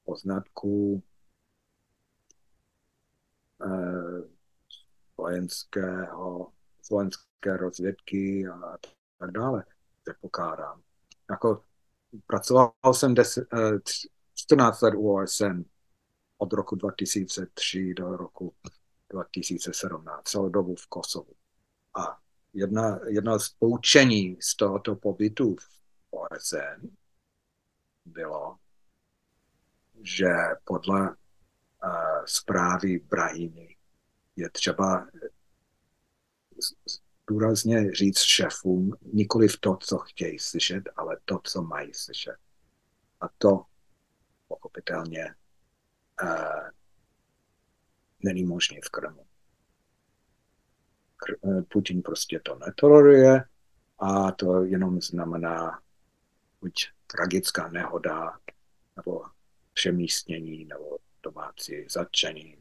poznatků 0.04 1.02
uh, 3.64 4.20
vojenského, 5.16 6.52
vojenské 6.90 7.56
rozvědky 7.56 8.48
a 8.48 8.78
tak 9.18 9.30
dále, 9.30 9.64
předpokládám. 10.02 10.82
Jako 11.30 11.64
pracoval 12.26 12.72
jsem 12.92 13.14
des, 13.14 13.36
uh, 13.36 13.78
14 14.34 14.80
let 14.80 14.94
u 14.94 15.14
OSN 15.14 15.62
od 16.38 16.52
roku 16.52 16.76
2003 16.76 17.94
do 17.94 18.16
roku 18.16 18.54
2017, 19.10 20.22
celou 20.22 20.48
dobu 20.48 20.74
v 20.74 20.86
Kosovu. 20.86 21.32
A 21.98 22.18
jedna, 22.52 23.00
jedna 23.08 23.38
z 23.38 23.48
poučení 23.48 24.36
z 24.40 24.56
tohoto 24.56 24.96
pobytu 24.96 25.56
v 25.56 25.80
OSN 26.10 26.88
bylo, 28.04 28.56
že 30.02 30.28
podle 30.64 31.10
uh, 31.10 31.14
zprávy 32.24 32.98
Brahiny 32.98 33.76
je 34.36 34.50
třeba 34.50 35.06
důrazně 37.26 37.92
říct 37.92 38.18
šéfům 38.18 38.96
nikoli 39.12 39.48
v 39.48 39.60
to, 39.60 39.76
co 39.76 39.98
chtějí 39.98 40.38
slyšet, 40.38 40.82
ale 40.96 41.16
to, 41.24 41.40
co 41.44 41.62
mají 41.62 41.94
slyšet. 41.94 42.36
A 43.20 43.28
to 43.38 43.62
pochopitelně 44.48 45.34
uh, 46.22 46.68
není 48.22 48.44
možný 48.44 48.80
v 48.84 48.90
Kremlu. 48.90 49.24
Eh, 51.44 51.62
Putin 51.62 52.02
prostě 52.02 52.40
to 52.42 52.58
netoleruje 52.66 53.44
a 53.98 54.32
to 54.32 54.64
jenom 54.64 55.00
znamená 55.00 55.80
buď 56.60 56.72
tragická 57.06 57.68
nehoda, 57.68 58.32
nebo 58.96 59.22
přemístění, 59.72 60.64
nebo 60.64 60.98
domácí 61.22 61.86
zatčení. 61.90 62.58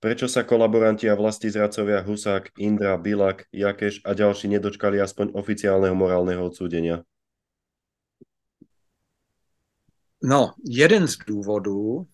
Prečo 0.00 0.32
sa 0.32 0.48
kolaboranti 0.48 1.12
a 1.12 1.14
vlasti 1.14 1.52
zradcovia 1.52 2.00
Husák, 2.00 2.56
Indra, 2.56 2.96
Bilak, 2.96 3.44
Jakeš 3.52 4.00
a 4.08 4.16
ďalší 4.16 4.48
nedočkali 4.48 4.96
aspoň 4.96 5.36
oficiálneho 5.36 5.92
morálneho 5.92 6.40
odsúdenia? 6.48 7.04
No, 10.24 10.56
jeden 10.64 11.08
z 11.08 11.16
důvodů 11.28 12.08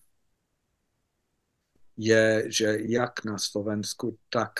je, 1.97 2.51
že 2.51 2.77
jak 2.81 3.25
na 3.25 3.37
Slovensku, 3.37 4.19
tak 4.29 4.59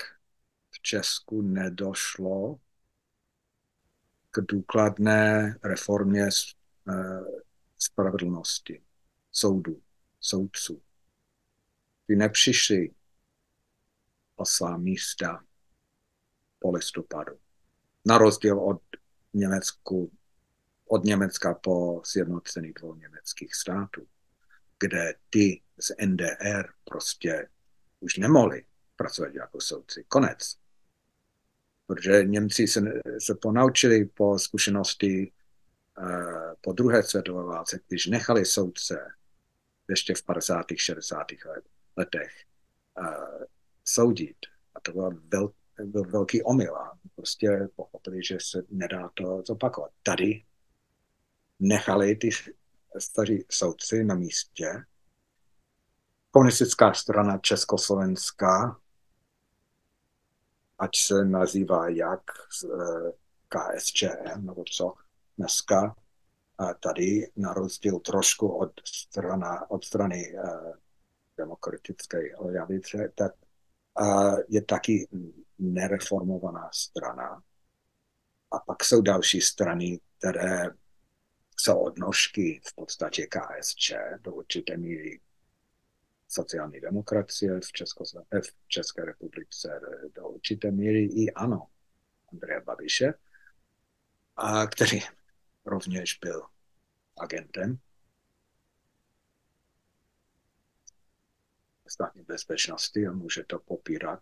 v 0.70 0.82
Česku 0.82 1.42
nedošlo 1.42 2.60
k 4.30 4.40
důkladné 4.40 5.58
reformě 5.64 6.28
eh, 6.28 6.94
spravedlnosti 7.78 8.82
soudu, 9.32 9.82
soudců. 10.20 10.82
Ty 12.06 12.16
nepřišli 12.16 12.94
o 14.36 14.44
svá 14.44 14.76
místa 14.76 15.44
po 16.58 16.70
listopadu. 16.70 17.38
Na 18.04 18.18
rozdíl 18.18 18.60
od 18.60 18.82
Německu, 19.34 20.12
od 20.86 21.04
Německa 21.04 21.54
po 21.54 22.02
sjednocení 22.04 22.72
dvou 22.72 22.94
německých 22.94 23.54
států, 23.54 24.06
kde 24.78 25.14
ty 25.30 25.62
z 25.80 26.06
NDR 26.06 26.68
prostě 26.84 27.48
už 28.00 28.16
nemohli 28.16 28.64
pracovat 28.96 29.34
jako 29.34 29.60
soudci. 29.60 30.04
Konec. 30.08 30.56
Protože 31.86 32.24
Němci 32.24 32.66
se, 32.66 32.80
se 33.18 33.34
ponaučili 33.34 34.04
po 34.04 34.38
zkušenosti 34.38 35.32
uh, 35.98 36.54
po 36.60 36.72
druhé 36.72 37.02
světové 37.02 37.44
válce, 37.44 37.80
když 37.88 38.06
nechali 38.06 38.44
soudce 38.44 39.06
ještě 39.88 40.14
v 40.14 40.22
50. 40.22 40.66
60. 40.76 41.26
letech 41.96 42.44
uh, 43.00 43.44
soudit. 43.84 44.36
A 44.74 44.80
to 44.80 44.92
byl, 44.92 45.10
vel, 45.28 45.52
byl 45.84 46.02
velký 46.02 46.42
omyl. 46.42 46.76
A 46.76 46.98
prostě 47.14 47.68
pochopili, 47.76 48.24
že 48.24 48.38
se 48.40 48.62
nedá 48.70 49.10
to 49.14 49.42
zopakovat. 49.46 49.90
Tady 50.02 50.44
nechali 51.60 52.16
ty 52.16 52.30
staří 52.98 53.44
soudci 53.50 54.04
na 54.04 54.14
místě 54.14 54.84
komunistická 56.38 56.94
strana 56.94 57.38
Československá, 57.38 58.80
ať 60.78 60.90
se 60.96 61.24
nazývá 61.24 61.88
jak 61.88 62.22
eh, 62.64 63.12
KSČM 63.48 64.46
nebo 64.46 64.64
co 64.64 64.94
dneska, 65.38 65.96
tady 66.80 67.30
na 67.36 67.54
rozdíl 67.54 67.98
trošku 67.98 68.48
od, 68.48 68.72
strana, 68.84 69.70
od 69.70 69.84
strany 69.84 70.34
uh, 70.34 70.72
demokratické 71.36 72.18
levice, 72.38 73.12
tak 73.14 73.32
uh, 74.00 74.38
je 74.48 74.62
taky 74.62 75.08
nereformovaná 75.58 76.70
strana. 76.72 77.42
A 78.50 78.58
pak 78.58 78.84
jsou 78.84 79.00
další 79.02 79.40
strany, 79.40 80.00
které 80.18 80.70
jsou 81.56 81.78
odnožky 81.78 82.60
v 82.64 82.74
podstatě 82.74 83.26
KSČ 83.26 83.92
do 84.20 84.32
určité 84.34 84.76
míry 84.76 85.20
sociální 86.28 86.80
demokracie 86.80 87.60
v, 87.60 87.72
Česko, 87.72 88.04
eh, 88.32 88.40
v 88.40 88.68
České 88.68 89.04
republice 89.04 89.80
do 90.14 90.28
určité 90.28 90.70
míry 90.70 91.04
i 91.04 91.32
ano, 91.32 91.66
Andreje 92.32 92.60
Babiše, 92.60 93.14
a 94.36 94.66
který 94.66 95.00
rovněž 95.64 96.18
byl 96.22 96.42
agentem 97.16 97.78
státní 101.90 102.22
bezpečnosti 102.22 103.06
a 103.06 103.12
může 103.12 103.44
to 103.44 103.58
popírat, 103.58 104.20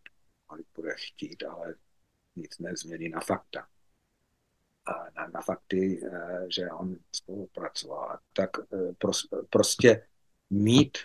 ale 0.49 0.61
bude 0.75 0.95
chtít, 0.97 1.43
ale 1.43 1.75
nic 2.37 2.59
nezmění 2.59 3.09
na 3.09 3.21
fakta. 3.21 3.69
A 4.87 5.11
na, 5.11 5.27
na 5.27 5.41
fakty, 5.41 6.01
eh, 6.07 6.47
že 6.49 6.71
on 6.71 6.97
spolupracoval. 7.13 8.19
Tak 8.33 8.51
eh, 8.59 8.95
prostě 9.51 10.09
mít 10.51 10.99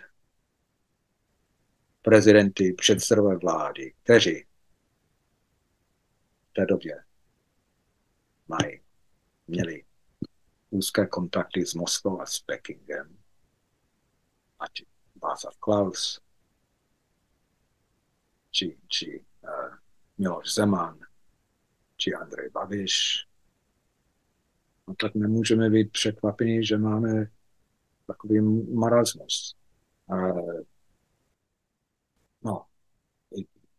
prezidenty, 2.02 2.74
předsedové 2.74 3.38
vlády, 3.38 3.94
kteří 4.04 4.46
v 6.50 6.54
té 6.54 6.66
době 6.66 7.04
mají, 8.48 8.82
měli 9.48 9.84
úzké 10.70 11.08
kontakty 11.08 11.66
s 11.66 11.74
Moskvou 11.74 12.22
a 12.22 12.26
s 12.26 12.40
Pekingem, 12.40 13.18
ať 14.60 14.72
Václav 15.24 15.58
Klaus, 15.58 16.22
či, 18.52 18.78
či 18.88 19.26
uh, 19.44 19.76
Miloš 20.18 20.54
Zeman, 20.54 21.00
či 21.98 22.14
Andrej 22.14 22.50
Babiš, 22.50 23.28
no 24.88 24.96
tak 24.96 25.16
nemůžeme 25.16 25.70
být 25.70 25.92
překvapení, 25.92 26.66
že 26.66 26.78
máme 26.78 27.32
takový 28.08 28.42
marazmus. 28.74 29.56
Uh, 30.06 30.62
no, 32.44 32.66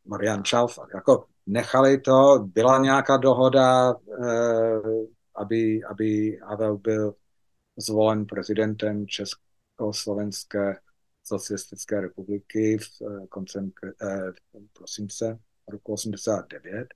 Marian 0.04 0.44
Čalfa, 0.44 0.86
jako 0.94 1.26
nechali 1.46 2.00
to, 2.00 2.38
byla 2.44 2.78
nějaká 2.78 3.16
dohoda, 3.16 3.94
uh, 3.94 5.06
aby, 5.34 5.84
aby 5.84 6.38
Havel 6.42 6.78
byl 6.78 7.14
zvolen 7.76 8.26
prezidentem 8.26 9.06
Československé 9.06 10.74
socialistické 11.24 12.00
republiky 12.00 12.78
v 12.78 13.02
eh, 13.02 13.26
koncem 13.26 13.72
eh, 14.02 14.32
prosince 14.72 15.38
roku 15.68 15.92
89. 15.92 16.88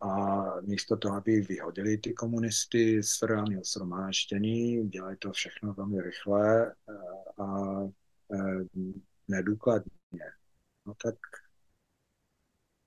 A 0.00 0.60
místo 0.60 0.96
toho, 0.96 1.16
aby 1.16 1.40
vyhodili 1.40 1.98
ty 1.98 2.12
komunisty 2.12 3.02
z 3.02 3.18
federálního 3.18 3.64
shromáždění, 3.64 4.88
dělají 4.88 5.16
to 5.16 5.32
všechno 5.32 5.74
velmi 5.74 6.02
rychle 6.02 6.66
eh, 6.70 7.42
a 7.42 7.78
nedůkladně. 9.32 10.24
No 10.86 10.94
tak 10.94 11.16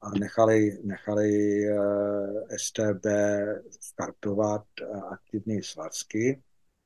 a 0.01 0.09
nechali, 0.09 0.79
nechali 0.83 1.29
STB 2.57 3.05
startovat 3.79 4.67
aktivní 5.11 5.63
svazky 5.63 6.43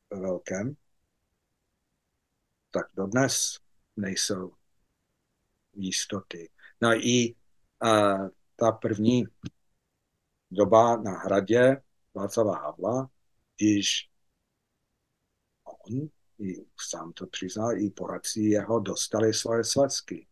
ve 0.10 0.20
velkém 0.20 0.76
tak 2.72 2.88
dodnes 2.96 3.60
nejsou 3.98 4.54
jistoty. 5.74 6.50
No 6.82 6.94
i 6.94 7.36
uh, 7.84 8.30
ta 8.56 8.72
první 8.72 9.24
doba 10.52 10.98
na 10.98 11.12
hradě 11.12 11.82
Václava 12.14 12.58
Havla, 12.58 13.10
když 13.58 14.10
on, 15.64 16.10
i 16.40 16.66
sám 16.90 17.14
to 17.14 17.28
přiznal, 17.28 17.78
i 17.78 17.90
poradci 17.90 18.42
jeho 18.42 18.80
dostali 18.80 19.34
svoje 19.34 19.64
svazky. 19.64 20.28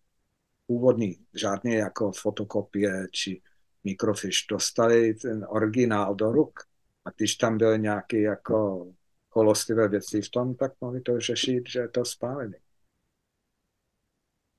Původní, 0.68 1.26
žádné 1.36 1.76
jako 1.76 2.12
fotokopie 2.12 3.08
či 3.12 3.41
mikrofiš, 3.84 4.45
dostali 4.49 5.14
ten 5.14 5.45
originál 5.49 6.16
do 6.16 6.32
ruk. 6.32 6.60
A 7.05 7.10
když 7.12 7.36
tam 7.36 7.58
byl 7.58 7.78
nějaký 7.78 8.22
jako 8.22 8.88
cholostivé 9.30 9.88
věci 9.88 10.22
v 10.22 10.30
tom, 10.30 10.55
tak 10.55 10.72
mohli 10.82 11.01
to 11.01 11.20
řešit, 11.20 11.64
že 11.70 11.88
to 11.88 12.05
spálený. 12.05 12.58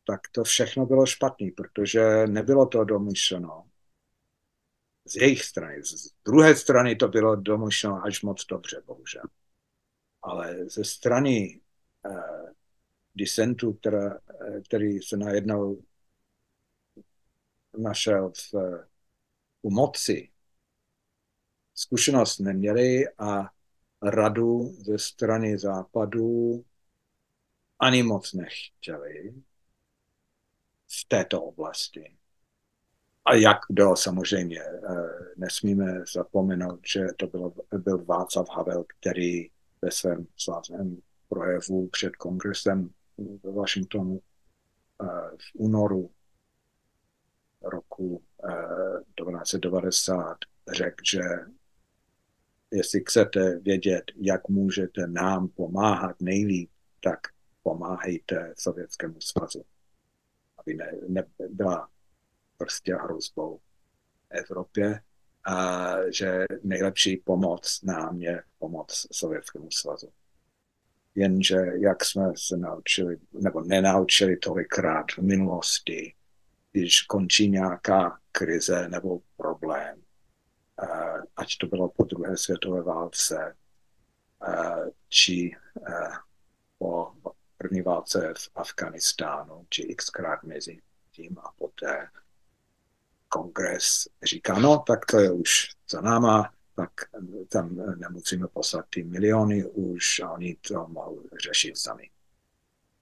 Tak 0.07 0.21
to 0.33 0.45
všechno 0.45 0.87
bylo 0.87 1.07
špatný, 1.07 1.51
protože 1.51 2.27
nebylo 2.27 2.67
to 2.67 2.85
domyšleno 2.85 3.65
z 5.09 5.17
jejich 5.17 5.45
strany. 5.45 5.83
Z 5.85 6.15
druhé 6.25 6.57
strany 6.57 6.97
to 6.97 7.09
bylo 7.09 7.37
domyšleno 7.37 8.05
až 8.05 8.23
moc 8.23 8.47
dobře, 8.47 8.83
bohužel. 8.87 9.23
Ale 10.29 10.69
ze 10.69 10.85
strany 10.85 11.61
uh, 12.07 12.51
disentu, 13.19 13.73
která, 13.73 14.15
eh, 14.15 14.61
který 14.61 15.03
se 15.03 15.17
najednou 15.17 15.83
našel 17.79 18.33
v, 18.53 18.55
u 19.63 19.71
moci, 19.71 20.31
zkušenost 21.75 22.39
neměli 22.39 23.05
a 23.19 23.51
radu 24.03 24.73
ze 24.79 24.99
strany 24.99 25.59
západu 25.59 26.65
ani 27.79 28.03
moc 28.03 28.33
nechtěli 28.33 29.35
v 30.89 31.09
této 31.09 31.43
oblasti. 31.43 32.17
A 33.25 33.35
jak 33.35 33.59
bylo 33.71 33.97
samozřejmě, 33.97 34.61
eh, 34.61 34.81
nesmíme 35.37 36.05
zapomenout, 36.15 36.81
že 36.95 37.07
to 37.17 37.27
bylo, 37.27 37.55
byl 37.79 38.05
Václav 38.05 38.49
Havel, 38.51 38.85
který 38.89 39.51
ve 39.83 39.91
svém 39.91 40.27
slavném 40.37 41.03
projevu 41.29 41.89
před 41.89 42.17
kongresem 42.17 42.91
ve 43.43 43.53
Washingtonu 43.53 44.21
eh, 45.03 45.07
v 45.37 45.55
únoru 45.55 46.11
roku 47.63 48.23
1990 49.17 50.37
eh, 50.43 50.75
řekl, 50.75 51.05
že 51.13 51.21
jestli 52.71 53.01
chcete 53.01 53.59
vědět, 53.59 54.05
jak 54.17 54.49
můžete 54.49 55.07
nám 55.07 55.49
pomáhat 55.49 56.21
nejlíp, 56.21 56.71
tak 57.01 57.19
pomáhejte 57.63 58.55
Sovětskému 58.59 59.21
svazu. 59.21 59.65
Aby 60.59 60.75
ne, 60.75 60.93
nebyla 61.09 61.91
prostě 62.57 62.95
hrozbou 62.95 63.61
Evropě, 64.31 65.01
a 65.45 65.95
že 66.11 66.45
nejlepší 66.63 67.17
pomoc 67.17 67.81
nám 67.83 68.21
je 68.21 68.43
pomoc 68.59 69.07
Sovětskému 69.13 69.71
svazu. 69.71 70.13
Jenže 71.15 71.57
jak 71.75 72.05
jsme 72.05 72.33
se 72.37 72.57
naučili, 72.57 73.17
nebo 73.33 73.61
nenaučili 73.61 74.37
tolikrát 74.37 75.07
v 75.13 75.19
minulosti, 75.19 76.15
když 76.73 77.03
končí 77.03 77.51
nějaká 77.51 78.19
krize 78.33 78.89
nebo 78.89 79.21
problém, 79.37 80.03
ať 81.37 81.57
to 81.61 81.67
bylo 81.67 81.89
po 81.89 82.05
druhé 82.05 82.37
světové 82.37 82.83
válce, 82.83 83.57
či 85.09 85.57
po 86.79 87.13
první 87.57 87.83
válce 87.83 88.35
v 88.37 88.51
Afganistánu, 88.55 89.67
či 89.71 89.95
xkrát 89.95 90.43
mezi 90.43 90.81
tím 91.11 91.39
a 91.39 91.53
poté 91.59 92.09
kongres 93.29 94.09
říká, 94.23 94.59
no 94.59 94.79
tak 94.87 95.07
to 95.07 95.19
je 95.19 95.33
už 95.33 95.69
za 95.91 96.01
náma, 96.01 96.53
tak 96.75 96.91
tam 97.49 97.77
nemusíme 97.97 98.49
poslat 98.49 98.87
ty 98.91 99.05
miliony 99.05 99.65
už 99.65 100.21
a 100.21 100.31
oni 100.33 100.57
to 100.57 100.87
mohou 100.89 101.23
řešit 101.45 101.79
sami. 101.79 102.11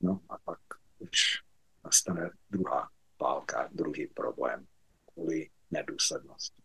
No 0.01 0.21
a 0.29 0.39
pak 0.45 0.59
už 0.99 1.43
nastane 1.85 2.31
druhá 2.51 2.89
válka, 3.21 3.69
druhý 3.73 4.07
problém 4.07 4.67
kvůli 5.15 5.51
nedůslednosti. 5.71 6.63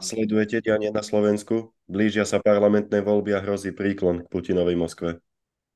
Sledujete 0.00 0.60
dianie 0.60 0.90
na 0.92 1.00
Slovensku? 1.00 1.72
Blížia 1.88 2.26
sa 2.26 2.42
parlamentné 2.42 3.00
voľby 3.00 3.32
a 3.32 3.40
hrozí 3.40 3.72
príklon 3.72 4.26
k 4.26 4.28
Putinovej 4.28 4.76
Moskve. 4.76 5.22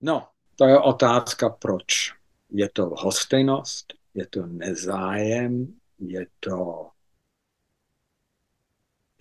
No, 0.02 0.34
to 0.58 0.66
je 0.66 0.76
otázka 0.76 1.56
proč. 1.56 2.12
Je 2.50 2.68
to 2.68 2.90
hostejnost, 2.98 3.94
je 4.14 4.26
to 4.26 4.46
nezájem, 4.46 5.78
je 6.02 6.26
to 6.42 6.89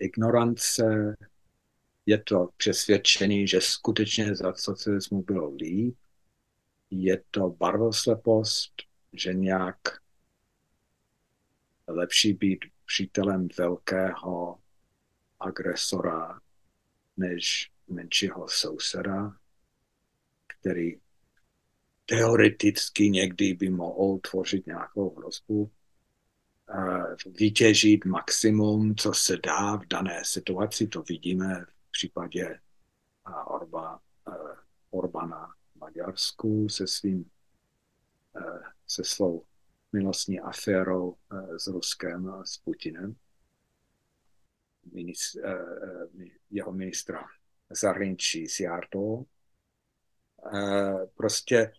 ignorance, 0.00 1.16
je 2.06 2.18
to 2.18 2.48
přesvědčení, 2.56 3.48
že 3.48 3.60
skutečně 3.60 4.36
za 4.36 4.54
socialismu 4.54 5.22
bylo 5.22 5.54
líp, 5.54 5.96
je 6.90 7.22
to 7.30 7.50
barvoslepost, 7.50 8.72
že 9.12 9.34
nějak 9.34 9.78
lepší 11.88 12.32
být 12.32 12.58
přítelem 12.86 13.48
velkého 13.58 14.58
agresora 15.40 16.40
než 17.16 17.70
menšího 17.88 18.48
souseda, 18.48 19.36
který 20.46 21.00
teoreticky 22.06 23.10
někdy 23.10 23.54
by 23.54 23.70
mohl 23.70 24.18
tvořit 24.18 24.66
nějakou 24.66 25.14
hrozbu, 25.14 25.70
vytěžit 27.26 28.04
maximum, 28.04 28.96
co 28.96 29.12
se 29.12 29.36
dá 29.36 29.76
v 29.76 29.86
dané 29.86 30.24
situaci. 30.24 30.88
To 30.88 31.02
vidíme 31.02 31.64
v 31.64 31.90
případě 31.90 32.60
a 33.24 33.46
Orba, 33.46 34.00
Orbana 34.90 35.54
v 35.72 35.80
Maďarsku 35.80 36.68
se 36.68 36.86
svým 36.86 37.30
se 38.86 39.04
svou 39.04 39.44
milostní 39.92 40.40
aférou 40.40 41.16
s 41.56 41.66
Ruskem 41.66 42.28
a 42.30 42.44
s 42.44 42.58
Putinem. 42.58 43.16
jeho 46.50 46.72
ministra 46.72 47.24
zahraničí 47.70 48.48
Jartou. 48.60 49.26
Prostě 51.14 51.72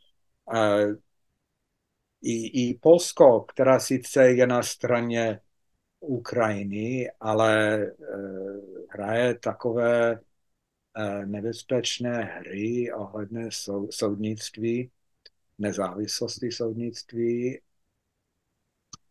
i, 2.22 2.70
i 2.70 2.74
Polsko, 2.80 3.42
která 3.42 3.80
sice 3.80 4.32
je 4.32 4.48
na 4.48 4.64
straně 4.64 5.40
Ukrajiny, 6.00 7.12
ale 7.20 7.82
e, 7.84 7.92
hraje 8.90 9.36
takové 9.36 10.12
e, 10.12 11.26
nebezpečné 11.26 12.24
hry 12.24 12.92
ohledně 12.94 13.52
sou, 13.52 13.92
soudnictví, 13.92 14.92
nezávislosti 15.58 16.52
soudnictví. 16.52 17.62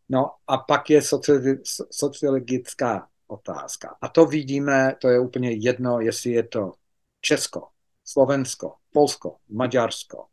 No 0.09 0.31
a 0.47 0.57
pak 0.57 0.89
je 0.89 1.01
sociologi, 1.01 1.59
sociologická 1.91 3.09
otázka. 3.27 3.97
A 4.01 4.07
to 4.07 4.25
vidíme, 4.25 4.95
to 5.01 5.09
je 5.09 5.19
úplně 5.19 5.51
jedno, 5.51 5.99
jestli 5.99 6.31
je 6.31 6.43
to 6.43 6.73
Česko, 7.21 7.67
Slovensko, 8.05 8.75
Polsko, 8.93 9.37
Maďarsko. 9.49 10.27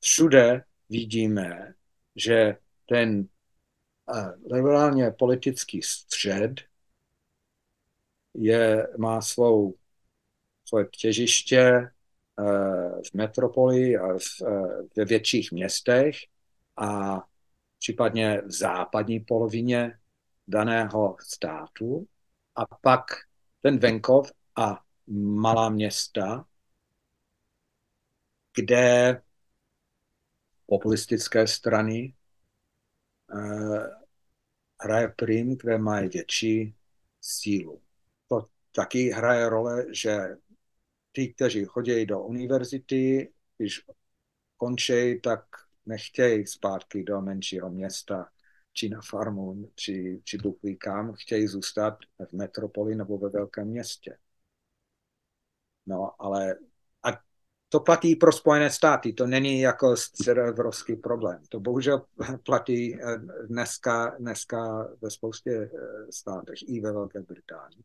Všude 0.00 0.64
vidíme, 0.88 1.74
že 2.16 2.56
ten 2.86 3.28
liberálně 4.52 5.10
politický 5.10 5.82
střed 5.82 6.60
je, 8.34 8.88
má 8.98 9.20
svou, 9.20 9.74
svoje 10.64 10.86
těžiště 10.86 11.90
uh, 12.38 13.02
v 13.02 13.14
metropoli 13.14 13.96
a 13.96 14.18
v, 14.18 14.40
uh, 14.40 14.86
ve 14.96 15.04
větších 15.04 15.52
městech 15.52 16.16
a 16.76 17.18
případně 17.78 18.42
v 18.46 18.50
západní 18.50 19.20
polovině 19.20 19.98
daného 20.48 21.16
státu. 21.20 22.06
A 22.54 22.76
pak 22.76 23.04
ten 23.60 23.78
venkov 23.78 24.32
a 24.56 24.80
malá 25.16 25.68
města, 25.68 26.44
kde 28.54 29.22
populistické 30.68 31.46
strany 31.46 32.14
uh, 33.34 33.86
hraje 34.82 35.08
prim, 35.16 35.56
které 35.56 35.78
mají 35.78 36.08
větší 36.08 36.74
sílu. 37.20 37.82
To 38.28 38.46
taky 38.72 39.10
hraje 39.10 39.48
role, 39.48 39.86
že 39.94 40.36
ti, 41.12 41.34
kteří 41.34 41.64
chodí 41.64 42.06
do 42.06 42.20
univerzity, 42.20 43.32
když 43.56 43.84
končí, 44.56 45.20
tak 45.20 45.44
nechtějí 45.86 46.46
zpátky 46.46 47.02
do 47.02 47.20
menšího 47.20 47.70
města, 47.70 48.28
či 48.72 48.88
na 48.88 49.00
farmu, 49.00 49.70
či, 49.74 50.20
či 50.24 50.38
kam, 50.78 51.12
chtějí 51.12 51.46
zůstat 51.46 51.98
v 52.28 52.32
metropoli 52.32 52.94
nebo 52.94 53.18
ve 53.18 53.28
velkém 53.28 53.68
městě. 53.68 54.18
No, 55.86 56.22
ale 56.22 56.58
to 57.68 57.80
platí 57.80 58.16
pro 58.16 58.32
Spojené 58.32 58.70
státy, 58.70 59.12
to 59.12 59.26
není 59.26 59.60
jako 59.60 59.96
středoevropský 59.96 60.96
problém. 60.96 61.42
To 61.48 61.60
bohužel 61.60 62.02
platí 62.46 62.94
eh, 62.94 63.18
dneska, 63.46 64.16
dneska 64.18 64.88
ve 65.02 65.10
spoustě 65.10 65.50
eh, 65.50 66.12
státech, 66.12 66.58
i 66.66 66.80
ve 66.80 66.92
Velké 66.92 67.20
Británii. 67.20 67.84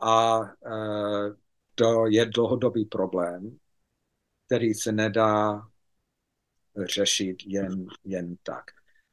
A 0.00 0.40
eh, 0.66 1.34
to 1.74 2.06
je 2.06 2.26
dlouhodobý 2.26 2.84
problém, 2.84 3.58
který 4.46 4.74
se 4.74 4.92
nedá 4.92 5.68
řešit 6.84 7.36
jen, 7.46 7.86
jen 8.04 8.36
tak. 8.42 8.64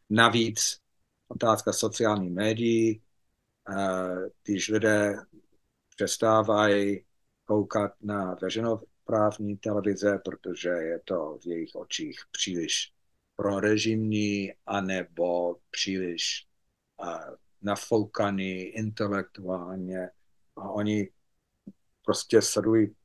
Navíc 0.09 0.79
otázka 1.27 1.73
sociálních 1.73 2.31
médií, 2.31 3.01
když 4.43 4.69
lidé 4.69 5.15
přestávají 5.95 7.05
koukat 7.45 7.91
na 8.01 8.35
veřejnou 8.41 8.79
právní 9.05 9.57
televize, 9.57 10.19
protože 10.25 10.69
je 10.69 10.99
to 11.05 11.37
v 11.43 11.45
jejich 11.45 11.75
očích 11.75 12.19
příliš 12.31 12.93
prorežimní 13.35 14.53
anebo 14.65 15.55
příliš 15.69 16.47
uh, 17.01 17.35
nafoukaný 17.61 18.61
intelektuálně. 18.61 20.09
A 20.55 20.69
oni 20.69 21.09
prostě 22.05 22.41
sledují 22.41 22.95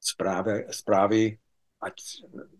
zprávy, 0.00 0.66
zprávy 0.70 1.38
ať 1.80 1.94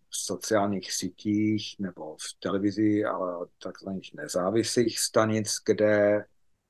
v 0.09 0.17
sociálních 0.17 0.93
sítích 0.93 1.77
nebo 1.79 2.17
v 2.17 2.39
televizi, 2.39 3.05
ale 3.05 3.37
od 3.37 3.51
takzvaných 3.63 4.15
nezávislých 4.15 4.99
stanic, 4.99 5.57
kde 5.67 6.25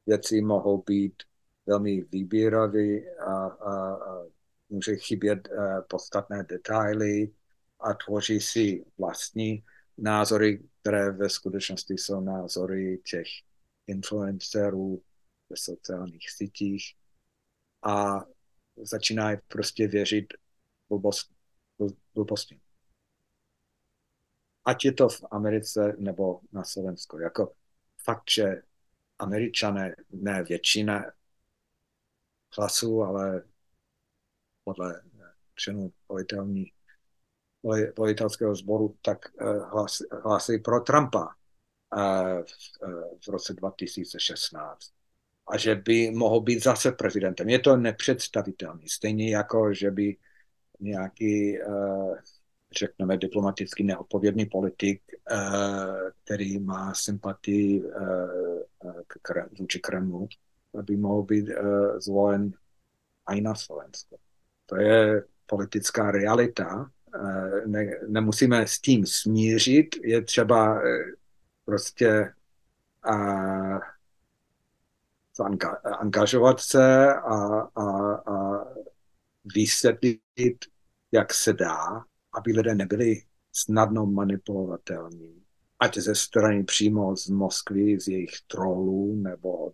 věci 0.07 0.41
mohou 0.41 0.83
být 0.83 1.23
velmi 1.67 2.03
vybíravé 2.03 3.17
a, 3.19 3.47
a, 3.47 3.95
a 3.95 4.25
může 4.69 4.97
chybět 4.97 5.49
uh, 5.49 5.81
podstatné 5.89 6.45
detaily 6.45 7.35
a 7.81 7.95
tvoří 7.95 8.41
si 8.41 8.85
vlastní 8.99 9.65
názory, 9.99 10.69
které 10.81 11.11
ve 11.11 11.29
skutečnosti 11.31 11.95
jsou 11.95 12.21
názory 12.21 12.99
těch 13.11 13.27
influencerů 13.87 15.03
ve 15.51 15.57
sociálních 15.57 16.31
sítích 16.31 16.97
a 17.83 18.25
začínají 18.77 19.39
prostě 19.49 19.89
věřit 19.89 20.27
blbost. 20.89 21.31
Ať 24.65 24.85
je 24.85 24.93
to 24.93 25.09
v 25.09 25.25
Americe 25.31 25.97
nebo 25.99 26.41
na 26.53 26.65
Slovensku. 26.65 27.19
Jako 27.19 27.55
fakt, 28.05 28.31
že 28.31 28.63
američané, 29.19 29.97
ne 30.11 30.43
většina 30.43 31.05
hlasů, 32.59 33.03
ale 33.03 33.43
podle 34.65 35.03
členů 35.55 35.93
volitelní, 36.09 36.73
volitelského 37.97 38.55
sboru, 38.55 38.97
tak 39.03 39.19
eh, 39.41 39.45
hlásí, 39.45 40.05
hlásí 40.25 40.59
pro 40.59 40.81
Trumpa 40.81 41.29
eh, 41.99 42.43
v, 42.43 42.53
eh, 42.83 43.17
v 43.25 43.29
roce 43.29 43.55
2016 43.55 44.93
a 45.49 45.59
že 45.59 45.75
by 45.75 46.11
mohl 46.11 46.41
být 46.41 46.63
zase 46.63 46.93
prezidentem. 46.93 47.49
Je 47.49 47.59
to 47.59 47.77
nepředstavitelné. 47.77 48.83
Stejně 48.87 49.37
jako, 49.37 49.75
že 49.75 49.91
by 49.91 50.17
nějaký, 50.81 51.59
řekneme, 52.79 53.17
diplomaticky 53.17 53.83
neodpovědný 53.83 54.47
politik, 54.47 55.03
který 56.25 56.59
má 56.59 56.95
sympatii 56.95 57.83
vůči 59.59 59.81
Kremlu, 59.81 60.29
by 60.83 60.97
mohl 60.97 61.23
být 61.23 61.47
zvolen 61.99 62.53
i 63.27 63.41
na 63.41 63.55
Slovensku. 63.55 64.19
To 64.67 64.77
je 64.77 65.23
politická 65.47 66.11
realita. 66.11 66.91
Eh, 67.15 67.67
ne, 67.67 67.91
nemusíme 68.09 68.67
s 68.67 68.81
tím 68.81 69.07
smířit, 69.07 69.97
je 70.03 70.23
třeba 70.23 70.83
eh, 70.83 71.05
prostě 71.65 72.33
a, 73.03 73.15
angažovat 75.85 76.61
se 76.61 77.15
a, 77.15 77.61
a, 77.75 78.15
a 78.15 78.65
vysvětlit, 79.55 80.65
jak 81.13 81.35
se 81.35 81.53
dá, 81.53 82.05
aby 82.33 82.53
lidé 82.53 82.75
nebyli 82.75 83.23
snadno 83.53 84.07
manipulovatelní. 84.07 85.43
Ať 85.81 85.99
ze 85.99 86.15
strany 86.15 86.65
přímo 86.65 87.17
z 87.17 87.29
Moskvy, 87.29 88.01
z 88.01 88.09
jejich 88.09 88.41
trolů 88.47 89.17
nebo 89.17 89.73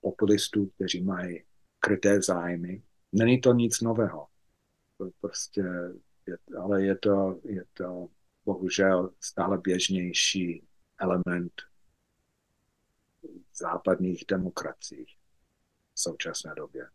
populistů, 0.00 0.66
kteří 0.66 1.02
mají 1.02 1.42
kryté 1.80 2.22
zájmy 2.22 2.82
není 3.12 3.40
to 3.40 3.52
nic 3.52 3.80
nového. 3.80 4.26
Prostě 5.20 5.62
je, 6.26 6.36
ale 6.60 6.82
je 6.82 6.98
to, 6.98 7.40
je 7.44 7.64
to 7.72 8.08
bohužel 8.44 9.10
stále 9.20 9.58
běžnější 9.58 10.66
element 10.98 11.52
západních 13.54 14.24
demokracií 14.28 15.06
v 15.94 16.00
současné 16.00 16.54
době. 16.56 16.88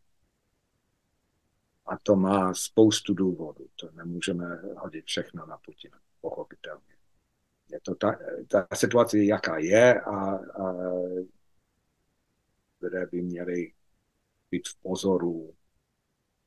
A 1.86 1.98
to 1.98 2.16
má 2.16 2.54
spoustu 2.54 3.14
důvodů. 3.14 3.68
To 3.76 3.92
nemůžeme 3.92 4.62
hodit 4.78 5.06
všechno 5.06 5.46
na 5.46 5.58
Putina, 5.58 6.00
pochopitelně. 6.22 6.98
Je 7.70 7.80
to 7.82 7.96
ta, 7.96 8.20
ta 8.48 8.68
situace, 8.76 9.18
jaká 9.18 9.58
je 9.58 10.02
a, 10.02 10.36
a 10.36 10.74
lidé 12.82 13.06
by 13.12 13.22
měli 13.22 13.74
být 14.52 14.68
v 14.68 14.82
pozoru, 14.82 15.56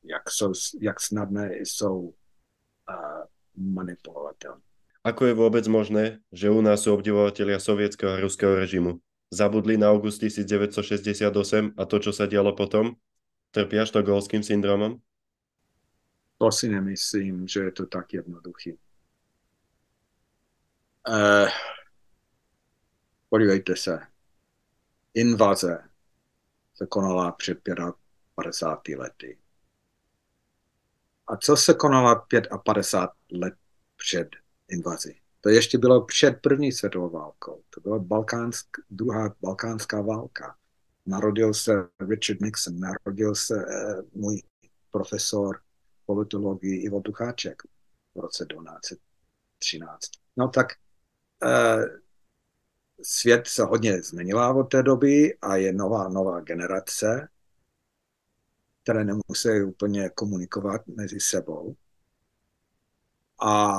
jak, 0.02 0.30
jsou, 0.30 0.52
jak 0.80 1.00
snadné 1.00 1.56
jsou 1.56 1.98
uh, 1.98 3.22
manipulovatelné. 3.56 4.62
Ako 5.00 5.32
je 5.32 5.34
vôbec 5.34 5.64
možné, 5.64 6.20
že 6.28 6.52
u 6.52 6.60
nás 6.60 6.84
sú 6.84 6.92
obdivovatelia 6.92 7.56
sovietského 7.56 8.20
a 8.20 8.20
ruského 8.20 8.52
režimu? 8.52 9.00
Zabudli 9.32 9.80
na 9.80 9.88
august 9.88 10.20
1968 10.20 11.72
a 11.72 11.82
to, 11.88 11.96
čo 12.04 12.12
sa 12.12 12.28
dialo 12.28 12.52
potom? 12.52 13.00
Trpia 13.48 13.88
štokholským 13.88 14.44
syndromom? 14.44 15.00
to 16.40 16.52
si 16.52 16.68
nemyslím, 16.68 17.48
že 17.48 17.60
je 17.60 17.72
to 17.72 17.86
tak 17.86 18.12
jednoduchý. 18.12 18.78
Uh, 21.08 21.48
podívejte 23.28 23.76
se. 23.76 24.00
Invaze 25.14 25.88
se 26.74 26.86
konala 26.86 27.32
před 27.32 27.58
55 28.34 28.98
lety. 28.98 29.38
A 31.30 31.36
co 31.36 31.56
se 31.56 31.74
konala 31.74 32.26
55 32.64 33.38
let 33.38 33.54
před 33.96 34.28
invazí? 34.68 35.20
To 35.40 35.48
ještě 35.48 35.78
bylo 35.78 36.04
před 36.04 36.32
první 36.42 36.72
světovou 36.72 37.10
válkou. 37.10 37.62
To 37.70 37.80
byla 37.80 37.98
balkánsk, 37.98 38.66
druhá 38.90 39.34
balkánská 39.40 40.00
válka. 40.00 40.56
Narodil 41.06 41.54
se 41.54 41.72
Richard 42.08 42.40
Nixon, 42.40 42.80
narodil 42.80 43.34
se 43.34 43.54
uh, 43.54 44.02
můj 44.14 44.42
profesor 44.90 45.60
politologii 46.06 46.82
Ivo 46.82 47.00
Ducháček 47.00 47.62
v 48.14 48.20
roce 48.20 48.46
1913. 48.46 50.10
No 50.36 50.48
tak 50.48 50.66
uh, 51.44 51.84
svět 53.02 53.46
se 53.46 53.62
hodně 53.62 54.02
změnila 54.02 54.54
od 54.54 54.64
té 54.64 54.82
doby 54.82 55.38
a 55.42 55.56
je 55.56 55.72
nová, 55.72 56.08
nová 56.08 56.40
generace, 56.40 57.28
které 58.82 59.04
nemusí 59.04 59.62
úplně 59.66 60.08
komunikovat 60.08 60.86
mezi 60.86 61.20
sebou. 61.20 61.76
A 63.42 63.72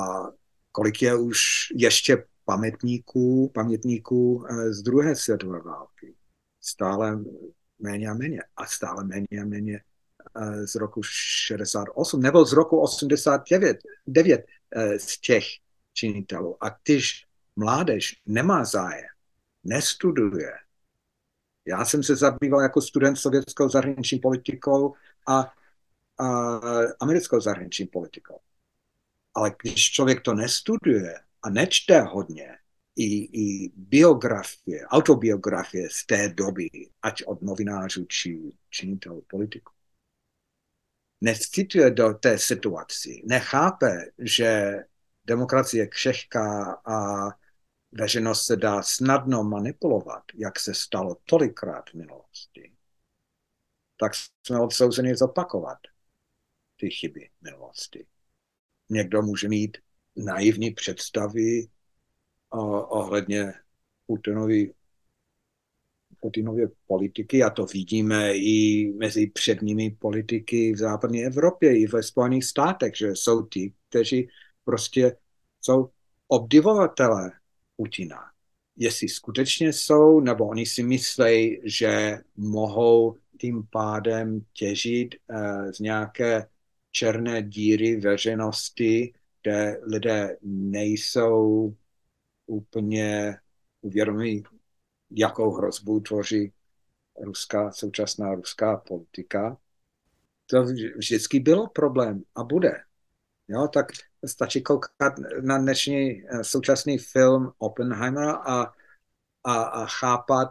kolik 0.72 1.02
je 1.02 1.16
už 1.16 1.68
ještě 1.74 2.24
pamětníků, 2.44 3.50
pamětníků 3.54 4.44
eh, 4.48 4.72
z 4.72 4.82
druhé 4.82 5.16
světové 5.16 5.60
války. 5.60 6.14
Stále 6.60 7.18
méně 7.78 8.08
a 8.08 8.14
méně. 8.14 8.42
A 8.56 8.66
stále 8.66 9.04
méně 9.04 9.42
a 9.42 9.44
méně 9.44 9.80
eh, 10.36 10.66
z 10.66 10.74
roku 10.74 11.02
68 11.02 12.20
nebo 12.20 12.44
z 12.44 12.52
roku 12.52 12.80
89 12.80 13.78
9 14.06 14.46
eh, 14.70 14.98
z 14.98 15.20
těch 15.20 15.44
činitelů. 15.92 16.64
A 16.64 16.76
když 16.84 17.26
mládež 17.56 18.20
nemá 18.26 18.64
zájem, 18.64 19.06
nestuduje. 19.64 20.52
Já 21.64 21.84
jsem 21.84 22.02
se 22.02 22.16
zabýval 22.16 22.60
jako 22.60 22.80
student 22.80 23.18
sovětskou 23.18 23.68
zahraniční 23.68 24.18
politikou 24.18 24.94
a, 25.26 25.52
a 26.18 26.26
americkou 27.00 27.40
zahraniční 27.40 27.86
politikou. 27.86 28.40
Ale 29.34 29.54
když 29.62 29.90
člověk 29.90 30.20
to 30.20 30.34
nestuduje 30.34 31.20
a 31.42 31.50
nečte 31.50 32.00
hodně, 32.00 32.58
i, 32.96 33.40
i 33.40 33.72
biografie, 33.76 34.86
autobiografie 34.86 35.88
z 35.90 36.06
té 36.06 36.28
doby, 36.28 36.70
ať 37.02 37.22
od 37.26 37.42
novinářů 37.42 38.04
či 38.04 38.52
činitelů 38.70 39.24
politiku, 39.26 39.72
necituje 41.20 41.90
do 41.90 42.14
té 42.14 42.38
situaci, 42.38 43.22
nechápe, 43.24 44.10
že 44.18 44.76
demokracie 45.24 45.82
je 45.82 45.86
křehká 45.86 46.80
a 46.84 47.28
veřejnost 47.92 48.46
se 48.46 48.56
dá 48.56 48.82
snadno 48.82 49.44
manipulovat, 49.44 50.22
jak 50.34 50.60
se 50.60 50.74
stalo 50.74 51.16
tolikrát 51.24 51.90
v 51.90 51.94
minulosti, 51.94 52.72
tak 53.96 54.12
jsme 54.46 54.60
odsouzeni 54.60 55.16
zopakovat 55.16 55.78
ty 56.76 56.90
chyby 56.90 57.30
minulosti. 57.40 58.06
Někdo 58.90 59.22
může 59.22 59.48
mít 59.48 59.78
naivní 60.16 60.70
představy 60.70 61.68
ohledně 62.50 63.54
Putinovy, 64.06 64.74
Putinově 66.20 66.68
politiky 66.86 67.42
a 67.42 67.50
to 67.50 67.66
vidíme 67.66 68.36
i 68.36 68.92
mezi 68.96 69.26
předními 69.26 69.90
politiky 69.90 70.72
v 70.72 70.78
západní 70.78 71.24
Evropě 71.24 71.78
i 71.80 71.86
ve 71.86 72.02
Spojených 72.02 72.44
státech, 72.44 72.96
že 72.96 73.08
jsou 73.08 73.46
ti, 73.46 73.74
kteří 73.88 74.28
prostě 74.64 75.16
jsou 75.60 75.90
obdivovatelé 76.28 77.41
Putina. 77.76 78.18
Jestli 78.76 79.08
skutečně 79.08 79.72
jsou, 79.72 80.20
nebo 80.20 80.48
oni 80.48 80.66
si 80.66 80.82
myslí, 80.82 81.60
že 81.64 82.18
mohou 82.36 83.18
tím 83.40 83.66
pádem 83.70 84.40
těžit 84.52 85.14
uh, 85.14 85.70
z 85.70 85.78
nějaké 85.78 86.48
černé 86.90 87.42
díry 87.42 87.96
veřejnosti, 87.96 89.12
kde 89.42 89.80
lidé 89.82 90.36
nejsou 90.42 91.74
úplně 92.46 93.36
uvědomí, 93.80 94.42
jakou 95.10 95.52
hrozbu 95.54 96.00
tvoří 96.00 96.52
ruská, 97.20 97.72
současná 97.72 98.34
ruská 98.34 98.76
politika. 98.76 99.58
To 100.46 100.64
vždycky 100.96 101.40
bylo 101.40 101.66
problém 101.66 102.22
a 102.34 102.44
bude. 102.44 102.72
Jo, 103.48 103.68
tak 103.68 103.86
stačí 104.26 104.62
koukat 104.62 105.12
na 105.40 105.58
dnešní 105.58 106.22
eh, 106.22 106.44
současný 106.44 106.98
film 106.98 107.52
Oppenheimer 107.58 108.28
a, 108.28 108.72
a, 109.44 109.62
a 109.62 109.86
chápat, 109.86 110.50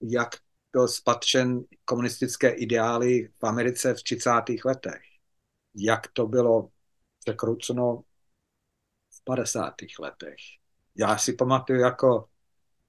jak 0.00 0.28
byl 0.72 0.88
spatřen 0.88 1.64
komunistické 1.84 2.50
ideály 2.50 3.28
v 3.40 3.46
Americe 3.46 3.94
v 3.94 4.02
30. 4.02 4.30
letech 4.64 5.16
jak 5.76 6.08
to 6.12 6.26
bylo 6.26 6.70
překruceno 7.18 8.02
v 9.10 9.24
50. 9.24 9.74
letech. 10.00 10.36
Já 10.96 11.18
si 11.18 11.32
pamatuju 11.32 11.80
jako 11.80 12.28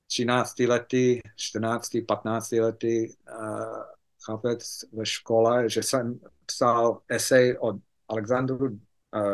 13 0.07 0.59
lety, 0.59 1.21
14, 1.35 1.97
15 2.07 2.51
lety 2.51 3.15
uh, 3.39 3.83
chápec 4.25 4.85
ve 4.93 5.05
škole, 5.05 5.69
že 5.69 5.83
jsem 5.83 6.19
psal 6.45 7.01
esej 7.07 7.57
od 7.59 7.75
Alexandru 8.07 8.79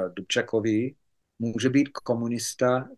Dubčekovi, 0.07 0.95
může 1.39 1.69
být 1.69 1.89
komunista, 1.89 2.89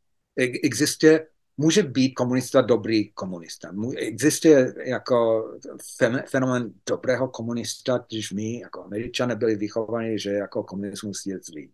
existuje, 0.64 1.28
může 1.58 1.84
být 1.84 2.14
komunista 2.14 2.62
dobrý 2.62 3.12
komunista. 3.12 3.72
Existuje 3.98 4.74
jako 4.86 5.46
fenomen 6.30 6.74
dobrého 6.90 7.28
komunista, 7.28 8.06
když 8.10 8.32
my 8.32 8.60
jako 8.60 8.84
američané 8.84 9.36
byli 9.36 9.56
vychovaní, 9.56 10.20
že 10.20 10.30
jako 10.30 10.64
komunismus 10.64 11.26
je 11.26 11.40
zlý. 11.40 11.72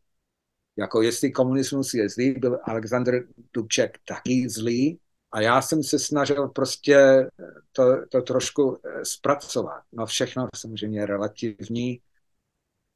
Jako 0.78 1.02
jestli 1.02 1.32
komunismus 1.32 1.94
je 1.94 2.10
zlý, 2.10 2.32
byl 2.32 2.60
Alexander 2.64 3.24
Dubček 3.54 4.00
taky 4.06 4.50
zlý 4.50 5.00
a 5.32 5.42
já 5.42 5.62
jsem 5.62 5.84
se 5.84 6.00
snažil 6.00 6.48
prostě 6.48 7.28
to, 7.72 7.84
to 8.10 8.22
trošku 8.22 8.78
eh, 8.86 9.06
zpracovat. 9.06 9.84
No 9.92 10.06
všechno 10.06 10.48
samozřejmě 10.56 11.06
relativní 11.06 12.02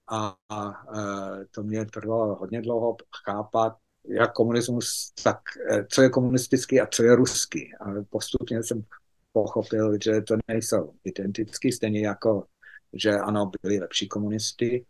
a, 0.08 0.38
a, 0.50 0.86
eh, 0.98 1.46
to 1.52 1.64
mě 1.64 1.86
trvalo 1.86 2.36
hodně 2.36 2.62
dlouho 2.62 2.98
chápat, 3.26 3.78
jak 4.08 4.34
komunismus, 4.34 5.14
tak 5.24 5.40
eh, 5.70 5.86
co 5.92 6.02
je 6.02 6.10
komunistický 6.10 6.82
a 6.82 6.88
co 6.88 7.04
je 7.04 7.16
ruský. 7.16 7.74
A 7.76 7.86
postupně 8.10 8.64
jsem 8.64 8.84
pochopil, 9.32 9.98
že 10.04 10.22
to 10.22 10.36
nejsou 10.48 10.94
identicky, 11.04 11.72
stejně 11.72 12.08
jako, 12.08 12.48
že 12.94 13.12
ano, 13.12 13.52
byli 13.62 13.80
lepší 13.80 14.08
komunisty, 14.08 14.86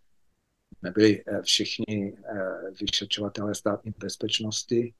nebyli 0.81 1.23
eh, 1.27 1.41
všichni 1.41 2.17
vyšetřovatelé 2.81 3.55
státní 3.55 3.93
bezpečnosti 3.97 4.93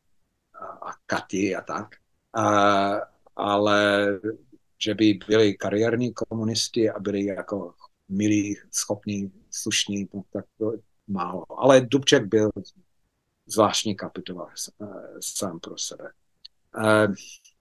a 0.81 0.91
katy 1.05 1.55
a 1.55 1.61
tak, 1.61 1.95
a, 2.33 3.01
ale 3.35 4.07
že 4.77 4.93
by 4.93 5.19
byli 5.27 5.53
kariérní 5.53 6.13
komunisti 6.13 6.89
a 6.89 6.99
byli 6.99 7.25
jako 7.25 7.73
milí, 8.09 8.55
schopní, 8.71 9.31
slušní, 9.55 10.09
no, 10.13 10.23
tak 10.33 10.45
to 10.57 10.71
málo. 11.07 11.59
Ale 11.59 11.81
Dubček 11.81 12.25
byl 12.25 12.49
zvláštní 13.45 13.95
kapitola 13.95 14.47
eh, 14.81 14.85
sám 15.19 15.59
pro 15.59 15.77
sebe. 15.77 16.11
Eh, 16.83 17.07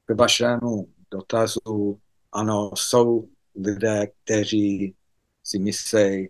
k 0.05 0.15
vašemu 0.19 0.89
dotazu, 1.11 2.01
ano, 2.33 2.71
jsou 2.75 3.29
lidé, 3.57 4.07
kteří 4.07 4.95
si 5.43 5.59
myslí, 5.59 6.29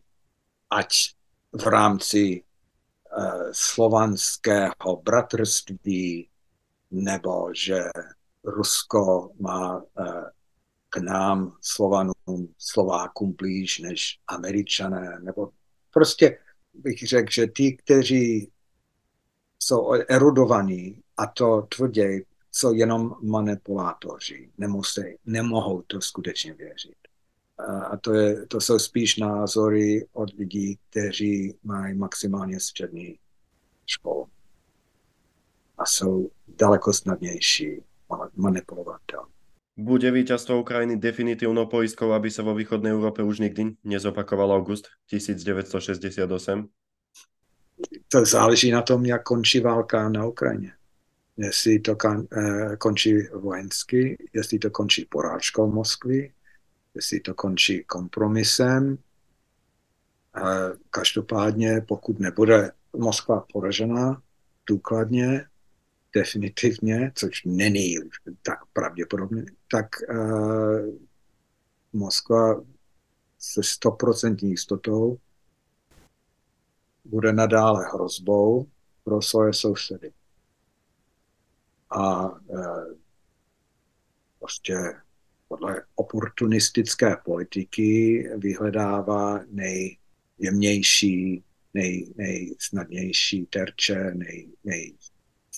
ať 0.71 0.89
v 1.53 1.67
rámci 1.67 2.43
uh, 3.19 3.49
slovanského 3.53 5.03
bratrství 5.03 6.29
nebo 6.91 7.55
že 7.55 7.83
Rusko 8.45 9.31
má 9.41 9.83
k 10.89 10.97
nám, 10.97 11.57
Slovanům, 11.61 12.14
Slovákům 12.59 13.33
blíž 13.33 13.79
než 13.79 14.19
Američané, 14.29 15.19
nebo 15.23 15.51
prostě 15.91 16.39
bych 16.75 17.09
řekl, 17.09 17.31
že 17.33 17.47
ti, 17.47 17.77
kteří 17.77 18.51
jsou 19.59 19.93
erudovaní 19.93 21.03
a 21.17 21.27
to 21.27 21.63
tvrdě 21.63 22.23
jsou 22.53 22.75
jenom 22.75 23.15
manipulátoři. 23.23 24.51
Nemusí, 24.59 25.03
nemohou 25.27 25.83
to 25.83 26.01
skutečně 26.01 26.55
věřit. 26.55 26.97
A 27.91 27.97
to, 27.97 28.13
je, 28.15 28.47
to 28.47 28.61
jsou 28.61 28.79
spíš 28.79 29.17
názory 29.17 30.07
od 30.13 30.31
lidí, 30.35 30.79
kteří 30.91 31.59
mají 31.63 31.95
maximálně 31.95 32.61
střední 32.61 33.19
školu 33.87 34.29
a 35.79 35.87
jsou 35.87 36.31
daleko 36.49 36.93
snadnější 36.93 37.83
manipulovatel. 38.37 39.27
Bude 39.75 40.11
víťazstvo 40.11 40.63
Ukrajiny 40.63 41.03
definitívnou 41.03 41.67
poistkou, 41.67 42.15
aby 42.15 42.31
sa 42.31 42.47
vo 42.47 42.55
východnej 42.55 42.95
Európe 42.95 43.27
už 43.27 43.43
nikdy 43.43 43.75
nezopakoval 43.83 44.55
august 44.55 44.87
1968? 45.11 46.71
to 48.09 48.25
záleží 48.25 48.71
na 48.71 48.83
tom, 48.83 49.07
jak 49.07 49.23
končí 49.23 49.61
válka 49.61 50.09
na 50.09 50.27
Ukrajině. 50.27 50.73
Jestli 51.37 51.79
to 51.79 51.97
eh, 52.07 52.77
končí 52.77 53.23
vojensky, 53.35 54.29
jestli 54.33 54.59
to 54.59 54.71
končí 54.71 55.07
porážkou 55.11 55.71
Moskvy, 55.71 56.33
jestli 56.95 57.21
to 57.21 57.35
končí 57.35 57.85
kompromisem. 57.85 58.99
Eh, 60.37 60.73
každopádně, 60.91 61.81
pokud 61.89 62.21
nebude 62.21 62.71
Moskva 62.97 63.45
poražená 63.53 64.23
důkladně, 64.67 65.47
definitivně, 66.15 67.13
což 67.15 67.45
není 67.45 67.99
už 67.99 68.17
tak 68.43 68.59
pravděpodobně, 68.73 69.45
tak 69.71 69.87
eh, 70.03 71.15
Moskva 71.93 72.65
se 73.39 73.63
stoprocentní 73.63 74.51
jistotou 74.51 75.19
bude 77.05 77.33
nadále 77.33 77.87
hrozbou 77.95 78.67
pro 79.05 79.23
svoje 79.23 79.53
sousedy. 79.53 80.13
A 81.91 82.27
e, 82.27 82.63
prostě 84.39 84.77
podle 85.49 85.83
oportunistické 85.95 87.17
politiky 87.25 88.23
vyhledává 88.37 89.41
nejjemnější, 89.51 91.45
nej, 91.75 92.13
nejsnadnější 92.17 93.47
terče, 93.47 94.13
nej, 94.15 94.49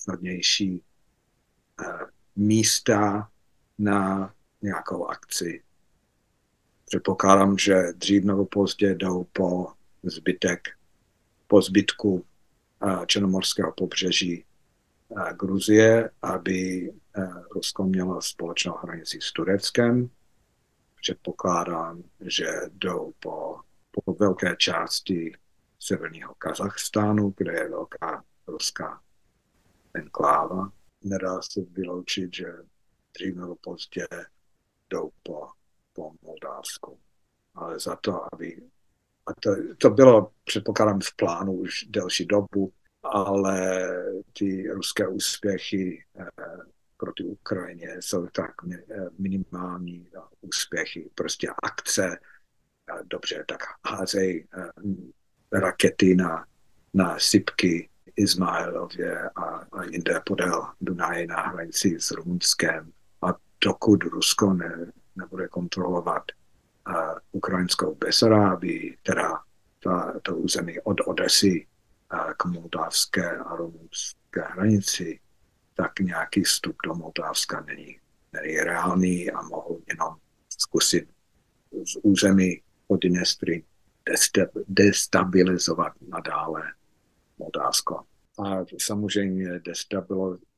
nejsnadnější 0.07 0.73
e, 0.73 0.83
místa 2.37 3.31
na 3.79 4.35
nějakou 4.63 5.07
akci. 5.07 5.63
Předpokládám, 6.85 7.59
že 7.59 7.93
dřív 7.95 8.25
nebo 8.25 8.47
pozdě 8.47 8.95
jdou 8.95 9.25
po 9.33 9.73
zbytek 10.03 10.61
po 11.47 11.63
zbytku 11.63 12.25
černomorského 13.07 13.73
pobřeží 13.73 14.45
Gruzie, 15.37 16.11
aby 16.23 16.93
Rusko 17.55 17.85
mělo 17.85 18.23
společnou 18.23 18.75
hranici 18.83 19.19
s 19.23 19.33
Tureckem. 19.33 20.11
Předpokládám, 21.01 22.03
že 22.21 22.47
jdou 22.73 23.13
po, 23.21 23.61
po 23.91 24.15
velké 24.15 24.57
části 24.57 25.33
severního 25.79 26.35
Kazachstánu, 26.39 27.35
kde 27.37 27.53
je 27.53 27.69
velká 27.69 28.25
ruská 28.47 29.01
enkláva. 29.97 30.73
Nedá 31.05 31.43
se 31.43 31.61
vyloučit, 31.61 32.35
že 32.35 32.47
dřív 33.15 33.37
nebo 33.37 33.57
pozdě 33.61 34.07
jdou 34.91 35.11
po, 35.23 35.49
po 35.93 36.13
Moldávsku. 36.23 36.99
Ale 37.55 37.79
za 37.79 37.97
to, 37.97 38.35
aby 38.35 38.63
a 39.27 39.35
to, 39.41 39.51
to 39.79 39.91
bylo, 39.91 40.33
předpokládám, 40.45 41.01
v 41.01 41.17
plánu 41.17 41.53
už 41.53 41.85
delší 41.89 42.27
dobu, 42.27 42.73
ale 43.03 43.89
ty 44.33 44.71
ruské 44.71 45.09
úspěchy 45.09 46.05
eh, 46.19 46.27
proti 46.97 47.25
Ukrajině 47.25 47.97
jsou 48.01 48.27
tak 48.27 48.51
eh, 48.73 48.79
minimální 49.19 50.09
úspěchy. 50.41 51.11
Prostě 51.15 51.49
akce, 51.63 52.19
eh, 52.91 53.03
dobře, 53.05 53.45
tak 53.49 53.61
házej 53.89 54.47
rakety 55.53 56.15
na, 56.15 56.47
na 56.95 57.19
sypky 57.19 57.89
Izmaelově 58.17 59.31
a, 59.31 59.43
a 59.73 59.85
jinde 59.85 60.21
podél 60.27 60.67
Dunaje 60.81 61.27
na 61.27 61.41
hranici 61.41 61.97
s 62.01 62.11
Rumunskem. 62.11 62.93
A 63.23 63.35
dokud 63.65 64.05
Rusko 64.05 64.53
ne, 64.53 64.93
nebude 65.17 65.49
kontrolovat 65.49 66.23
ukrajinskou 67.33 67.95
Besarábii, 67.95 68.97
teda 69.03 69.41
ta, 69.83 70.15
to 70.23 70.37
území 70.37 70.81
od 70.81 71.01
Odesy 71.07 71.67
k 72.37 72.45
moldávské 72.45 73.37
a 73.37 73.57
rumunské 73.57 74.43
hranici, 74.43 75.21
tak 75.75 76.01
nějaký 76.01 76.43
vstup 76.43 76.77
do 76.87 76.95
Moldávska 76.95 77.61
není, 77.61 77.99
není 78.33 78.57
reálný 78.57 79.31
a 79.31 79.43
mohou 79.43 79.83
jenom 79.89 80.17
zkusit 80.49 81.09
z 81.85 81.97
území 82.03 82.63
Podinestry 82.87 83.65
destabilizovat 84.69 85.93
nadále 86.09 86.63
Moldávsko. 87.39 88.05
A 88.45 88.65
samozřejmě 88.79 89.61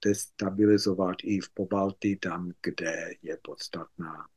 destabilizovat 0.04 1.16
i 1.22 1.40
v 1.40 1.50
Pobaltí, 1.50 2.16
tam, 2.16 2.52
kde 2.62 3.14
je 3.22 3.38
podstatná 3.42 4.28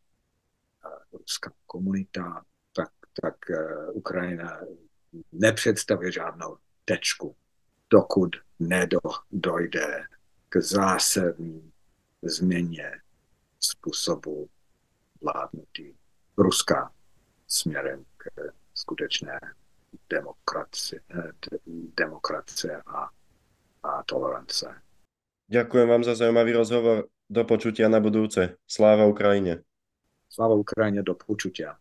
ruská 1.14 1.54
komunita, 1.66 2.46
tak, 2.76 2.90
tak 3.22 3.36
uh, 3.50 3.98
Ukrajina 3.98 4.60
nepředstavuje 5.32 6.12
žádnou 6.12 6.58
tečku, 6.86 7.36
dokud 7.90 8.36
nedojde 8.60 10.04
k 10.50 10.62
zásadní 10.62 11.72
změně 12.22 13.02
způsobu 13.60 14.50
vládnutí 15.22 15.96
Ruska 16.38 16.94
směrem 17.48 18.06
k 18.18 18.26
skutečné 18.74 19.40
demokracie, 20.10 21.00
demokracie 21.98 22.82
a, 22.86 23.10
a 23.84 24.04
tolerance. 24.04 24.66
Ďakujem 25.52 25.88
vám 25.90 26.04
za 26.04 26.16
zaujímavý 26.16 26.52
rozhovor. 26.52 27.08
Do 27.32 27.44
počutia 27.44 27.88
na 27.92 28.00
budúce. 28.00 28.56
Sláva 28.68 29.06
Ukrajine. 29.06 29.64
Sláva 30.30 30.56
Ukrajině 30.56 31.04
do 31.04 31.16
počutia. 31.16 31.76